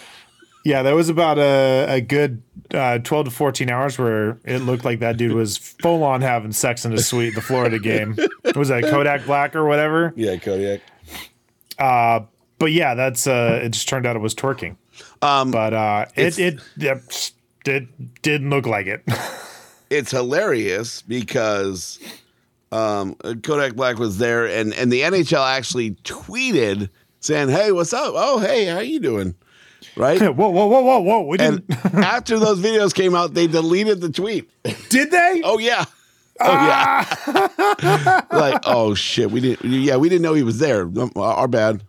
Yeah, 0.67 0.83
that 0.83 0.97
was 0.97 1.09
about 1.09 1.39
a, 1.39 1.87
a 1.89 2.01
good 2.01 2.43
uh, 2.75 2.99
12 2.99 3.27
to 3.27 3.31
14 3.31 3.71
hours 3.71 4.01
where 4.01 4.37
it 4.45 4.59
looked 4.59 4.85
like 4.85 4.99
that 4.99 5.17
dude 5.17 5.33
was 5.33 5.57
full 5.57 6.03
on 6.03 6.23
having 6.23 6.51
sex 6.51 6.85
in 6.85 6.91
his 6.91 7.07
suite, 7.07 7.37
the 7.37 7.41
Florida 7.41 7.79
game. 7.79 8.17
was 8.57 8.67
that 8.67 8.83
Kodak 8.83 9.27
Black 9.27 9.55
or 9.55 9.65
whatever? 9.65 10.13
Yeah, 10.17 10.37
Kodiak. 10.37 10.81
But 11.79 12.73
yeah, 12.73 12.95
that's 12.95 13.29
uh 13.29 13.61
it 13.63 13.69
just 13.71 13.89
turned 13.89 14.07
out 14.07 14.17
it 14.17 14.19
was 14.19 14.35
twerking. 14.35 14.77
Um 15.23 15.53
but 15.53 15.73
uh 15.73 16.07
it 16.17 16.37
it, 16.37 16.61
it 16.79 17.33
it 17.65 18.23
didn't 18.23 18.51
look 18.51 18.67
like 18.67 18.87
it. 18.87 19.05
It's 19.89 20.11
hilarious 20.11 21.03
because 21.03 22.01
um, 22.73 23.15
Kodak 23.15 23.77
Black 23.77 24.01
was 24.01 24.19
there, 24.19 24.45
and 24.45 24.75
and 24.75 24.93
the 24.93 25.03
NHL 25.03 25.49
actually 25.49 25.93
tweeted 26.03 26.91
saying, 27.21 27.51
"Hey, 27.51 27.71
what's 27.71 27.93
up? 27.93 28.15
Oh, 28.17 28.41
hey, 28.41 28.67
how 28.67 28.81
you 28.81 28.99
doing?" 28.99 29.37
Right. 29.97 30.21
whoa, 30.37 30.49
whoa, 30.49 30.67
whoa, 30.67 30.81
whoa, 30.81 30.99
whoa. 31.01 31.23
We 31.23 31.39
didn't 31.39 31.65
after 31.95 32.39
those 32.39 32.61
videos 32.61 32.95
came 32.95 33.15
out, 33.15 33.35
they 33.35 33.47
deleted 33.47 34.01
the 34.01 34.11
tweet. 34.11 34.49
did 34.91 35.11
they? 35.11 35.43
Oh 35.45 35.59
yeah. 35.59 35.85
Oh 36.39 36.53
yeah. 36.53 38.21
like 38.31 38.61
oh 38.67 38.95
shit, 38.95 39.31
we 39.31 39.41
didn't. 39.41 39.71
Yeah, 39.71 39.97
we 39.97 40.09
didn't 40.09 40.23
know 40.23 40.35
he 40.35 40.43
was 40.43 40.59
there. 40.59 40.91
Our 41.17 41.49
bad. 41.49 41.83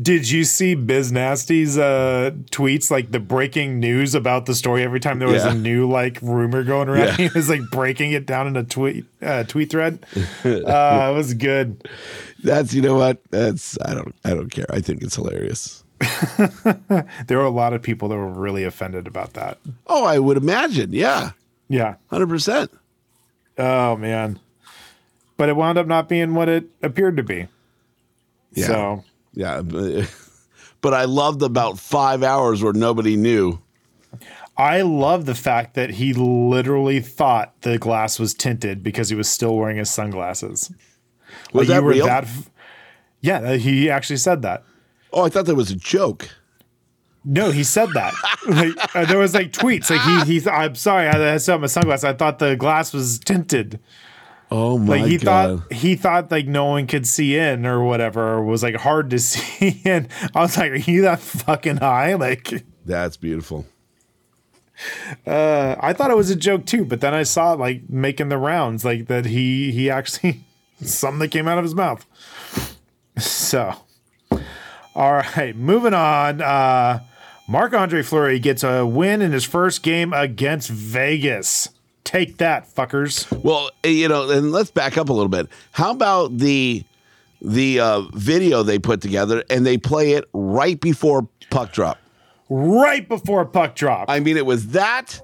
Did 0.00 0.28
you 0.28 0.42
see 0.42 0.74
Biz 0.74 1.12
Nasty's 1.12 1.78
uh 1.78 2.32
tweets 2.50 2.90
like 2.90 3.12
the 3.12 3.20
breaking 3.20 3.78
news 3.78 4.14
about 4.16 4.46
the 4.46 4.54
story 4.54 4.82
every 4.82 4.98
time 4.98 5.20
there 5.20 5.28
was 5.28 5.44
Yeah. 5.44 5.52
a 5.52 5.54
new 5.54 5.88
like 5.88 6.18
rumor 6.20 6.64
going 6.64 6.88
around? 6.88 7.18
Yeah. 7.18 7.28
He 7.28 7.30
was 7.34 7.48
like 7.48 7.60
breaking 7.70 8.10
it 8.12 8.26
down 8.26 8.48
in 8.48 8.56
a 8.56 8.64
tweet 8.64 9.04
uh 9.22 9.44
tweet 9.44 9.70
thread. 9.70 10.04
Uh 10.44 10.48
it 11.12 11.14
was 11.14 11.32
good. 11.34 11.88
That's 12.42 12.74
you 12.74 12.82
know 12.82 12.96
what. 12.96 13.18
That's 13.30 13.78
I 13.84 13.94
don't 13.94 14.14
I 14.24 14.30
don't 14.30 14.50
care. 14.50 14.66
I 14.68 14.80
think 14.80 15.02
it's 15.02 15.14
hilarious. 15.14 15.83
there 17.26 17.38
were 17.38 17.44
a 17.44 17.50
lot 17.50 17.72
of 17.72 17.82
people 17.82 18.08
that 18.08 18.16
were 18.16 18.28
really 18.28 18.64
offended 18.64 19.06
about 19.06 19.34
that. 19.34 19.58
Oh, 19.86 20.04
I 20.04 20.18
would 20.18 20.36
imagine. 20.36 20.92
Yeah, 20.92 21.30
Yeah. 21.68 21.96
hundred 22.10 22.28
percent. 22.28 22.70
Oh 23.58 23.96
man. 23.96 24.38
But 25.36 25.48
it 25.48 25.56
wound 25.56 25.78
up 25.78 25.86
not 25.86 26.08
being 26.08 26.34
what 26.34 26.48
it 26.48 26.64
appeared 26.82 27.16
to 27.16 27.22
be. 27.22 27.48
Yeah. 28.52 28.66
So 28.66 29.04
Yeah, 29.34 29.62
but, 30.80 30.94
I 30.94 31.04
loved 31.04 31.42
about 31.42 31.78
five 31.78 32.22
hours 32.22 32.62
where 32.62 32.72
nobody 32.72 33.16
knew. 33.16 33.58
I 34.56 34.82
love 34.82 35.26
the 35.26 35.34
fact 35.34 35.74
that 35.74 35.90
he 35.90 36.12
literally 36.12 37.00
thought 37.00 37.60
the 37.62 37.78
glass 37.78 38.20
was 38.20 38.32
tinted 38.34 38.82
because 38.84 39.08
he 39.08 39.16
was 39.16 39.28
still 39.28 39.56
wearing 39.56 39.76
his 39.78 39.90
sunglasses. 39.90 40.70
Was 41.52 41.66
Like, 41.66 41.68
that 41.68 41.76
you 41.76 41.82
were 41.82 41.90
real? 41.90 42.06
f- 42.08 42.50
yeah, 43.20 43.54
he 43.56 43.90
actually 43.90 44.18
said 44.18 44.42
that. 44.42 44.62
Oh, 45.14 45.24
I 45.24 45.28
thought 45.28 45.46
that 45.46 45.54
was 45.54 45.70
a 45.70 45.76
joke. 45.76 46.28
No, 47.24 47.50
he 47.50 47.64
said 47.64 47.88
that. 47.94 48.12
like, 48.46 48.94
uh, 48.96 49.06
there 49.06 49.18
was 49.18 49.32
like 49.34 49.50
tweets 49.52 49.88
like 49.90 50.26
he 50.26 50.38
he. 50.40 50.48
I'm 50.50 50.74
sorry, 50.74 51.08
I 51.08 51.16
had 51.16 51.40
some 51.40 51.62
my 51.62 51.68
sunglasses. 51.68 52.04
I 52.04 52.12
thought 52.12 52.38
the 52.38 52.54
glass 52.56 52.92
was 52.92 53.18
tinted. 53.18 53.80
Oh 54.50 54.76
my 54.78 54.98
Like 55.00 55.06
he 55.10 55.16
god! 55.16 55.60
thought 55.62 55.72
he 55.72 55.96
thought 55.96 56.30
like 56.30 56.46
no 56.46 56.66
one 56.66 56.86
could 56.86 57.06
see 57.06 57.36
in 57.36 57.64
or 57.64 57.82
whatever 57.82 58.34
or 58.34 58.44
was 58.44 58.62
like 58.62 58.76
hard 58.76 59.08
to 59.10 59.18
see. 59.20 59.80
And 59.86 60.08
I 60.34 60.40
was 60.40 60.56
like, 60.58 60.72
are 60.72 60.76
you 60.76 61.02
that 61.02 61.20
fucking 61.20 61.78
high? 61.78 62.14
Like 62.14 62.64
That's 62.84 63.16
beautiful. 63.16 63.64
uh, 65.26 65.76
I 65.80 65.92
thought 65.94 66.10
it 66.10 66.16
was 66.16 66.30
a 66.30 66.36
joke 66.36 66.66
too, 66.66 66.84
but 66.84 67.00
then 67.00 67.14
I 67.14 67.22
saw 67.22 67.54
it 67.54 67.58
like 67.58 67.88
making 67.88 68.28
the 68.28 68.38
rounds, 68.38 68.84
like 68.84 69.06
that 69.06 69.24
he 69.24 69.72
he 69.72 69.88
actually 69.88 70.44
something 70.82 71.20
that 71.20 71.28
came 71.30 71.48
out 71.48 71.58
of 71.58 71.64
his 71.64 71.74
mouth. 71.74 72.04
So, 73.16 73.74
all 74.94 75.12
right, 75.12 75.54
moving 75.56 75.94
on. 75.94 76.40
Uh, 76.40 77.00
Marc 77.46 77.74
Andre 77.74 78.02
Fleury 78.02 78.38
gets 78.38 78.62
a 78.62 78.86
win 78.86 79.20
in 79.20 79.32
his 79.32 79.44
first 79.44 79.82
game 79.82 80.12
against 80.12 80.70
Vegas. 80.70 81.68
Take 82.04 82.38
that, 82.38 82.72
fuckers. 82.72 83.30
Well, 83.42 83.70
you 83.82 84.08
know, 84.08 84.30
and 84.30 84.52
let's 84.52 84.70
back 84.70 84.96
up 84.96 85.08
a 85.08 85.12
little 85.12 85.28
bit. 85.28 85.48
How 85.72 85.90
about 85.90 86.38
the 86.38 86.84
the 87.42 87.80
uh, 87.80 88.02
video 88.14 88.62
they 88.62 88.78
put 88.78 89.00
together 89.02 89.44
and 89.50 89.66
they 89.66 89.76
play 89.76 90.12
it 90.12 90.24
right 90.32 90.80
before 90.80 91.28
puck 91.50 91.72
drop? 91.72 91.98
Right 92.48 93.06
before 93.08 93.44
puck 93.44 93.74
drop. 93.74 94.08
I 94.08 94.20
mean, 94.20 94.36
it 94.36 94.46
was 94.46 94.68
that, 94.68 95.20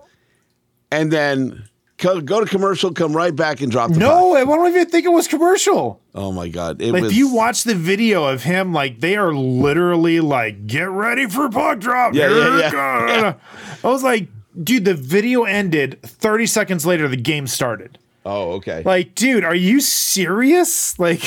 and 0.90 1.10
then 1.12 1.69
go 2.00 2.40
to 2.40 2.46
commercial, 2.46 2.92
come 2.92 3.14
right 3.16 3.34
back 3.34 3.60
and 3.60 3.70
drop 3.70 3.92
the 3.92 3.98
no, 3.98 4.34
I 4.34 4.44
don't 4.44 4.68
even 4.68 4.88
think 4.88 5.04
it 5.04 5.10
was 5.10 5.28
commercial. 5.28 6.00
Oh 6.14 6.32
my 6.32 6.48
god! 6.48 6.80
It 6.82 6.92
Like 6.92 7.02
was. 7.02 7.12
if 7.12 7.16
you 7.18 7.32
watch 7.32 7.64
the 7.64 7.74
video 7.74 8.24
of 8.24 8.42
him, 8.42 8.72
like 8.72 9.00
they 9.00 9.16
are 9.16 9.32
literally 9.34 10.20
like, 10.20 10.66
"Get 10.66 10.88
ready 10.88 11.26
for 11.26 11.48
puck 11.48 11.78
drop." 11.80 12.14
Yeah, 12.14 12.30
yeah, 12.30 12.58
yeah, 12.58 13.06
yeah. 13.06 13.34
I 13.84 13.88
was 13.88 14.02
like, 14.02 14.28
"Dude, 14.62 14.84
the 14.84 14.94
video 14.94 15.44
ended. 15.44 16.00
Thirty 16.02 16.46
seconds 16.46 16.84
later, 16.86 17.06
the 17.08 17.16
game 17.16 17.46
started." 17.46 17.98
oh, 18.26 18.52
okay. 18.52 18.82
Like, 18.84 19.14
dude, 19.14 19.44
are 19.44 19.54
you 19.54 19.80
serious? 19.80 20.98
Like, 20.98 21.22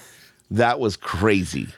that 0.50 0.78
was 0.80 0.96
crazy. 0.96 1.68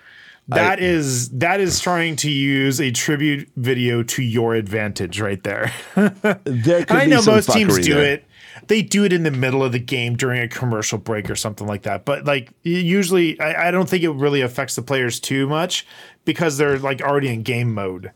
that 0.49 0.81
is 0.81 1.29
that 1.39 1.61
is 1.61 1.79
trying 1.81 2.17
to 2.17 2.31
use 2.31 2.81
a 2.81 2.91
tribute 2.91 3.49
video 3.57 4.03
to 4.03 4.23
your 4.23 4.55
advantage 4.55 5.21
right 5.21 5.43
there. 5.45 5.73
There 6.45 6.85
could 6.85 6.97
I 6.97 7.05
be 7.05 7.11
know 7.13 7.21
some 7.21 7.35
most 7.37 7.51
teams 7.53 7.79
do 7.79 7.95
there. 7.95 8.15
it. 8.15 8.25
They 8.69 8.83
do 8.83 9.05
it 9.05 9.13
in 9.13 9.23
the 9.23 9.31
middle 9.31 9.63
of 9.65 9.73
the 9.73 9.79
game 9.79 10.17
during 10.17 10.41
a 10.41 10.49
commercial 10.49 10.99
break 10.99 11.29
or 11.31 11.37
something 11.37 11.67
like 11.67 11.83
that. 11.83 12.05
But 12.05 12.25
like 12.25 12.53
usually, 12.63 13.39
I, 13.41 13.69
I 13.69 13.71
don't 13.71 13.89
think 13.89 14.03
it 14.05 14.11
really 14.11 14.41
affects 14.41 14.77
the 14.77 14.83
players 14.83 15.21
too 15.21 15.47
much 15.47 15.87
because 16.25 16.57
they're 16.59 16.79
like 16.79 17.01
already 17.03 17.29
in 17.29 17.43
game 17.43 17.73
mode. 17.75 18.13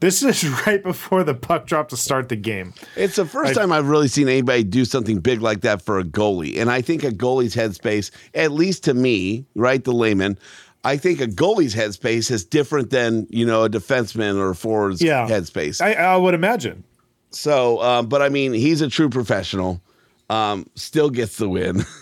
This 0.00 0.22
is 0.22 0.44
right 0.66 0.82
before 0.82 1.24
the 1.24 1.34
puck 1.34 1.66
drop 1.66 1.88
to 1.88 1.96
start 1.96 2.28
the 2.28 2.36
game. 2.36 2.74
It's 2.96 3.16
the 3.16 3.24
1st 3.24 3.46
I- 3.46 3.52
time 3.54 3.72
I've 3.72 3.88
really 3.88 4.08
seen 4.08 4.28
anybody 4.28 4.62
do 4.64 4.84
something 4.84 5.20
big 5.20 5.40
like 5.40 5.62
that 5.62 5.80
for 5.82 5.98
a 5.98 6.04
goalie. 6.04 6.58
And 6.58 6.70
I 6.70 6.82
think 6.82 7.02
a 7.02 7.10
goalie's 7.10 7.56
headspace, 7.56 8.10
at 8.34 8.52
least 8.52 8.84
to 8.84 8.94
me, 8.94 9.46
right, 9.54 9.82
the 9.82 9.92
layman, 9.92 10.38
I 10.84 10.98
think 10.98 11.20
a 11.20 11.26
goalie's 11.26 11.74
headspace 11.74 12.30
is 12.30 12.44
different 12.44 12.90
than, 12.90 13.26
you 13.30 13.44
know, 13.46 13.64
a 13.64 13.70
defenseman 13.70 14.36
or 14.36 14.50
a 14.50 14.54
forward's 14.54 15.00
Yeah, 15.02 15.26
headspace. 15.28 15.80
I, 15.80 15.94
I 15.94 16.16
would 16.16 16.34
imagine. 16.34 16.84
so, 17.30 17.82
um, 17.82 18.08
but 18.08 18.22
I 18.22 18.28
mean, 18.28 18.52
he's 18.52 18.82
a 18.82 18.88
true 18.88 19.08
professional. 19.08 19.80
Um, 20.28 20.66
still 20.74 21.10
gets 21.10 21.36
the 21.36 21.48
win. 21.48 21.84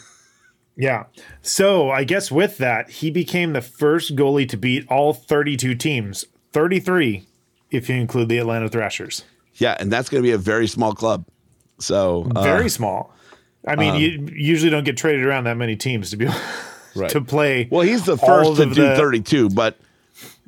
Yeah. 0.76 1.04
So 1.40 1.90
I 1.90 2.02
guess 2.02 2.32
with 2.32 2.58
that, 2.58 2.90
he 2.90 3.08
became 3.08 3.52
the 3.52 3.60
first 3.60 4.16
goalie 4.16 4.48
to 4.48 4.56
beat 4.56 4.84
all 4.88 5.12
32 5.12 5.76
teams, 5.76 6.24
33 6.52 7.28
if 7.70 7.88
you 7.88 7.94
include 7.94 8.28
the 8.28 8.38
Atlanta 8.38 8.68
Thrashers. 8.68 9.22
yeah, 9.54 9.76
and 9.78 9.92
that's 9.92 10.08
going 10.08 10.20
to 10.20 10.26
be 10.26 10.32
a 10.32 10.36
very 10.38 10.66
small 10.66 10.92
club. 10.92 11.26
So, 11.78 12.28
uh, 12.34 12.42
Very 12.42 12.68
small. 12.68 13.14
I 13.64 13.76
mean, 13.76 13.94
you 14.00 14.28
usually 14.34 14.68
don't 14.70 14.82
get 14.82 14.96
traded 14.96 15.24
around 15.24 15.44
that 15.44 15.56
many 15.56 15.76
teams 15.76 16.10
to 16.10 16.16
be 16.16 16.26
Right. 16.96 17.10
to 17.10 17.20
play. 17.20 17.68
well, 17.70 17.82
he's 17.82 18.04
the 18.04 18.16
first 18.18 18.56
to 18.56 18.64
do 18.66 18.74
the- 18.74 18.96
32, 18.96 19.50
but 19.50 19.78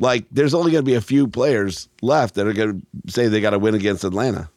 like, 0.01 0.24
there's 0.33 0.55
only 0.55 0.72
going 0.72 0.85
to 0.85 0.91
be 0.91 0.95
a 0.95 1.01
few 1.01 1.29
players 1.29 1.89
left 2.03 2.35
that 2.35 2.49
are 2.49 2.53
going 2.53 2.81
to 3.07 3.12
say 3.12 3.29
they 3.29 3.41
got 3.41 3.51
to 3.51 3.61
win 3.61 3.77
against 3.77 4.03
Atlanta. 4.03 4.51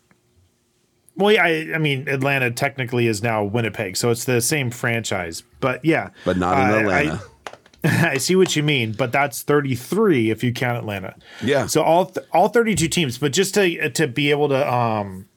Well, 1.19 1.31
yeah, 1.33 1.43
I, 1.43 1.75
I 1.75 1.77
mean, 1.77 2.07
Atlanta 2.07 2.49
technically 2.49 3.05
is 3.07 3.21
now 3.21 3.43
Winnipeg, 3.43 3.97
so 3.97 4.09
it's 4.09 4.23
the 4.25 4.39
same 4.41 4.71
franchise. 4.71 5.43
But 5.59 5.83
yeah, 5.83 6.09
But 6.25 6.37
not 6.37 6.53
in 6.57 6.63
I- 6.63 6.71
I- 6.71 6.79
Atlanta. 6.79 7.21
I 7.83 8.17
see 8.17 8.35
what 8.35 8.55
you 8.57 8.63
mean, 8.63 8.91
but 8.93 9.11
that's 9.13 9.41
33 9.41 10.31
if 10.31 10.43
you 10.43 10.51
count 10.51 10.77
Atlanta. 10.77 11.15
Yeah. 11.41 11.65
So 11.67 11.81
all 11.81 12.07
th- 12.07 12.27
all 12.33 12.49
32 12.49 12.87
teams, 12.89 13.17
but 13.17 13.31
just 13.31 13.53
to 13.53 13.89
to 13.91 14.05
be 14.07 14.31
able 14.31 14.49
to 14.49 14.73
um 14.73 15.27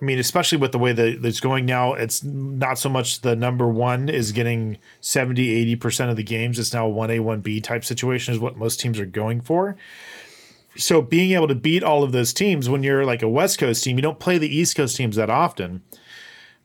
I 0.00 0.04
mean, 0.04 0.18
especially 0.18 0.58
with 0.58 0.72
the 0.72 0.78
way 0.78 0.92
that 0.92 1.24
it's 1.24 1.38
going 1.40 1.64
now, 1.64 1.94
it's 1.94 2.24
not 2.24 2.76
so 2.78 2.88
much 2.88 3.20
the 3.20 3.36
number 3.36 3.68
1 3.68 4.08
is 4.08 4.32
getting 4.32 4.78
70 5.00 5.76
80% 5.76 6.10
of 6.10 6.16
the 6.16 6.24
games. 6.24 6.58
It's 6.58 6.74
now 6.74 6.88
a 6.88 6.92
1A 6.92 7.20
1B 7.20 7.62
type 7.62 7.84
situation 7.84 8.34
is 8.34 8.40
what 8.40 8.56
most 8.56 8.80
teams 8.80 8.98
are 8.98 9.06
going 9.06 9.40
for. 9.40 9.76
So 10.76 11.02
being 11.02 11.32
able 11.32 11.48
to 11.48 11.54
beat 11.54 11.82
all 11.82 12.02
of 12.02 12.12
those 12.12 12.32
teams 12.32 12.68
when 12.68 12.82
you're 12.82 13.04
like 13.04 13.22
a 13.22 13.28
West 13.28 13.58
Coast 13.58 13.84
team, 13.84 13.96
you 13.96 14.02
don't 14.02 14.18
play 14.18 14.38
the 14.38 14.48
East 14.54 14.76
Coast 14.76 14.96
teams 14.96 15.16
that 15.16 15.28
often. 15.30 15.82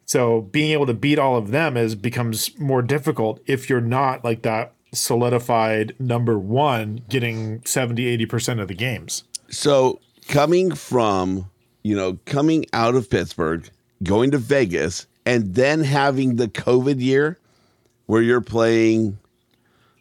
So 0.05 0.41
being 0.41 0.71
able 0.71 0.85
to 0.85 0.93
beat 0.93 1.19
all 1.19 1.35
of 1.35 1.51
them 1.51 1.75
is 1.75 1.93
becomes 1.95 2.57
more 2.57 2.81
difficult 2.81 3.41
if 3.45 3.69
you're 3.69 3.81
not 3.81 4.23
like 4.23 4.43
that 4.43 4.73
solidified 4.93 5.93
number 5.99 6.39
one 6.39 7.01
getting 7.09 7.61
70 7.65 8.17
80% 8.25 8.61
of 8.61 8.69
the 8.69 8.73
games. 8.73 9.23
So 9.49 9.99
coming 10.29 10.73
from, 10.73 11.49
you 11.83 11.95
know, 11.95 12.17
coming 12.25 12.65
out 12.71 12.95
of 12.95 13.09
Pittsburgh, 13.09 13.69
going 14.03 14.31
to 14.31 14.37
Vegas, 14.37 15.05
and 15.25 15.55
then 15.55 15.83
having 15.83 16.37
the 16.37 16.47
COVID 16.47 17.01
year 17.01 17.37
where 18.05 18.21
you're 18.21 18.39
playing 18.41 19.17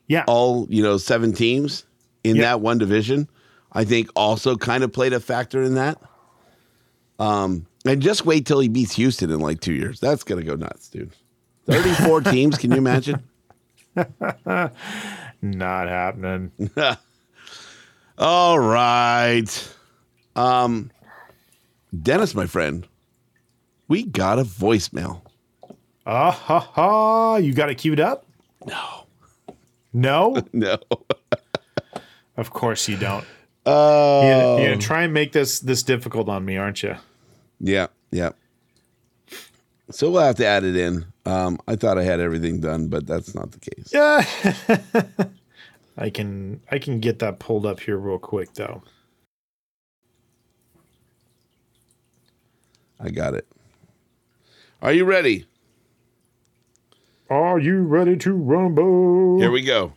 Yeah. 0.07 0.23
all, 0.29 0.69
you 0.71 0.83
know, 0.85 0.99
seven 0.99 1.33
teams 1.33 1.85
in 2.23 2.37
Yeah. 2.37 2.43
that 2.43 2.61
one 2.61 2.79
division, 2.79 3.29
I 3.77 3.85
think 3.85 4.09
also 4.17 4.57
kind 4.57 4.83
of 4.83 4.91
played 4.91 5.13
a 5.13 5.21
factor 5.21 5.63
in 5.63 5.75
that. 5.75 6.01
Um, 7.19 7.67
and 7.85 8.01
just 8.01 8.25
wait 8.25 8.47
till 8.47 8.59
he 8.59 8.69
beats 8.69 8.95
Houston 8.95 9.31
in 9.31 9.39
like 9.39 9.61
two 9.61 9.75
years. 9.75 10.01
That's 10.01 10.25
gonna 10.25 10.43
go 10.45 10.55
nuts, 10.55 10.89
dude. 10.89 11.13
34 11.67 12.21
teams, 12.33 12.57
can 12.57 12.71
you 12.71 12.79
imagine? 12.79 13.23
Not 14.47 14.73
happening. 15.43 16.51
All 18.19 18.59
right. 18.59 19.75
Um 20.35 20.91
Dennis, 22.03 22.35
my 22.35 22.47
friend, 22.47 22.87
we 23.89 24.05
got 24.05 24.39
a 24.39 24.45
voicemail. 24.45 25.21
Ah 26.07 26.31
ha 26.31 26.61
ha. 26.61 27.37
You 27.37 27.53
got 27.53 27.69
it 27.69 27.77
queued 27.77 28.01
up? 28.01 28.25
No. 28.67 29.07
No? 29.93 30.43
No. 30.55 30.79
of 32.39 32.51
course 32.51 32.89
you 32.89 32.97
don't. 32.97 33.25
Oh. 33.67 34.23
You're, 34.23 34.61
you're 34.61 34.69
gonna 34.71 34.81
try 34.81 35.03
and 35.03 35.13
make 35.13 35.33
this 35.33 35.59
this 35.61 35.83
difficult 35.83 36.29
on 36.29 36.45
me, 36.45 36.57
aren't 36.57 36.83
you? 36.83 36.97
Yeah, 37.61 37.89
yeah. 38.11 38.31
So 39.91 40.11
we'll 40.11 40.23
have 40.23 40.37
to 40.37 40.47
add 40.47 40.65
it 40.65 40.77
in. 40.77 41.05
Um, 41.25 41.59
I 41.67 41.77
thought 41.77 41.99
I 41.99 42.03
had 42.03 42.21
everything 42.21 42.61
done, 42.61 42.89
but 42.89 43.07
that's 43.07 43.35
not 43.35 43.53
the 43.53 43.59
case. 43.59 43.91
Yeah. 43.93 45.29
I 45.99 46.11
can 46.11 46.61
I 46.71 46.79
can 46.79 47.01
get 47.01 47.19
that 47.21 47.39
pulled 47.39 47.67
up 47.67 47.81
here 47.81 47.97
real 47.97 48.19
quick 48.19 48.55
though. 48.55 48.83
I 53.01 53.11
got 53.11 53.35
it. 53.35 53.47
Are 54.81 54.93
you 54.93 55.05
ready? 55.05 55.47
Are 57.29 57.59
you 57.59 57.83
ready 57.83 58.17
to 58.19 58.33
rumble? 58.33 59.41
Here 59.41 59.51
we 59.51 59.63
go. 59.63 59.96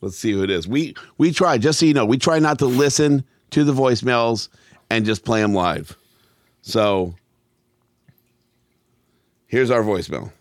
Let's 0.00 0.16
see 0.16 0.32
who 0.32 0.42
it 0.42 0.50
is. 0.50 0.66
We 0.66 0.94
we 1.18 1.32
try, 1.32 1.58
just 1.58 1.78
so 1.78 1.86
you 1.86 1.94
know, 1.94 2.06
we 2.06 2.18
try 2.18 2.38
not 2.38 2.58
to 2.60 2.66
listen 2.66 3.24
to 3.50 3.64
the 3.64 3.72
voicemails 3.72 4.48
and 4.88 5.04
just 5.04 5.24
play 5.24 5.40
them 5.42 5.54
live. 5.54 5.96
So 6.62 7.14
here's 9.46 9.70
our 9.70 9.82
voicemail. 9.82 10.32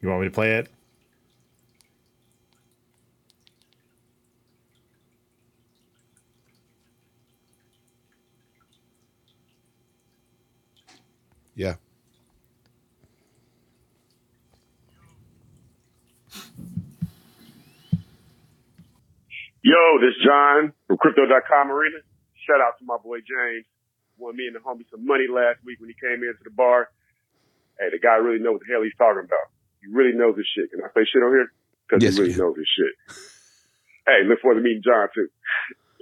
You 0.00 0.08
want 0.08 0.22
me 0.22 0.28
to 0.28 0.34
play 0.34 0.52
it? 0.56 0.68
Yeah. 11.54 11.74
Yo, 19.62 20.00
this 20.00 20.16
is 20.16 20.24
John 20.24 20.72
from 20.86 20.96
Crypto.com 20.96 21.70
Arena. 21.70 21.98
Shout 22.48 22.62
out 22.62 22.78
to 22.78 22.84
my 22.86 22.96
boy 22.96 23.18
James. 23.18 23.66
Won 24.16 24.34
me 24.34 24.46
and 24.46 24.56
the 24.56 24.60
homie 24.60 24.88
some 24.90 25.04
money 25.04 25.26
last 25.28 25.58
week 25.66 25.78
when 25.80 25.90
he 25.90 25.96
came 26.00 26.24
into 26.24 26.40
the 26.44 26.50
bar. 26.50 26.88
Hey, 27.78 27.90
the 27.92 27.98
guy 27.98 28.16
really 28.16 28.38
knows 28.42 28.54
what 28.54 28.62
the 28.66 28.72
hell 28.72 28.82
he's 28.82 28.96
talking 28.96 29.24
about. 29.24 29.59
He 29.82 29.92
really 29.92 30.12
knows 30.16 30.36
his 30.36 30.46
shit. 30.54 30.70
Can 30.70 30.80
I 30.82 30.88
say 30.94 31.04
shit 31.10 31.22
on 31.22 31.30
here? 31.32 31.52
Because 31.88 32.02
Yes, 32.04 32.14
he 32.14 32.20
really 32.20 32.32
you 32.32 32.36
can. 32.38 32.44
knows 32.46 32.56
his 32.56 32.68
shit. 32.76 33.16
hey, 34.06 34.28
look 34.28 34.40
forward 34.40 34.56
to 34.56 34.60
meeting 34.62 34.82
John 34.84 35.08
too. 35.14 35.28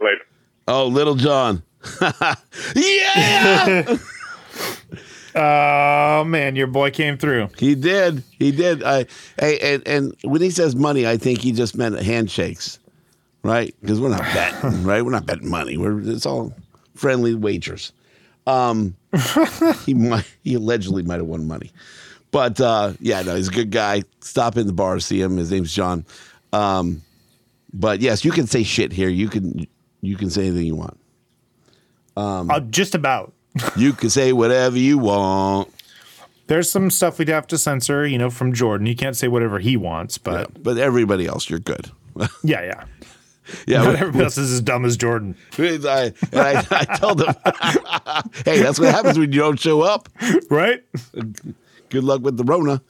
Later. 0.00 0.24
Oh, 0.66 0.86
Little 0.88 1.14
John. 1.14 1.62
yeah. 2.74 3.96
Oh 5.34 6.24
man, 6.24 6.56
your 6.56 6.66
boy 6.66 6.90
came 6.90 7.16
through. 7.16 7.48
he 7.58 7.74
did. 7.74 8.24
He 8.38 8.50
did. 8.50 8.82
I 8.82 9.06
hey, 9.38 9.58
and, 9.74 9.86
and 9.86 10.16
when 10.24 10.40
he 10.40 10.50
says 10.50 10.74
money, 10.74 11.06
I 11.06 11.16
think 11.16 11.40
he 11.40 11.52
just 11.52 11.76
meant 11.76 12.00
handshakes, 12.00 12.78
right? 13.44 13.72
Because 13.80 14.00
we're 14.00 14.08
not 14.08 14.22
betting, 14.34 14.82
right? 14.84 15.04
We're 15.04 15.12
not 15.12 15.26
betting 15.26 15.48
money. 15.48 15.76
We're 15.76 16.00
it's 16.00 16.26
all 16.26 16.52
friendly 16.94 17.34
wagers. 17.34 17.92
Um, 18.48 18.96
he 19.84 19.94
might 19.94 20.26
he 20.42 20.54
allegedly 20.54 21.02
might 21.02 21.16
have 21.18 21.26
won 21.26 21.46
money, 21.46 21.70
but 22.30 22.60
uh, 22.60 22.92
yeah, 23.00 23.22
no, 23.22 23.36
he's 23.36 23.48
a 23.48 23.52
good 23.52 23.70
guy. 23.70 24.02
Stop 24.20 24.56
in 24.56 24.66
the 24.66 24.72
bar, 24.72 25.00
see 25.00 25.20
him. 25.20 25.36
His 25.36 25.50
name's 25.50 25.72
John. 25.72 26.04
Um, 26.52 27.02
but 27.72 28.00
yes, 28.00 28.24
you 28.24 28.32
can 28.32 28.46
say 28.46 28.62
shit 28.62 28.92
here. 28.92 29.08
You 29.08 29.28
can 29.28 29.66
you 30.00 30.16
can 30.16 30.30
say 30.30 30.46
anything 30.46 30.66
you 30.66 30.76
want. 30.76 30.98
Uh, 32.16 32.60
just 32.60 32.94
about. 32.94 33.32
You 33.76 33.92
can 33.92 34.08
say 34.10 34.32
whatever 34.32 34.78
you 34.78 34.98
want. 34.98 35.72
There's 36.46 36.70
some 36.70 36.90
stuff 36.90 37.18
we'd 37.18 37.28
have 37.28 37.46
to 37.48 37.58
censor, 37.58 38.06
you 38.06 38.16
know, 38.16 38.30
from 38.30 38.52
Jordan. 38.52 38.86
You 38.86 38.94
can't 38.94 39.16
say 39.16 39.26
whatever 39.26 39.58
he 39.58 39.76
wants, 39.76 40.16
but 40.16 40.62
But 40.62 40.78
everybody 40.78 41.26
else, 41.26 41.50
you're 41.50 41.58
good. 41.58 41.90
yeah, 42.44 42.62
yeah. 42.62 42.84
yeah, 43.66 43.82
Not 43.82 43.96
everybody 43.96 44.24
else 44.24 44.38
is 44.38 44.52
as 44.52 44.60
dumb 44.60 44.84
as 44.84 44.96
Jordan, 44.96 45.34
I, 45.58 46.12
and 46.32 46.40
I, 46.40 46.66
I 46.70 46.84
told 46.96 47.22
him, 47.22 47.34
hey, 48.44 48.60
that's 48.60 48.78
what 48.78 48.94
happens 48.94 49.18
when 49.18 49.32
you 49.32 49.40
don't 49.40 49.58
show 49.58 49.82
up. 49.82 50.08
right? 50.50 50.82
Good 51.90 52.04
luck 52.04 52.22
with 52.22 52.36
the 52.36 52.44
Rona. 52.44 52.82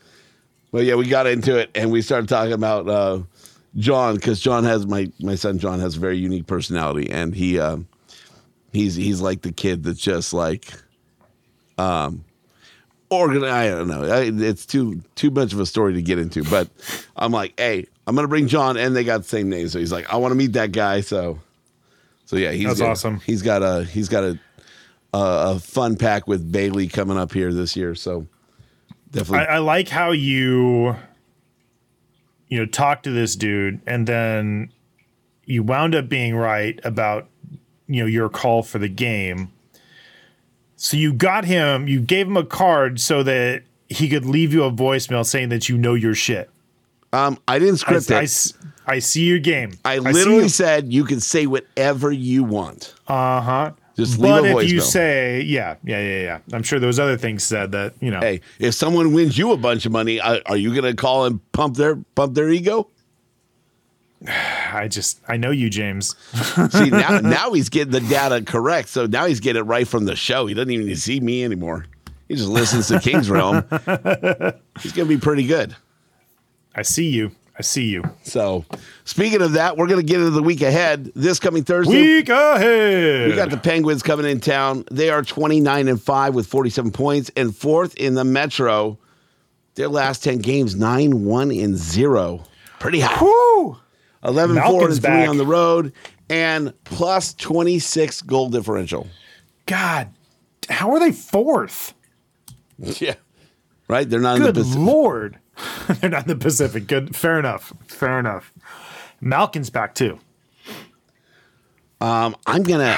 But 0.70 0.84
yeah, 0.84 0.96
we 0.96 1.06
got 1.06 1.26
into 1.26 1.56
it 1.56 1.70
and 1.74 1.90
we 1.90 2.02
started 2.02 2.28
talking 2.28 2.52
about 2.52 2.88
uh, 2.88 3.20
John 3.76 4.16
because 4.16 4.40
John 4.40 4.64
has 4.64 4.86
my 4.86 5.10
my 5.20 5.34
son 5.34 5.58
John 5.58 5.80
has 5.80 5.96
a 5.96 6.00
very 6.00 6.18
unique 6.18 6.46
personality 6.46 7.10
and 7.10 7.34
he 7.34 7.58
uh, 7.58 7.78
he's 8.72 8.94
he's 8.94 9.20
like 9.20 9.42
the 9.42 9.52
kid 9.52 9.82
that's 9.84 10.00
just 10.00 10.32
like 10.32 10.72
um 11.78 12.24
organized. 13.10 13.52
I 13.54 13.68
don't 13.70 13.88
know. 13.88 14.04
I, 14.04 14.30
it's 14.48 14.66
too 14.66 15.00
too 15.14 15.30
much 15.30 15.52
of 15.52 15.60
a 15.60 15.66
story 15.66 15.94
to 15.94 16.02
get 16.02 16.18
into. 16.18 16.44
But 16.44 16.68
I'm 17.16 17.32
like, 17.32 17.58
hey, 17.58 17.86
I'm 18.06 18.14
gonna 18.14 18.28
bring 18.28 18.46
John, 18.48 18.76
and 18.76 18.94
they 18.94 19.04
got 19.04 19.18
the 19.22 19.28
same 19.28 19.48
name, 19.48 19.68
so 19.68 19.78
he's 19.78 19.92
like, 19.92 20.12
I 20.12 20.16
want 20.16 20.32
to 20.32 20.36
meet 20.36 20.52
that 20.52 20.72
guy. 20.72 21.00
So 21.00 21.38
so 22.26 22.36
yeah, 22.36 22.52
he's 22.52 22.66
That's 22.66 22.80
got- 22.80 22.90
awesome. 22.90 23.20
He's 23.20 23.42
got 23.42 23.62
a 23.62 23.84
he's 23.84 24.08
got 24.10 24.24
a 24.24 24.38
a, 25.14 25.52
a 25.54 25.58
fun 25.58 25.96
pack 25.96 26.28
with 26.28 26.52
Bailey 26.52 26.88
coming 26.88 27.16
up 27.16 27.32
here 27.32 27.54
this 27.54 27.74
year. 27.76 27.94
So 27.94 28.26
definitely. 29.10 29.46
I, 29.46 29.56
I 29.56 29.58
like 29.58 29.88
how 29.88 30.10
you, 30.12 30.96
you 32.48 32.58
know, 32.58 32.66
talk 32.66 33.02
to 33.04 33.10
this 33.10 33.36
dude, 33.36 33.80
and 33.86 34.06
then 34.06 34.72
you 35.44 35.62
wound 35.62 35.94
up 35.94 36.08
being 36.08 36.34
right 36.36 36.78
about, 36.84 37.28
you 37.86 38.00
know, 38.02 38.06
your 38.06 38.28
call 38.28 38.62
for 38.62 38.78
the 38.78 38.88
game. 38.88 39.50
So 40.76 40.96
you 40.96 41.12
got 41.12 41.44
him, 41.44 41.88
you 41.88 42.00
gave 42.00 42.26
him 42.26 42.36
a 42.36 42.44
card 42.44 43.00
so 43.00 43.22
that 43.24 43.62
he 43.88 44.08
could 44.08 44.24
leave 44.24 44.52
you 44.52 44.62
a 44.64 44.70
voicemail 44.70 45.24
saying 45.26 45.48
that 45.48 45.68
you 45.68 45.76
know 45.76 45.94
your 45.94 46.14
shit. 46.14 46.50
Um, 47.12 47.38
I 47.48 47.58
didn't 47.58 47.78
script 47.78 48.10
I 48.10 48.20
it. 48.20 48.24
s- 48.24 48.52
I 48.86 48.98
see 49.00 49.24
your 49.24 49.38
game. 49.38 49.72
I 49.84 49.96
see 49.96 50.00
literally 50.12 50.48
said 50.48 50.92
you 50.92 51.04
can 51.04 51.20
say 51.20 51.46
whatever 51.46 52.12
you 52.12 52.44
want. 52.44 52.94
Uh 53.06 53.40
huh. 53.40 53.72
Just 53.98 54.20
leave 54.20 54.30
but 54.30 54.44
a 54.44 54.58
if 54.58 54.70
you 54.70 54.80
say, 54.80 55.40
yeah, 55.40 55.74
yeah, 55.82 56.00
yeah, 56.00 56.22
yeah. 56.22 56.38
I'm 56.52 56.62
sure 56.62 56.78
there 56.78 56.86
was 56.86 57.00
other 57.00 57.16
things 57.16 57.42
said 57.42 57.72
that 57.72 57.94
you 58.00 58.12
know. 58.12 58.20
Hey, 58.20 58.42
if 58.60 58.74
someone 58.74 59.12
wins 59.12 59.36
you 59.36 59.50
a 59.50 59.56
bunch 59.56 59.86
of 59.86 59.92
money, 59.92 60.20
are, 60.20 60.40
are 60.46 60.56
you 60.56 60.70
going 60.70 60.84
to 60.84 60.94
call 60.94 61.24
and 61.24 61.40
pump 61.50 61.76
their 61.76 61.96
pump 62.14 62.34
their 62.34 62.48
ego? 62.48 62.88
I 64.28 64.86
just 64.86 65.20
I 65.26 65.36
know 65.36 65.50
you, 65.50 65.68
James. 65.68 66.14
See 66.70 66.90
now, 66.90 67.18
now 67.22 67.52
he's 67.52 67.70
getting 67.70 67.90
the 67.90 67.98
data 67.98 68.40
correct. 68.40 68.88
So 68.88 69.06
now 69.06 69.26
he's 69.26 69.40
getting 69.40 69.62
it 69.62 69.64
right 69.64 69.88
from 69.88 70.04
the 70.04 70.14
show. 70.14 70.46
He 70.46 70.54
doesn't 70.54 70.70
even 70.70 70.94
see 70.94 71.18
me 71.18 71.42
anymore. 71.42 71.86
He 72.28 72.36
just 72.36 72.48
listens 72.48 72.86
to 72.88 73.00
King's 73.00 73.28
Realm. 73.28 73.64
He's 74.80 74.92
going 74.92 75.08
to 75.08 75.16
be 75.16 75.16
pretty 75.16 75.46
good. 75.46 75.74
I 76.74 76.82
see 76.82 77.08
you. 77.08 77.32
I 77.58 77.62
see 77.62 77.86
you. 77.86 78.04
So, 78.22 78.64
speaking 79.04 79.42
of 79.42 79.54
that, 79.54 79.76
we're 79.76 79.88
going 79.88 79.98
to 80.00 80.06
get 80.06 80.18
into 80.20 80.30
the 80.30 80.42
week 80.42 80.62
ahead. 80.62 81.10
This 81.16 81.40
coming 81.40 81.64
Thursday, 81.64 82.00
Week 82.00 82.28
ahead. 82.28 83.28
We 83.30 83.34
got 83.34 83.50
the 83.50 83.56
Penguins 83.56 84.02
coming 84.02 84.26
in 84.26 84.38
town. 84.40 84.84
They 84.92 85.10
are 85.10 85.22
29 85.22 85.88
and 85.88 86.00
5 86.00 86.34
with 86.36 86.46
47 86.46 86.92
points 86.92 87.30
and 87.36 87.54
fourth 87.56 87.96
in 87.96 88.14
the 88.14 88.22
Metro. 88.24 88.98
Their 89.74 89.88
last 89.88 90.22
10 90.22 90.38
games, 90.38 90.76
9 90.76 91.24
1 91.24 91.50
and 91.50 91.76
0. 91.76 92.44
Pretty 92.78 93.00
high. 93.00 93.20
Woo! 93.24 93.76
11 94.24 94.56
4 94.56 94.64
Malkin's 94.64 94.96
and 94.96 95.02
3 95.04 95.10
back. 95.10 95.28
on 95.28 95.36
the 95.36 95.46
road 95.46 95.92
and 96.30 96.72
plus 96.84 97.34
26 97.34 98.22
goal 98.22 98.50
differential. 98.50 99.06
God, 99.66 100.08
how 100.68 100.92
are 100.92 101.00
they 101.00 101.12
fourth? 101.12 101.94
Yeah. 102.78 103.14
Right? 103.88 104.08
They're 104.08 104.20
not 104.20 104.36
in 104.36 104.42
Good 104.42 104.54
the 104.54 104.60
Pacific. 104.60 104.80
lord. 104.82 105.38
They're 106.00 106.10
not 106.10 106.22
in 106.22 106.28
the 106.28 106.36
Pacific. 106.36 106.86
Good. 106.86 107.16
Fair 107.16 107.38
enough. 107.38 107.72
Fair 107.86 108.18
enough. 108.18 108.52
Malkin's 109.20 109.70
back 109.70 109.94
too. 109.94 110.18
Um, 112.00 112.36
I'm 112.46 112.62
going 112.62 112.80
to, 112.80 112.96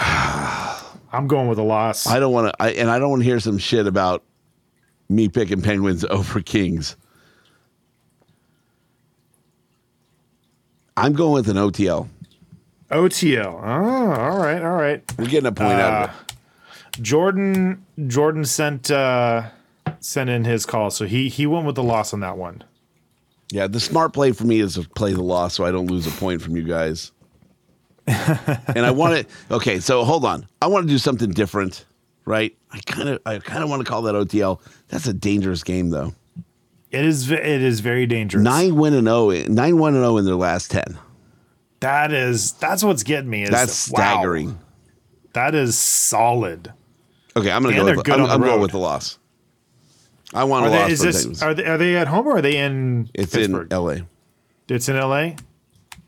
I'm 1.12 1.26
going 1.26 1.48
with 1.48 1.58
a 1.58 1.62
loss. 1.62 2.06
I 2.06 2.20
don't 2.20 2.32
want 2.32 2.48
to, 2.48 2.62
I, 2.62 2.70
and 2.72 2.90
I 2.90 2.98
don't 2.98 3.10
want 3.10 3.20
to 3.20 3.24
hear 3.24 3.40
some 3.40 3.56
shit 3.56 3.86
about 3.86 4.22
me 5.08 5.28
picking 5.28 5.62
Penguins 5.62 6.04
over 6.10 6.40
Kings. 6.42 6.96
I'm 10.96 11.14
going 11.14 11.32
with 11.32 11.48
an 11.48 11.56
OTL. 11.56 12.08
OTL. 12.90 13.46
Oh, 13.46 14.12
all 14.12 14.38
right. 14.38 14.62
All 14.62 14.76
right. 14.76 15.02
We're 15.16 15.26
getting 15.26 15.46
a 15.46 15.52
point 15.52 15.80
out 15.80 16.10
of 16.10 16.10
it. 16.10 17.02
Jordan. 17.02 17.86
Jordan 18.06 18.44
sent 18.44 18.90
uh, 18.90 19.48
sent 20.00 20.30
in 20.30 20.44
his 20.44 20.64
call, 20.66 20.90
so 20.90 21.06
he 21.06 21.28
he 21.28 21.46
went 21.46 21.66
with 21.66 21.74
the 21.74 21.82
loss 21.82 22.12
on 22.14 22.20
that 22.20 22.36
one. 22.36 22.64
Yeah, 23.50 23.66
the 23.66 23.80
smart 23.80 24.12
play 24.12 24.32
for 24.32 24.44
me 24.44 24.60
is 24.60 24.74
to 24.74 24.88
play 24.90 25.12
the 25.12 25.22
loss 25.22 25.54
so 25.54 25.64
I 25.64 25.72
don't 25.72 25.86
lose 25.88 26.06
a 26.06 26.10
point 26.12 26.40
from 26.40 26.56
you 26.56 26.62
guys. 26.62 27.10
and 28.06 28.78
I 28.86 28.90
want 28.90 29.26
to 29.26 29.54
okay, 29.54 29.80
so 29.80 30.04
hold 30.04 30.24
on. 30.24 30.46
I 30.62 30.66
want 30.68 30.86
to 30.86 30.92
do 30.92 30.98
something 30.98 31.30
different, 31.30 31.84
right? 32.24 32.56
I 32.70 32.80
kind 32.80 33.08
of 33.08 33.20
I 33.26 33.38
kind 33.38 33.62
of 33.62 33.70
want 33.70 33.84
to 33.84 33.90
call 33.90 34.02
that 34.02 34.14
OTL. 34.14 34.60
That's 34.88 35.06
a 35.06 35.12
dangerous 35.12 35.62
game 35.62 35.90
though. 35.90 36.14
It 36.90 37.04
is. 37.04 37.30
It 37.30 37.40
is 37.40 37.78
very 37.80 38.06
dangerous. 38.06 38.42
9 38.42 38.74
win 38.74 38.94
and 38.94 39.06
0, 39.06 39.30
9 39.30 39.78
1 39.78 39.94
and 39.94 40.02
0 40.02 40.16
in 40.16 40.24
their 40.24 40.34
last 40.34 40.72
10. 40.72 40.98
That 41.80 42.12
is. 42.12 42.52
That's 42.54 42.82
what's 42.82 43.04
getting 43.04 43.30
me. 43.30 43.44
Is 43.44 43.50
That's 43.50 43.88
wow, 43.90 43.96
staggering. 44.00 44.58
that 45.34 45.54
is 45.54 45.78
solid. 45.78 46.72
Okay, 47.36 47.52
I'm 47.52 47.62
going 47.62 47.76
to 47.76 47.80
And 47.80 47.90
go 47.90 47.96
with 47.96 48.10
I'm, 48.10 48.26
I'm 48.28 48.40
going 48.40 48.60
with 48.60 48.72
the 48.72 48.78
loss. 48.78 49.19
I 50.32 50.44
want 50.44 50.66
a 50.66 50.68
Are 50.68 50.72
loss 50.82 50.90
is 50.90 51.00
this? 51.00 51.42
Are 51.42 51.54
they, 51.54 51.64
are 51.64 51.76
they 51.78 51.96
at 51.96 52.06
home 52.08 52.26
or 52.26 52.36
are 52.36 52.42
they 52.42 52.56
in? 52.56 53.10
It's 53.14 53.34
Pittsburgh? 53.34 53.72
in 53.72 53.78
LA. 53.78 53.96
It's 54.68 54.88
in 54.88 54.96
LA. 54.96 55.30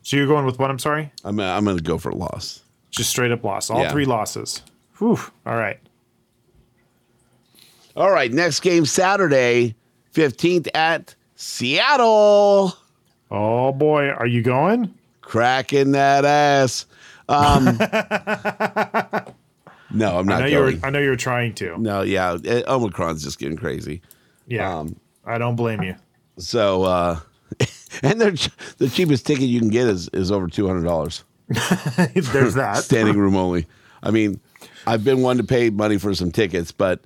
So 0.01 0.15
you're 0.17 0.27
going 0.27 0.45
with 0.45 0.59
what? 0.59 0.69
I'm 0.69 0.79
sorry. 0.79 1.11
I'm 1.23 1.39
I'm 1.39 1.63
going 1.65 1.77
to 1.77 1.83
go 1.83 1.97
for 1.97 2.09
a 2.09 2.15
loss. 2.15 2.61
Just 2.91 3.09
straight 3.09 3.31
up 3.31 3.43
loss. 3.43 3.69
All 3.69 3.81
Yeah. 3.81 3.91
three 3.91 4.05
losses. 4.05 4.61
Whew. 4.99 5.19
All 5.45 5.55
right. 5.57 5.79
All 7.95 8.11
right, 8.11 8.31
next 8.31 8.61
game 8.61 8.85
Saturday, 8.87 9.75
15th 10.15 10.67
at 10.73 11.13
Seattle. 11.35 12.75
Oh 13.29 13.71
boy, 13.71 14.09
are 14.09 14.25
you 14.27 14.41
going? 14.41 14.93
cracking 15.21 15.91
that 15.93 16.25
ass. 16.25 16.85
Um, 17.29 17.77
no, 19.93 20.17
I'm 20.19 20.29
I 20.29 20.33
not 20.33 20.39
know 20.41 20.45
you 20.47 20.57
were. 20.59 20.71
going. 20.71 20.83
I 20.85 20.89
know 20.89 20.99
you 20.99 21.09
were 21.09 21.15
trying 21.15 21.53
to. 21.55 21.77
No, 21.77 22.01
yeah, 22.01 22.37
eh, 22.43 22.63
Omicron's 22.67 23.23
just 23.23 23.39
getting 23.39 23.57
crazy. 23.57 24.01
Yeah. 24.47 24.79
Um, 24.79 24.95
I 25.25 25.37
don't 25.37 25.55
blame 25.55 25.81
you. 25.83 25.95
So, 26.37 26.83
uh, 26.83 27.19
and 28.03 28.19
they're, 28.19 28.31
ch- 28.31 28.49
the 28.77 28.89
cheapest 28.89 29.25
ticket 29.25 29.45
you 29.45 29.59
can 29.59 29.69
get 29.69 29.87
is, 29.87 30.09
is 30.09 30.31
over 30.31 30.47
two 30.47 30.67
hundred 30.67 30.83
dollars, 30.83 31.23
There's 31.47 32.55
that. 32.55 32.77
standing 32.83 33.17
room 33.17 33.35
only. 33.35 33.67
I 34.01 34.11
mean, 34.11 34.41
I've 34.85 35.03
been 35.03 35.21
one 35.21 35.37
to 35.37 35.43
pay 35.43 35.69
money 35.69 35.97
for 35.97 36.13
some 36.13 36.31
tickets, 36.31 36.71
but 36.71 36.99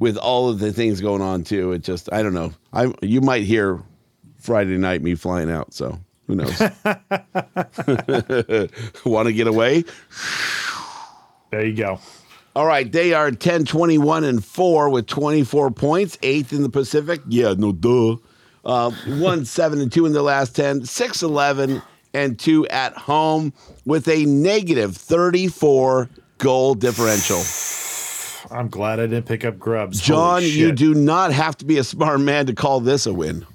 with 0.00 0.16
all 0.16 0.48
of 0.48 0.58
the 0.58 0.72
things 0.72 1.00
going 1.00 1.22
on 1.22 1.44
too, 1.44 1.72
it 1.72 1.82
just 1.82 2.12
I 2.12 2.22
don't 2.22 2.34
know. 2.34 2.52
I 2.72 2.92
you 3.02 3.20
might 3.20 3.42
hear 3.44 3.80
Friday 4.38 4.76
night, 4.78 5.02
me 5.02 5.14
flying 5.14 5.50
out. 5.50 5.74
So 5.74 5.98
who 6.26 6.36
knows? 6.36 6.58
Want 9.04 9.26
to 9.28 9.32
get 9.32 9.46
away? 9.46 9.84
There 11.54 11.64
you 11.64 11.76
go. 11.76 12.00
All 12.56 12.66
right, 12.66 12.90
they 12.90 13.14
are 13.14 13.30
10, 13.30 13.64
21, 13.64 14.24
and 14.24 14.44
4 14.44 14.90
with 14.90 15.06
24 15.06 15.70
points, 15.70 16.18
eighth 16.24 16.52
in 16.52 16.64
the 16.64 16.68
Pacific. 16.68 17.20
Yeah, 17.28 17.54
no 17.56 17.70
duh. 17.70 18.16
Uh, 18.64 18.90
1, 19.06 19.44
7, 19.44 19.80
and 19.80 19.92
2 19.92 20.06
in 20.06 20.12
the 20.12 20.22
last 20.22 20.56
10, 20.56 20.84
6, 20.84 21.22
11, 21.22 21.80
and 22.12 22.36
2 22.40 22.66
at 22.66 22.96
home 22.96 23.52
with 23.84 24.08
a 24.08 24.24
negative 24.24 24.96
34 24.96 26.10
goal 26.38 26.74
differential. 26.74 27.40
I'm 28.50 28.68
glad 28.68 28.98
I 28.98 29.06
didn't 29.06 29.26
pick 29.26 29.44
up 29.44 29.56
grubs. 29.56 30.00
John, 30.00 30.42
you 30.42 30.72
do 30.72 30.92
not 30.92 31.32
have 31.32 31.56
to 31.58 31.64
be 31.64 31.78
a 31.78 31.84
smart 31.84 32.18
man 32.18 32.46
to 32.46 32.52
call 32.52 32.80
this 32.80 33.06
a 33.06 33.14
win. 33.14 33.46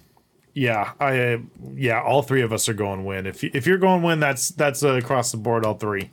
Yeah, 0.54 0.94
I 1.02 1.34
uh, 1.34 1.38
yeah, 1.76 2.02
all 2.02 2.22
three 2.22 2.44
of 2.44 2.54
us 2.54 2.70
are 2.70 2.74
going 2.74 3.04
win. 3.04 3.28
If 3.28 3.44
if 3.44 3.68
you're 3.68 3.78
going 3.78 4.04
win, 4.04 4.20
that's 4.20 4.50
that's 4.50 4.84
uh, 4.84 4.94
across 4.94 5.32
the 5.32 5.38
board. 5.38 5.66
All 5.66 5.76
three. 5.76 6.12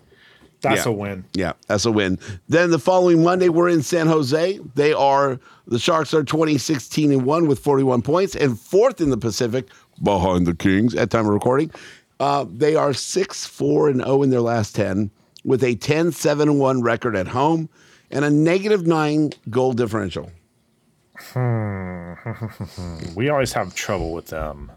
That's 0.62 0.84
Yeah. 0.86 0.90
a 0.92 0.94
win. 0.94 1.24
Yeah, 1.34 1.52
that's 1.68 1.84
a 1.84 1.92
win. 1.92 2.18
Then 2.48 2.70
the 2.70 2.78
following 2.78 3.22
Monday, 3.22 3.48
we're 3.48 3.68
in 3.68 3.82
San 3.82 4.06
Jose. 4.06 4.58
They 4.74 4.92
are 4.92 5.38
the 5.68 5.78
Sharks 5.78 6.14
are 6.14 6.24
2016 6.24 7.12
and 7.12 7.22
one 7.24 7.46
with 7.46 7.58
41 7.58 8.02
points 8.02 8.34
and 8.34 8.58
fourth 8.58 9.00
in 9.00 9.10
the 9.10 9.16
Pacific 9.16 9.66
behind 10.02 10.46
the 10.46 10.54
Kings 10.54 10.94
at 10.94 11.10
time 11.10 11.26
of 11.26 11.32
recording. 11.32 11.70
Uh, 12.18 12.46
they 12.50 12.74
are 12.76 12.94
six 12.94 13.44
four 13.46 13.88
and 13.88 14.00
zero 14.02 14.22
in 14.22 14.30
their 14.30 14.40
last 14.40 14.74
10 14.74 15.10
with 15.44 15.62
a 15.62 15.74
10 15.74 16.12
7 16.12 16.48
and 16.48 16.58
one 16.58 16.82
record 16.82 17.14
at 17.14 17.28
home 17.28 17.68
and 18.10 18.24
a 18.24 18.30
negative 18.30 18.86
nine 18.86 19.30
goal 19.50 19.72
differential. 19.74 20.30
Hmm. 21.18 22.12
we 23.14 23.28
always 23.28 23.52
have 23.52 23.74
trouble 23.74 24.12
with 24.12 24.26
them. 24.28 24.70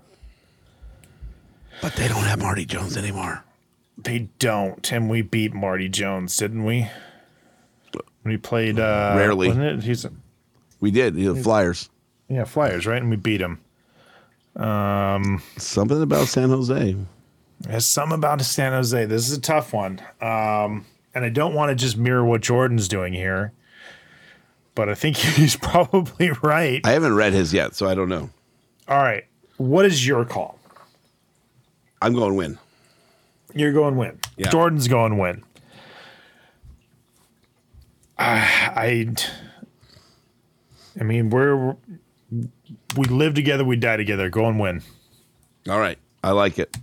But 1.81 1.95
they 1.95 2.07
don't 2.07 2.23
have 2.25 2.39
Marty 2.39 2.65
Jones 2.65 2.97
anymore. 2.97 3.43
They 4.03 4.29
don't, 4.39 4.91
and 4.91 5.09
we 5.09 5.21
beat 5.21 5.53
Marty 5.53 5.89
Jones, 5.89 6.35
didn't 6.37 6.63
we? 6.63 6.87
We 8.23 8.37
played 8.37 8.79
uh, 8.79 9.13
Rarely. 9.17 9.47
Wasn't 9.49 9.65
it? 9.65 9.83
He's 9.83 10.05
We 10.79 10.91
did 10.91 11.15
the 11.15 11.35
Flyers. 11.35 11.89
yeah, 12.27 12.43
Flyers, 12.45 12.85
right? 12.85 13.01
And 13.01 13.09
we 13.09 13.15
beat 13.15 13.41
him. 13.41 13.59
Um, 14.55 15.41
Something 15.57 16.01
about 16.01 16.27
San 16.27 16.49
Jose. 16.49 16.95
There's 17.61 17.85
some 17.85 18.11
about 18.11 18.41
San 18.41 18.71
Jose. 18.71 19.05
This 19.05 19.29
is 19.29 19.37
a 19.37 19.41
tough 19.41 19.73
one. 19.73 20.01
Um, 20.21 20.85
and 21.13 21.25
I 21.25 21.29
don't 21.29 21.53
want 21.53 21.69
to 21.69 21.75
just 21.75 21.97
mirror 21.97 22.23
what 22.23 22.41
Jordan's 22.41 22.87
doing 22.87 23.13
here, 23.13 23.51
but 24.75 24.89
I 24.89 24.95
think 24.95 25.17
he's 25.17 25.55
probably 25.55 26.31
right. 26.41 26.81
I 26.85 26.91
haven't 26.91 27.15
read 27.15 27.33
his 27.33 27.53
yet, 27.53 27.75
so 27.75 27.87
I 27.87 27.95
don't 27.95 28.09
know. 28.09 28.29
All 28.87 28.97
right. 29.01 29.25
What 29.57 29.85
is 29.85 30.05
your 30.07 30.23
call? 30.23 30.57
I'm 32.01 32.13
going 32.13 32.35
win. 32.35 32.57
You're 33.53 33.73
going 33.73 33.97
win. 33.97 34.19
Yeah. 34.37 34.49
Jordan's 34.49 34.87
going 34.87 35.17
win. 35.17 35.43
I, 38.17 38.73
I, 38.75 39.15
I 40.99 41.03
mean, 41.03 41.29
we're 41.29 41.75
we 42.95 43.05
live 43.05 43.33
together, 43.33 43.63
we 43.63 43.75
die 43.75 43.97
together. 43.97 44.29
Go 44.29 44.45
and 44.47 44.59
win. 44.59 44.83
All 45.69 45.79
right. 45.79 45.97
I 46.23 46.31
like 46.31 46.59
it. 46.59 46.75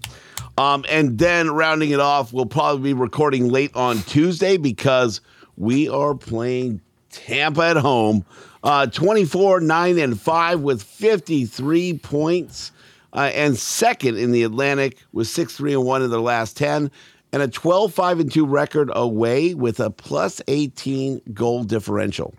Um, 0.58 0.84
and 0.88 1.18
then 1.18 1.50
rounding 1.50 1.90
it 1.90 2.00
off, 2.00 2.32
we'll 2.32 2.46
probably 2.46 2.90
be 2.90 2.94
recording 2.94 3.48
late 3.50 3.74
on 3.74 3.98
Tuesday 3.98 4.56
because 4.56 5.20
we 5.56 5.88
are 5.88 6.14
playing 6.14 6.80
Tampa 7.10 7.62
at 7.62 7.76
home. 7.76 8.24
Uh, 8.62 8.86
24, 8.86 9.60
9, 9.60 9.98
and 9.98 10.20
5 10.20 10.60
with 10.60 10.82
53 10.82 11.98
points. 11.98 12.72
Uh, 13.16 13.30
and 13.34 13.56
second 13.56 14.18
in 14.18 14.30
the 14.30 14.42
Atlantic 14.42 14.98
with 15.12 15.26
6, 15.26 15.56
3, 15.56 15.72
and 15.74 15.84
1 15.84 16.02
in 16.02 16.10
their 16.10 16.20
last 16.20 16.56
10. 16.56 16.90
And 17.32 17.42
a 17.42 17.48
12, 17.48 17.92
5, 17.92 18.20
and 18.20 18.30
2 18.32 18.46
record 18.46 18.90
away 18.94 19.54
with 19.54 19.80
a 19.80 19.90
plus 19.90 20.40
18 20.46 21.22
goal 21.32 21.64
differential. 21.64 22.34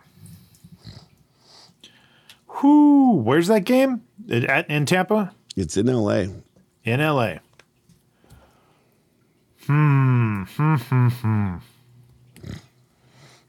Who? 2.47 3.17
Where's 3.17 3.47
that 3.47 3.65
game? 3.65 4.03
At 4.29 4.69
in 4.69 4.85
Tampa? 4.85 5.33
It's 5.55 5.77
in 5.77 5.87
LA. 5.87 6.25
In 6.83 6.99
LA. 6.99 7.35
Hmm. 9.65 10.43
Hmm. 10.43 10.75
Hmm. 10.75 11.07
Hmm. 11.09 11.55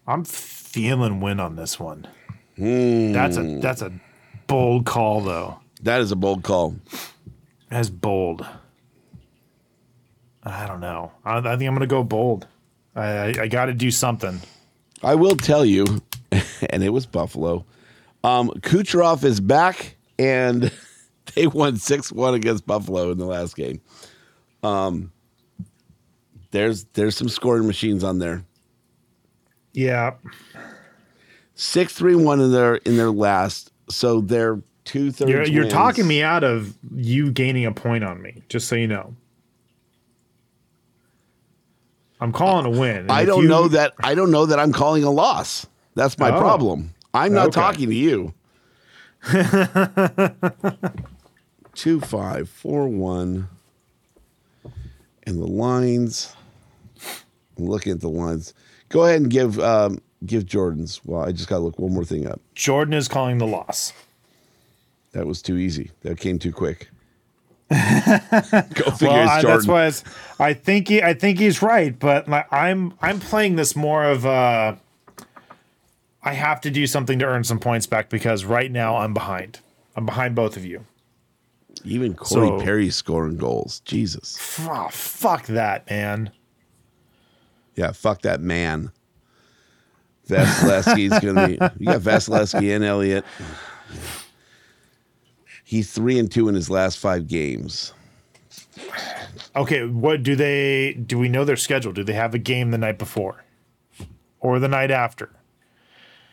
I'm 0.06 0.24
feeling 0.24 1.20
win 1.20 1.38
on 1.40 1.56
this 1.56 1.78
one. 1.78 2.06
That's 2.56 3.36
a 3.36 3.60
that's 3.60 3.82
a 3.82 3.92
bold 4.46 4.84
call 4.84 5.20
though. 5.20 5.60
That 5.82 6.00
is 6.00 6.10
a 6.10 6.16
bold 6.16 6.42
call. 6.42 6.74
That's 7.70 7.90
bold. 7.90 8.46
I 10.42 10.66
don't 10.66 10.80
know. 10.80 11.12
I, 11.24 11.38
I 11.38 11.56
think 11.56 11.68
I'm 11.68 11.74
gonna 11.74 11.86
go 11.86 12.02
bold. 12.02 12.46
I 12.94 13.06
I, 13.06 13.34
I 13.42 13.48
got 13.48 13.66
to 13.66 13.74
do 13.74 13.90
something. 13.90 14.40
I 15.02 15.14
will 15.14 15.36
tell 15.36 15.64
you, 15.64 16.02
and 16.70 16.82
it 16.82 16.90
was 16.90 17.06
Buffalo. 17.06 17.64
Um, 18.24 18.50
Kucherov 18.60 19.24
is 19.24 19.40
back, 19.40 19.96
and 20.18 20.72
they 21.34 21.46
won 21.46 21.76
six 21.76 22.10
one 22.10 22.34
against 22.34 22.66
Buffalo 22.66 23.10
in 23.10 23.18
the 23.18 23.26
last 23.26 23.56
game. 23.56 23.80
Um, 24.62 25.12
there's 26.50 26.84
there's 26.94 27.16
some 27.16 27.28
scoring 27.28 27.66
machines 27.66 28.02
on 28.02 28.18
there. 28.18 28.44
Yeah. 29.72 30.14
Six 31.54 31.92
three 31.92 32.14
one 32.14 32.40
in 32.40 32.52
their 32.52 32.76
in 32.76 32.96
their 32.96 33.10
last, 33.10 33.72
so 33.88 34.20
they're 34.20 34.60
two 34.88 35.12
thirds. 35.12 35.30
You're, 35.30 35.44
you're 35.46 35.68
talking 35.68 36.06
me 36.08 36.22
out 36.22 36.42
of 36.42 36.74
you 36.94 37.30
gaining 37.30 37.66
a 37.66 37.72
point 37.72 38.02
on 38.04 38.20
me. 38.22 38.42
Just 38.48 38.66
so 38.68 38.74
you 38.74 38.88
know. 38.88 39.14
I'm 42.20 42.32
calling 42.32 42.66
a 42.66 42.70
win. 42.70 43.10
I 43.10 43.24
don't 43.24 43.42
you- 43.44 43.48
know 43.48 43.68
that. 43.68 43.92
I 44.02 44.14
don't 44.16 44.30
know 44.32 44.46
that 44.46 44.58
I'm 44.58 44.72
calling 44.72 45.04
a 45.04 45.10
loss. 45.10 45.66
That's 45.94 46.18
my 46.18 46.30
Oh. 46.30 46.40
problem. 46.40 46.94
I'm 47.14 47.32
not 47.32 47.48
Okay. 47.48 47.60
talking 47.60 47.88
to 47.90 47.94
you. 47.94 48.34
Two 51.74 52.00
five 52.00 52.48
four 52.48 52.88
one, 52.88 53.48
and 55.26 55.38
the 55.40 55.46
lines. 55.46 56.34
I'm 57.56 57.66
looking 57.66 57.92
at 57.92 58.00
the 58.00 58.08
lines. 58.08 58.52
Go 58.88 59.04
ahead 59.04 59.20
and 59.20 59.30
give 59.30 59.58
um, 59.60 60.00
give 60.26 60.44
Jordan's. 60.46 61.00
Well, 61.04 61.22
I 61.22 61.30
just 61.32 61.48
got 61.48 61.56
to 61.58 61.62
look 61.62 61.78
one 61.78 61.92
more 61.94 62.04
thing 62.04 62.26
up. 62.26 62.40
Jordan 62.54 62.94
is 62.94 63.06
calling 63.06 63.38
the 63.38 63.46
loss. 63.46 63.92
That 65.12 65.26
was 65.26 65.42
too 65.42 65.56
easy. 65.56 65.90
That 66.02 66.18
came 66.18 66.38
too 66.38 66.52
quick. 66.52 66.90
Go 67.70 67.76
figure. 67.76 69.08
well, 69.08 69.28
I, 69.28 69.42
that's 69.42 69.66
why 69.66 69.92
I 70.38 70.54
think 70.54 70.88
he, 70.88 71.02
I 71.02 71.12
think 71.12 71.38
he's 71.38 71.60
right, 71.60 71.98
but 71.98 72.26
like, 72.28 72.50
I'm 72.50 72.94
I'm 73.02 73.20
playing 73.20 73.56
this 73.56 73.76
more 73.76 74.04
of 74.04 74.24
uh 74.24 74.76
I 76.22 76.32
have 76.32 76.60
to 76.62 76.70
do 76.70 76.86
something 76.86 77.18
to 77.18 77.26
earn 77.26 77.44
some 77.44 77.58
points 77.58 77.86
back 77.86 78.08
because 78.08 78.44
right 78.44 78.70
now 78.72 78.96
I'm 78.96 79.12
behind. 79.14 79.60
I'm 79.96 80.06
behind 80.06 80.34
both 80.34 80.56
of 80.56 80.64
you. 80.64 80.84
Even 81.84 82.14
Corey 82.14 82.48
So- 82.48 82.60
Perry 82.60 82.90
scoring 82.90 83.36
goals. 83.36 83.80
Jesus. 83.80 84.36
Oh, 84.60 84.88
fuck 84.90 85.46
that, 85.46 85.88
man. 85.90 86.30
Yeah, 87.76 87.92
fuck 87.92 88.22
that 88.22 88.40
man. 88.40 88.90
Vasilevskiy's 90.28 91.20
gonna 91.20 91.46
be. 91.48 91.52
You 91.78 91.86
got 91.92 92.00
Vasilevsky 92.02 92.74
and 92.74 92.84
Elliott. 92.84 93.24
He's 95.68 95.92
three 95.92 96.18
and 96.18 96.32
two 96.32 96.48
in 96.48 96.54
his 96.54 96.70
last 96.70 96.96
five 96.96 97.28
games. 97.28 97.92
Okay, 99.54 99.84
what 99.84 100.22
do 100.22 100.34
they 100.34 100.94
do 100.94 101.18
we 101.18 101.28
know 101.28 101.44
their 101.44 101.56
schedule? 101.58 101.92
Do 101.92 102.02
they 102.02 102.14
have 102.14 102.32
a 102.32 102.38
game 102.38 102.70
the 102.70 102.78
night 102.78 102.96
before? 102.98 103.44
Or 104.40 104.58
the 104.58 104.68
night 104.68 104.90
after? 104.90 105.28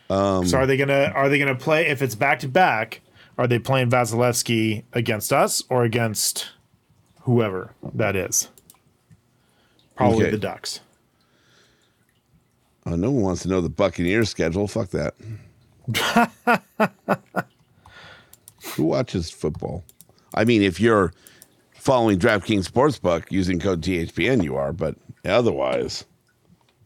Um, 0.08 0.46
so 0.46 0.56
are 0.56 0.64
they 0.66 0.78
gonna 0.78 1.12
are 1.14 1.28
they 1.28 1.38
gonna 1.38 1.54
play 1.54 1.86
if 1.86 2.00
it's 2.00 2.14
back 2.14 2.38
to 2.38 2.48
back? 2.48 3.02
Are 3.36 3.46
they 3.46 3.58
playing 3.58 3.90
Vasilevskiy 3.90 4.84
against 4.94 5.34
us 5.34 5.62
or 5.68 5.84
against 5.84 6.48
whoever 7.24 7.74
that 7.92 8.16
is? 8.16 8.48
Probably 9.96 10.22
Okay. 10.24 10.30
the 10.30 10.38
Ducks. 10.38 10.80
Oh, 12.86 12.96
no 12.96 13.10
one 13.10 13.22
wants 13.22 13.42
to 13.42 13.48
know 13.48 13.60
the 13.60 13.68
Buccaneers 13.68 14.30
schedule. 14.30 14.66
Fuck 14.66 14.92
that. 14.92 15.14
Who 18.76 18.84
watches 18.84 19.30
football? 19.30 19.84
I 20.34 20.44
mean, 20.44 20.62
if 20.62 20.78
you're 20.80 21.12
following 21.74 22.18
DraftKings 22.18 22.70
Sportsbook 22.70 23.24
using 23.30 23.58
code 23.58 23.80
THPN, 23.82 24.44
you 24.44 24.56
are, 24.56 24.72
but 24.72 24.96
otherwise. 25.24 26.04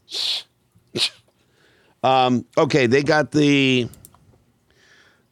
Um, 2.03 2.45
okay, 2.57 2.87
they 2.87 3.03
got 3.03 3.31
the. 3.31 3.87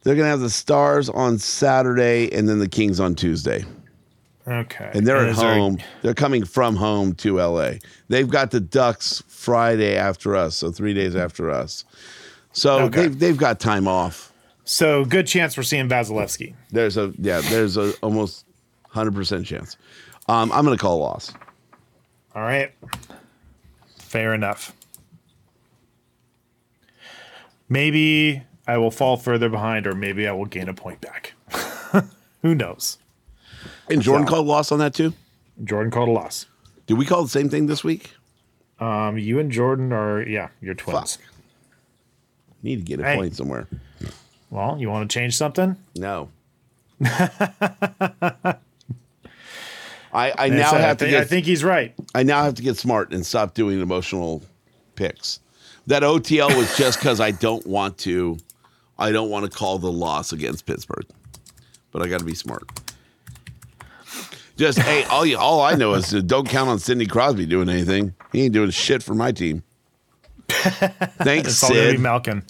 They're 0.04 0.14
gonna 0.14 0.28
have 0.28 0.38
the 0.38 0.48
Stars 0.50 1.08
on 1.08 1.38
Saturday, 1.38 2.32
and 2.32 2.48
then 2.48 2.60
the 2.60 2.68
Kings 2.68 3.00
on 3.00 3.16
Tuesday. 3.16 3.64
Okay. 4.46 4.88
And 4.94 5.04
they're 5.04 5.16
at 5.16 5.30
is 5.30 5.38
there- 5.38 5.52
home. 5.52 5.78
They're 6.02 6.14
coming 6.14 6.44
from 6.44 6.76
home 6.76 7.14
to 7.16 7.40
LA. 7.40 7.72
They've 8.08 8.28
got 8.28 8.52
the 8.52 8.60
Ducks 8.60 9.20
Friday 9.26 9.96
after 9.96 10.36
us, 10.36 10.54
so 10.58 10.70
three 10.70 10.94
days 10.94 11.16
after 11.16 11.50
us. 11.50 11.84
So 12.52 12.82
Okay. 12.84 13.02
they've 13.02 13.18
they've 13.18 13.36
got 13.36 13.58
time 13.58 13.88
off. 13.88 14.29
So 14.64 15.04
good 15.04 15.26
chance 15.26 15.56
we're 15.56 15.62
seeing 15.64 15.88
Vasilevskiy. 15.88 16.54
There's 16.70 16.96
a 16.96 17.12
yeah. 17.18 17.40
There's 17.40 17.76
a 17.76 17.92
almost 18.02 18.44
hundred 18.88 19.14
percent 19.14 19.46
chance. 19.46 19.76
Um, 20.28 20.52
I'm 20.52 20.64
going 20.64 20.76
to 20.76 20.80
call 20.80 20.98
a 20.98 21.02
loss. 21.02 21.32
All 22.34 22.42
right. 22.42 22.72
Fair 23.98 24.32
enough. 24.34 24.74
Maybe 27.68 28.42
I 28.66 28.78
will 28.78 28.90
fall 28.90 29.16
further 29.16 29.48
behind, 29.48 29.86
or 29.86 29.94
maybe 29.94 30.26
I 30.26 30.32
will 30.32 30.44
gain 30.46 30.68
a 30.68 30.74
point 30.74 31.00
back. 31.00 31.34
Who 32.42 32.54
knows? 32.54 32.98
And 33.88 34.02
Jordan 34.02 34.26
So- 34.26 34.34
called 34.34 34.46
loss 34.46 34.72
on 34.72 34.78
that 34.80 34.94
too. 34.94 35.12
Jordan 35.64 35.90
called 35.90 36.08
a 36.08 36.12
loss. 36.12 36.46
Did 36.86 36.94
we 36.96 37.04
call 37.04 37.22
the 37.22 37.28
same 37.28 37.48
thing 37.48 37.66
this 37.66 37.84
week? 37.84 38.12
Um, 38.80 39.18
you 39.18 39.38
and 39.38 39.50
Jordan 39.50 39.92
are 39.92 40.22
yeah, 40.22 40.48
you're 40.62 40.74
twins. 40.74 41.18
Need 42.62 42.76
to 42.76 42.82
get 42.82 43.00
a 43.00 43.04
Hey. 43.04 43.16
point 43.16 43.36
somewhere. 43.36 43.66
Well, 44.50 44.76
you 44.78 44.90
want 44.90 45.08
to 45.08 45.14
change 45.18 45.36
something? 45.36 45.76
No. 45.96 46.28
I 47.02 48.56
I 50.12 50.46
And 50.46 50.56
now 50.56 50.70
so 50.70 50.76
I 50.76 50.80
have 50.80 50.98
to 50.98 51.08
get 51.08 51.22
I 51.22 51.24
think 51.24 51.46
he's 51.46 51.64
right. 51.64 51.94
I 52.14 52.24
now 52.24 52.42
have 52.42 52.54
to 52.54 52.62
get 52.62 52.76
smart 52.76 53.12
and 53.12 53.24
stop 53.24 53.54
doing 53.54 53.80
emotional 53.80 54.42
picks. 54.96 55.40
That 55.86 56.02
OTL 56.02 56.54
was 56.56 56.76
just 56.76 56.98
because 56.98 57.20
I 57.20 57.30
don't 57.30 57.66
want 57.66 57.96
to. 57.98 58.38
I 58.98 59.12
don't 59.12 59.30
want 59.30 59.50
to 59.50 59.56
call 59.56 59.78
the 59.78 59.90
loss 59.90 60.32
against 60.32 60.66
Pittsburgh, 60.66 61.06
but 61.90 62.02
I 62.02 62.08
got 62.08 62.18
to 62.18 62.26
be 62.26 62.34
smart. 62.34 62.64
Just 64.56 64.78
hey, 64.78 65.04
all 65.04 65.24
you, 65.24 65.38
all 65.38 65.62
I 65.62 65.74
know 65.74 65.94
is 65.94 66.10
don't 66.10 66.46
count 66.46 66.68
on 66.68 66.78
Sidney 66.78 67.06
Crosby 67.06 67.46
doing 67.46 67.70
anything. 67.70 68.14
He 68.30 68.42
ain't 68.42 68.52
doing 68.52 68.70
shit 68.70 69.02
for 69.02 69.14
my 69.14 69.32
team. 69.32 69.62
Thanks, 70.48 71.48
It's 71.48 71.62
all 71.62 71.70
be 71.70 71.76
Sid. 71.76 72.00
Malkin. 72.00 72.42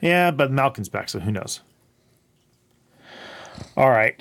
Yeah, 0.00 0.30
but 0.30 0.52
Malkin's 0.52 0.88
back, 0.88 1.08
so 1.08 1.20
who 1.20 1.32
knows? 1.32 1.60
All 3.76 3.90
right. 3.90 4.14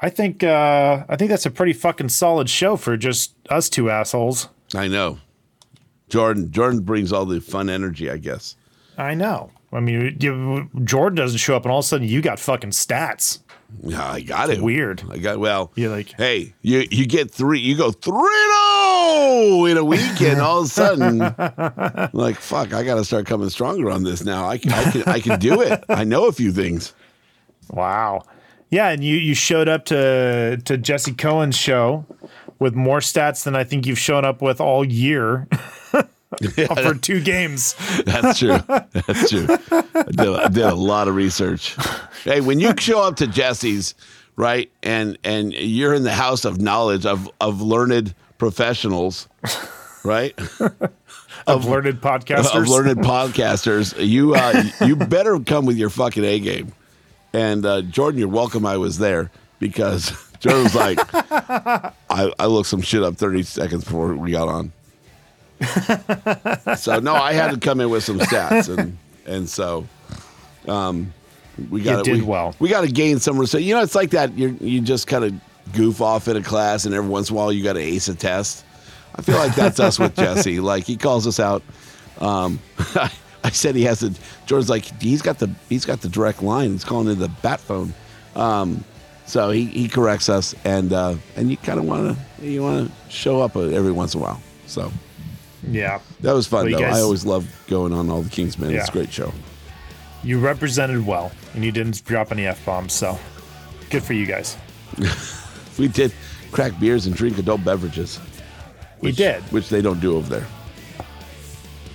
I 0.00 0.10
think 0.10 0.42
uh, 0.42 1.04
I 1.08 1.16
think 1.16 1.30
that's 1.30 1.46
a 1.46 1.50
pretty 1.50 1.72
fucking 1.72 2.08
solid 2.08 2.50
show 2.50 2.76
for 2.76 2.96
just 2.96 3.34
us 3.48 3.68
two 3.68 3.88
assholes. 3.88 4.48
I 4.74 4.88
know. 4.88 5.18
Jordan 6.08 6.50
Jordan 6.50 6.80
brings 6.80 7.12
all 7.12 7.24
the 7.24 7.40
fun 7.40 7.70
energy, 7.70 8.10
I 8.10 8.16
guess. 8.16 8.56
I 8.98 9.14
know. 9.14 9.50
I 9.72 9.80
mean, 9.80 10.16
you, 10.20 10.68
Jordan 10.84 11.16
doesn't 11.16 11.38
show 11.38 11.56
up, 11.56 11.64
and 11.64 11.72
all 11.72 11.78
of 11.78 11.84
a 11.84 11.88
sudden 11.88 12.06
you 12.06 12.20
got 12.20 12.38
fucking 12.38 12.70
stats. 12.70 13.38
Yeah, 13.82 14.12
I 14.12 14.20
got 14.20 14.50
it. 14.50 14.60
Weird. 14.60 15.02
I 15.10 15.18
got 15.18 15.38
well. 15.38 15.72
You're 15.74 15.90
like, 15.90 16.12
hey, 16.16 16.54
you 16.62 16.86
you 16.90 17.06
get 17.06 17.30
three, 17.30 17.60
you 17.60 17.76
go 17.76 17.90
three 17.90 18.12
zero 18.12 19.64
in 19.66 19.76
a 19.76 19.84
weekend. 19.84 20.40
all 20.40 20.60
of 20.60 20.66
a 20.66 20.68
sudden, 20.68 21.18
like 22.12 22.36
fuck, 22.36 22.72
I 22.72 22.82
got 22.82 22.96
to 22.96 23.04
start 23.04 23.26
coming 23.26 23.50
stronger 23.50 23.90
on 23.90 24.02
this 24.04 24.24
now. 24.24 24.46
I 24.48 24.58
can, 24.58 24.72
I 24.72 24.90
can 24.90 25.02
I 25.06 25.20
can 25.20 25.38
do 25.38 25.60
it. 25.62 25.84
I 25.88 26.04
know 26.04 26.26
a 26.26 26.32
few 26.32 26.52
things. 26.52 26.92
Wow. 27.70 28.22
Yeah, 28.70 28.88
and 28.88 29.04
you 29.04 29.16
you 29.16 29.34
showed 29.34 29.68
up 29.68 29.84
to 29.86 30.58
to 30.64 30.76
Jesse 30.78 31.12
Cohen's 31.12 31.56
show 31.56 32.06
with 32.58 32.74
more 32.74 33.00
stats 33.00 33.44
than 33.44 33.56
I 33.56 33.64
think 33.64 33.86
you've 33.86 33.98
shown 33.98 34.24
up 34.24 34.40
with 34.40 34.60
all 34.60 34.84
year 34.84 35.48
for 36.82 36.94
two 36.94 37.20
games. 37.20 37.74
That's 38.04 38.38
true. 38.38 38.58
That's 38.68 39.30
true. 39.30 39.46
I 39.50 40.04
did, 40.10 40.28
I 40.28 40.48
did 40.48 40.64
a 40.64 40.74
lot 40.74 41.08
of 41.08 41.14
research. 41.14 41.76
Hey, 42.24 42.40
when 42.40 42.60
you 42.60 42.72
show 42.78 43.02
up 43.02 43.16
to 43.16 43.26
Jesse's, 43.26 43.94
right, 44.36 44.70
and 44.82 45.18
and 45.24 45.52
you're 45.52 45.94
in 45.94 46.02
the 46.02 46.12
house 46.12 46.44
of 46.44 46.60
knowledge 46.60 47.06
of 47.06 47.30
of 47.40 47.60
learned 47.60 48.14
professionals, 48.38 49.28
right? 50.04 50.38
Of 51.46 51.64
learned 51.64 52.00
podcasters. 52.00 52.54
of 52.54 52.68
learned 52.68 53.00
podcasters. 53.00 53.94
You 53.98 54.34
uh, 54.34 54.62
you 54.86 54.94
better 54.94 55.40
come 55.40 55.66
with 55.66 55.76
your 55.76 55.90
fucking 55.90 56.22
A 56.22 56.38
game. 56.38 56.72
And 57.32 57.64
uh, 57.66 57.82
Jordan, 57.82 58.20
you're 58.20 58.28
welcome. 58.28 58.64
I 58.64 58.76
was 58.76 58.98
there 58.98 59.30
because 59.58 60.12
Jordan 60.38 60.64
was 60.64 60.74
like, 60.74 60.98
I, 61.12 61.92
I 62.38 62.46
looked 62.46 62.68
some 62.68 62.82
shit 62.82 63.02
up 63.02 63.16
30 63.16 63.42
seconds 63.44 63.84
before 63.84 64.14
we 64.14 64.30
got 64.30 64.46
on. 64.48 64.72
so 66.76 66.98
no, 67.00 67.14
I 67.14 67.32
had 67.32 67.52
to 67.52 67.58
come 67.58 67.80
in 67.80 67.90
with 67.90 68.04
some 68.04 68.18
stats, 68.18 68.76
and 68.76 68.96
and 69.26 69.48
so 69.48 69.86
um, 70.68 71.12
we 71.70 71.82
got 71.82 72.04
did 72.04 72.16
we, 72.16 72.22
well. 72.22 72.54
We 72.58 72.68
got 72.68 72.82
to 72.82 72.88
gain 72.90 73.18
some 73.18 73.38
respect. 73.38 73.64
You 73.64 73.74
know, 73.74 73.82
it's 73.82 73.94
like 73.94 74.10
that. 74.10 74.36
You 74.36 74.56
you 74.60 74.80
just 74.80 75.06
kind 75.06 75.24
of 75.24 75.34
goof 75.74 76.00
off 76.00 76.28
in 76.28 76.36
a 76.36 76.42
class, 76.42 76.84
and 76.84 76.94
every 76.94 77.08
once 77.08 77.30
in 77.30 77.36
a 77.36 77.38
while 77.38 77.52
you 77.52 77.62
got 77.62 77.74
to 77.74 77.80
ace 77.80 78.08
a 78.08 78.14
test. 78.14 78.64
I 79.14 79.22
feel 79.22 79.36
like 79.36 79.54
that's 79.54 79.78
us 79.78 79.98
with 79.98 80.16
Jesse. 80.16 80.60
Like 80.60 80.84
he 80.84 80.96
calls 80.96 81.26
us 81.26 81.38
out. 81.38 81.62
Um, 82.18 82.60
I 83.44 83.50
said 83.50 83.74
he 83.74 83.82
has 83.84 84.00
to. 84.00 84.12
George's 84.46 84.70
like 84.70 84.84
he's 85.02 85.22
got 85.22 85.38
the 85.38 85.50
he's 85.68 85.84
got 85.84 86.00
the 86.00 86.08
direct 86.08 86.42
line. 86.42 86.72
He's 86.72 86.84
calling 86.84 87.08
it 87.08 87.16
the 87.16 87.28
bat 87.28 87.60
phone. 87.60 87.92
Um, 88.34 88.84
so 89.26 89.50
he, 89.50 89.66
he 89.66 89.88
corrects 89.88 90.28
us, 90.28 90.54
and 90.64 90.92
uh, 90.92 91.16
and 91.36 91.50
you 91.50 91.56
kind 91.56 91.78
of 91.78 91.84
want 91.86 92.16
to 92.40 92.46
you 92.46 92.62
want 92.62 92.88
to 92.88 93.10
show 93.10 93.40
up 93.40 93.56
every 93.56 93.92
once 93.92 94.14
in 94.14 94.20
a 94.20 94.24
while. 94.24 94.40
So 94.66 94.92
Yeah. 95.68 96.00
that 96.20 96.32
was 96.32 96.46
fun 96.46 96.64
Well, 96.70 96.72
though. 96.80 96.86
guys- 96.86 96.96
I 96.96 97.00
always 97.00 97.24
love 97.24 97.46
going 97.68 97.92
on 97.92 98.10
all 98.10 98.22
the 98.22 98.30
Kingsmen. 98.30 98.70
It's 98.72 98.88
a 98.88 98.92
great 98.92 99.12
show. 99.12 99.32
You 100.24 100.38
represented 100.38 101.04
well, 101.06 101.32
and 101.54 101.64
you 101.64 101.72
didn't 101.72 102.04
drop 102.04 102.30
any 102.32 102.46
f 102.46 102.64
bombs. 102.64 102.92
So 102.92 103.18
good 103.90 104.02
for 104.02 104.12
you 104.14 104.26
guys. 104.26 104.56
We 105.78 105.88
did 105.88 106.12
crack 106.50 106.78
beers 106.78 107.06
and 107.06 107.14
drink 107.16 107.38
adult 107.38 107.64
beverages. 107.64 108.20
We 109.00 109.10
did. 109.10 109.42
which 109.44 109.70
they 109.70 109.80
don't 109.80 110.00
do 110.00 110.16
over 110.16 110.28
there. 110.28 110.46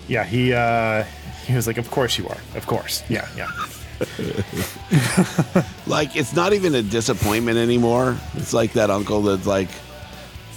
Yeah, 0.08 0.24
he 0.24 0.52
uh, 0.52 1.04
he 1.46 1.54
was 1.54 1.68
like, 1.68 1.78
"Of 1.78 1.92
course 1.92 2.18
you 2.18 2.28
are. 2.28 2.38
Of 2.56 2.66
course. 2.66 3.04
Yeah, 3.08 3.28
yeah." 3.38 3.52
Like 5.86 6.16
it's 6.16 6.34
not 6.36 6.54
even 6.54 6.76
a 6.76 6.82
disappointment 6.82 7.58
anymore. 7.58 8.18
It's 8.36 8.52
like 8.54 8.74
that 8.74 8.90
uncle 8.90 9.22
that's 9.22 9.46
like, 9.48 9.70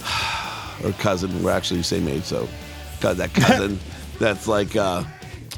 or 0.83 0.91
cousin. 0.93 1.43
We're 1.43 1.51
actually 1.51 1.77
the 1.81 1.83
same 1.85 2.07
age, 2.07 2.23
so 2.23 2.47
that 3.01 3.33
cousin 3.33 3.79
that's 4.19 4.47
like, 4.47 4.75
uh, 4.75 5.03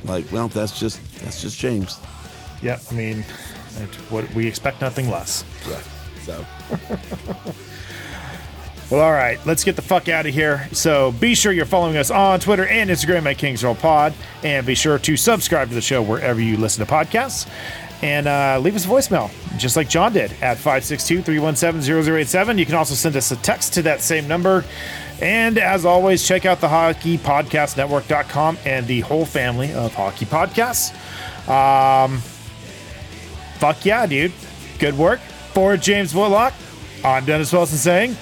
like, 0.05 0.31
well, 0.31 0.47
that's 0.47 0.79
just 0.79 0.99
that's 1.21 1.41
just 1.41 1.59
James. 1.59 1.99
Yeah, 2.61 2.79
I 2.89 2.93
mean, 2.93 3.19
it- 3.79 3.95
what 4.09 4.31
we 4.33 4.47
expect 4.47 4.81
nothing 4.81 5.09
less. 5.09 5.43
Yeah. 5.69 5.79
So 6.23 6.45
Well, 8.91 9.01
all 9.01 9.11
right, 9.13 9.43
let's 9.45 9.63
get 9.63 9.75
the 9.75 9.81
fuck 9.81 10.07
out 10.07 10.27
of 10.27 10.33
here. 10.35 10.67
So 10.71 11.13
be 11.13 11.33
sure 11.35 11.51
you're 11.51 11.65
following 11.65 11.97
us 11.97 12.11
on 12.11 12.39
Twitter 12.39 12.67
and 12.67 12.89
Instagram 12.91 13.25
at 13.25 13.37
Kings 13.39 13.63
Realm 13.63 13.75
Pod, 13.77 14.13
and 14.43 14.67
be 14.67 14.75
sure 14.75 14.99
to 14.99 15.17
subscribe 15.17 15.69
to 15.69 15.73
the 15.73 15.81
show 15.81 16.01
wherever 16.03 16.39
you 16.39 16.57
listen 16.57 16.85
to 16.85 16.91
podcasts. 16.91 17.49
And 18.03 18.27
uh, 18.27 18.59
leave 18.61 18.75
us 18.75 18.85
a 18.85 18.87
voicemail, 18.89 19.31
just 19.57 19.77
like 19.77 19.87
John 19.89 20.11
did, 20.13 20.31
at 20.41 20.57
562 20.57 21.21
317 21.23 22.03
0087. 22.03 22.57
You 22.57 22.65
can 22.65 22.75
also 22.75 22.93
send 22.93 23.15
us 23.15 23.31
a 23.31 23.37
text 23.37 23.73
to 23.75 23.81
that 23.83 24.01
same 24.01 24.27
number. 24.27 24.65
And 25.21 25.57
as 25.57 25.85
always, 25.85 26.27
check 26.27 26.45
out 26.45 26.59
the 26.59 26.67
Hockey 26.67 27.17
Podcast 27.17 27.77
Network.com 27.77 28.57
and 28.65 28.85
the 28.87 29.01
whole 29.01 29.25
family 29.25 29.71
of 29.73 29.93
hockey 29.93 30.25
podcasts. 30.25 30.91
Um, 31.47 32.19
fuck 33.59 33.85
yeah, 33.85 34.05
dude. 34.05 34.33
Good 34.79 34.97
work. 34.97 35.19
For 35.53 35.77
James 35.77 36.15
Whitlock, 36.15 36.53
I'm 37.05 37.25
Dennis 37.25 37.53
Wilson 37.53 37.77
saying, 37.77 38.17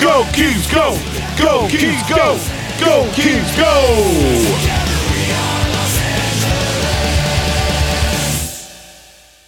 Go 0.00 0.24
Kings, 0.34 0.70
go! 0.70 0.98
Go 1.38 1.66
Kings, 1.68 2.08
go! 2.08 2.38
Go 2.78 3.10
Kings, 3.14 3.56
go! 3.56 4.84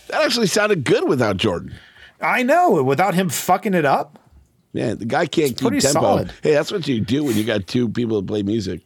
that 0.09 0.23
actually 0.23 0.47
sounded 0.47 0.85
good 0.85 1.07
without 1.07 1.37
Jordan. 1.37 1.75
I 2.21 2.43
know, 2.43 2.83
without 2.83 3.15
him 3.15 3.29
fucking 3.29 3.75
it 3.75 3.85
up. 3.85 4.19
Yeah, 4.77 4.95
the 4.95 5.05
guy 5.07 5.27
can't 5.27 5.57
keep 5.57 5.71
tempo. 5.71 5.81
solid. 6.01 6.33
Hey, 6.43 6.53
that's 6.53 6.71
what 6.71 6.87
you 6.87 7.01
do 7.01 7.25
when 7.25 7.37
you 7.37 7.45
got 7.45 7.67
two 7.67 7.89
people 7.89 8.21
that 8.21 8.27
play 8.27 8.43
music. 8.43 8.83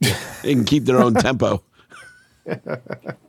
they 0.00 0.54
can 0.54 0.64
keep 0.64 0.84
their 0.84 1.00
own 1.02 1.14
tempo. 1.28 1.62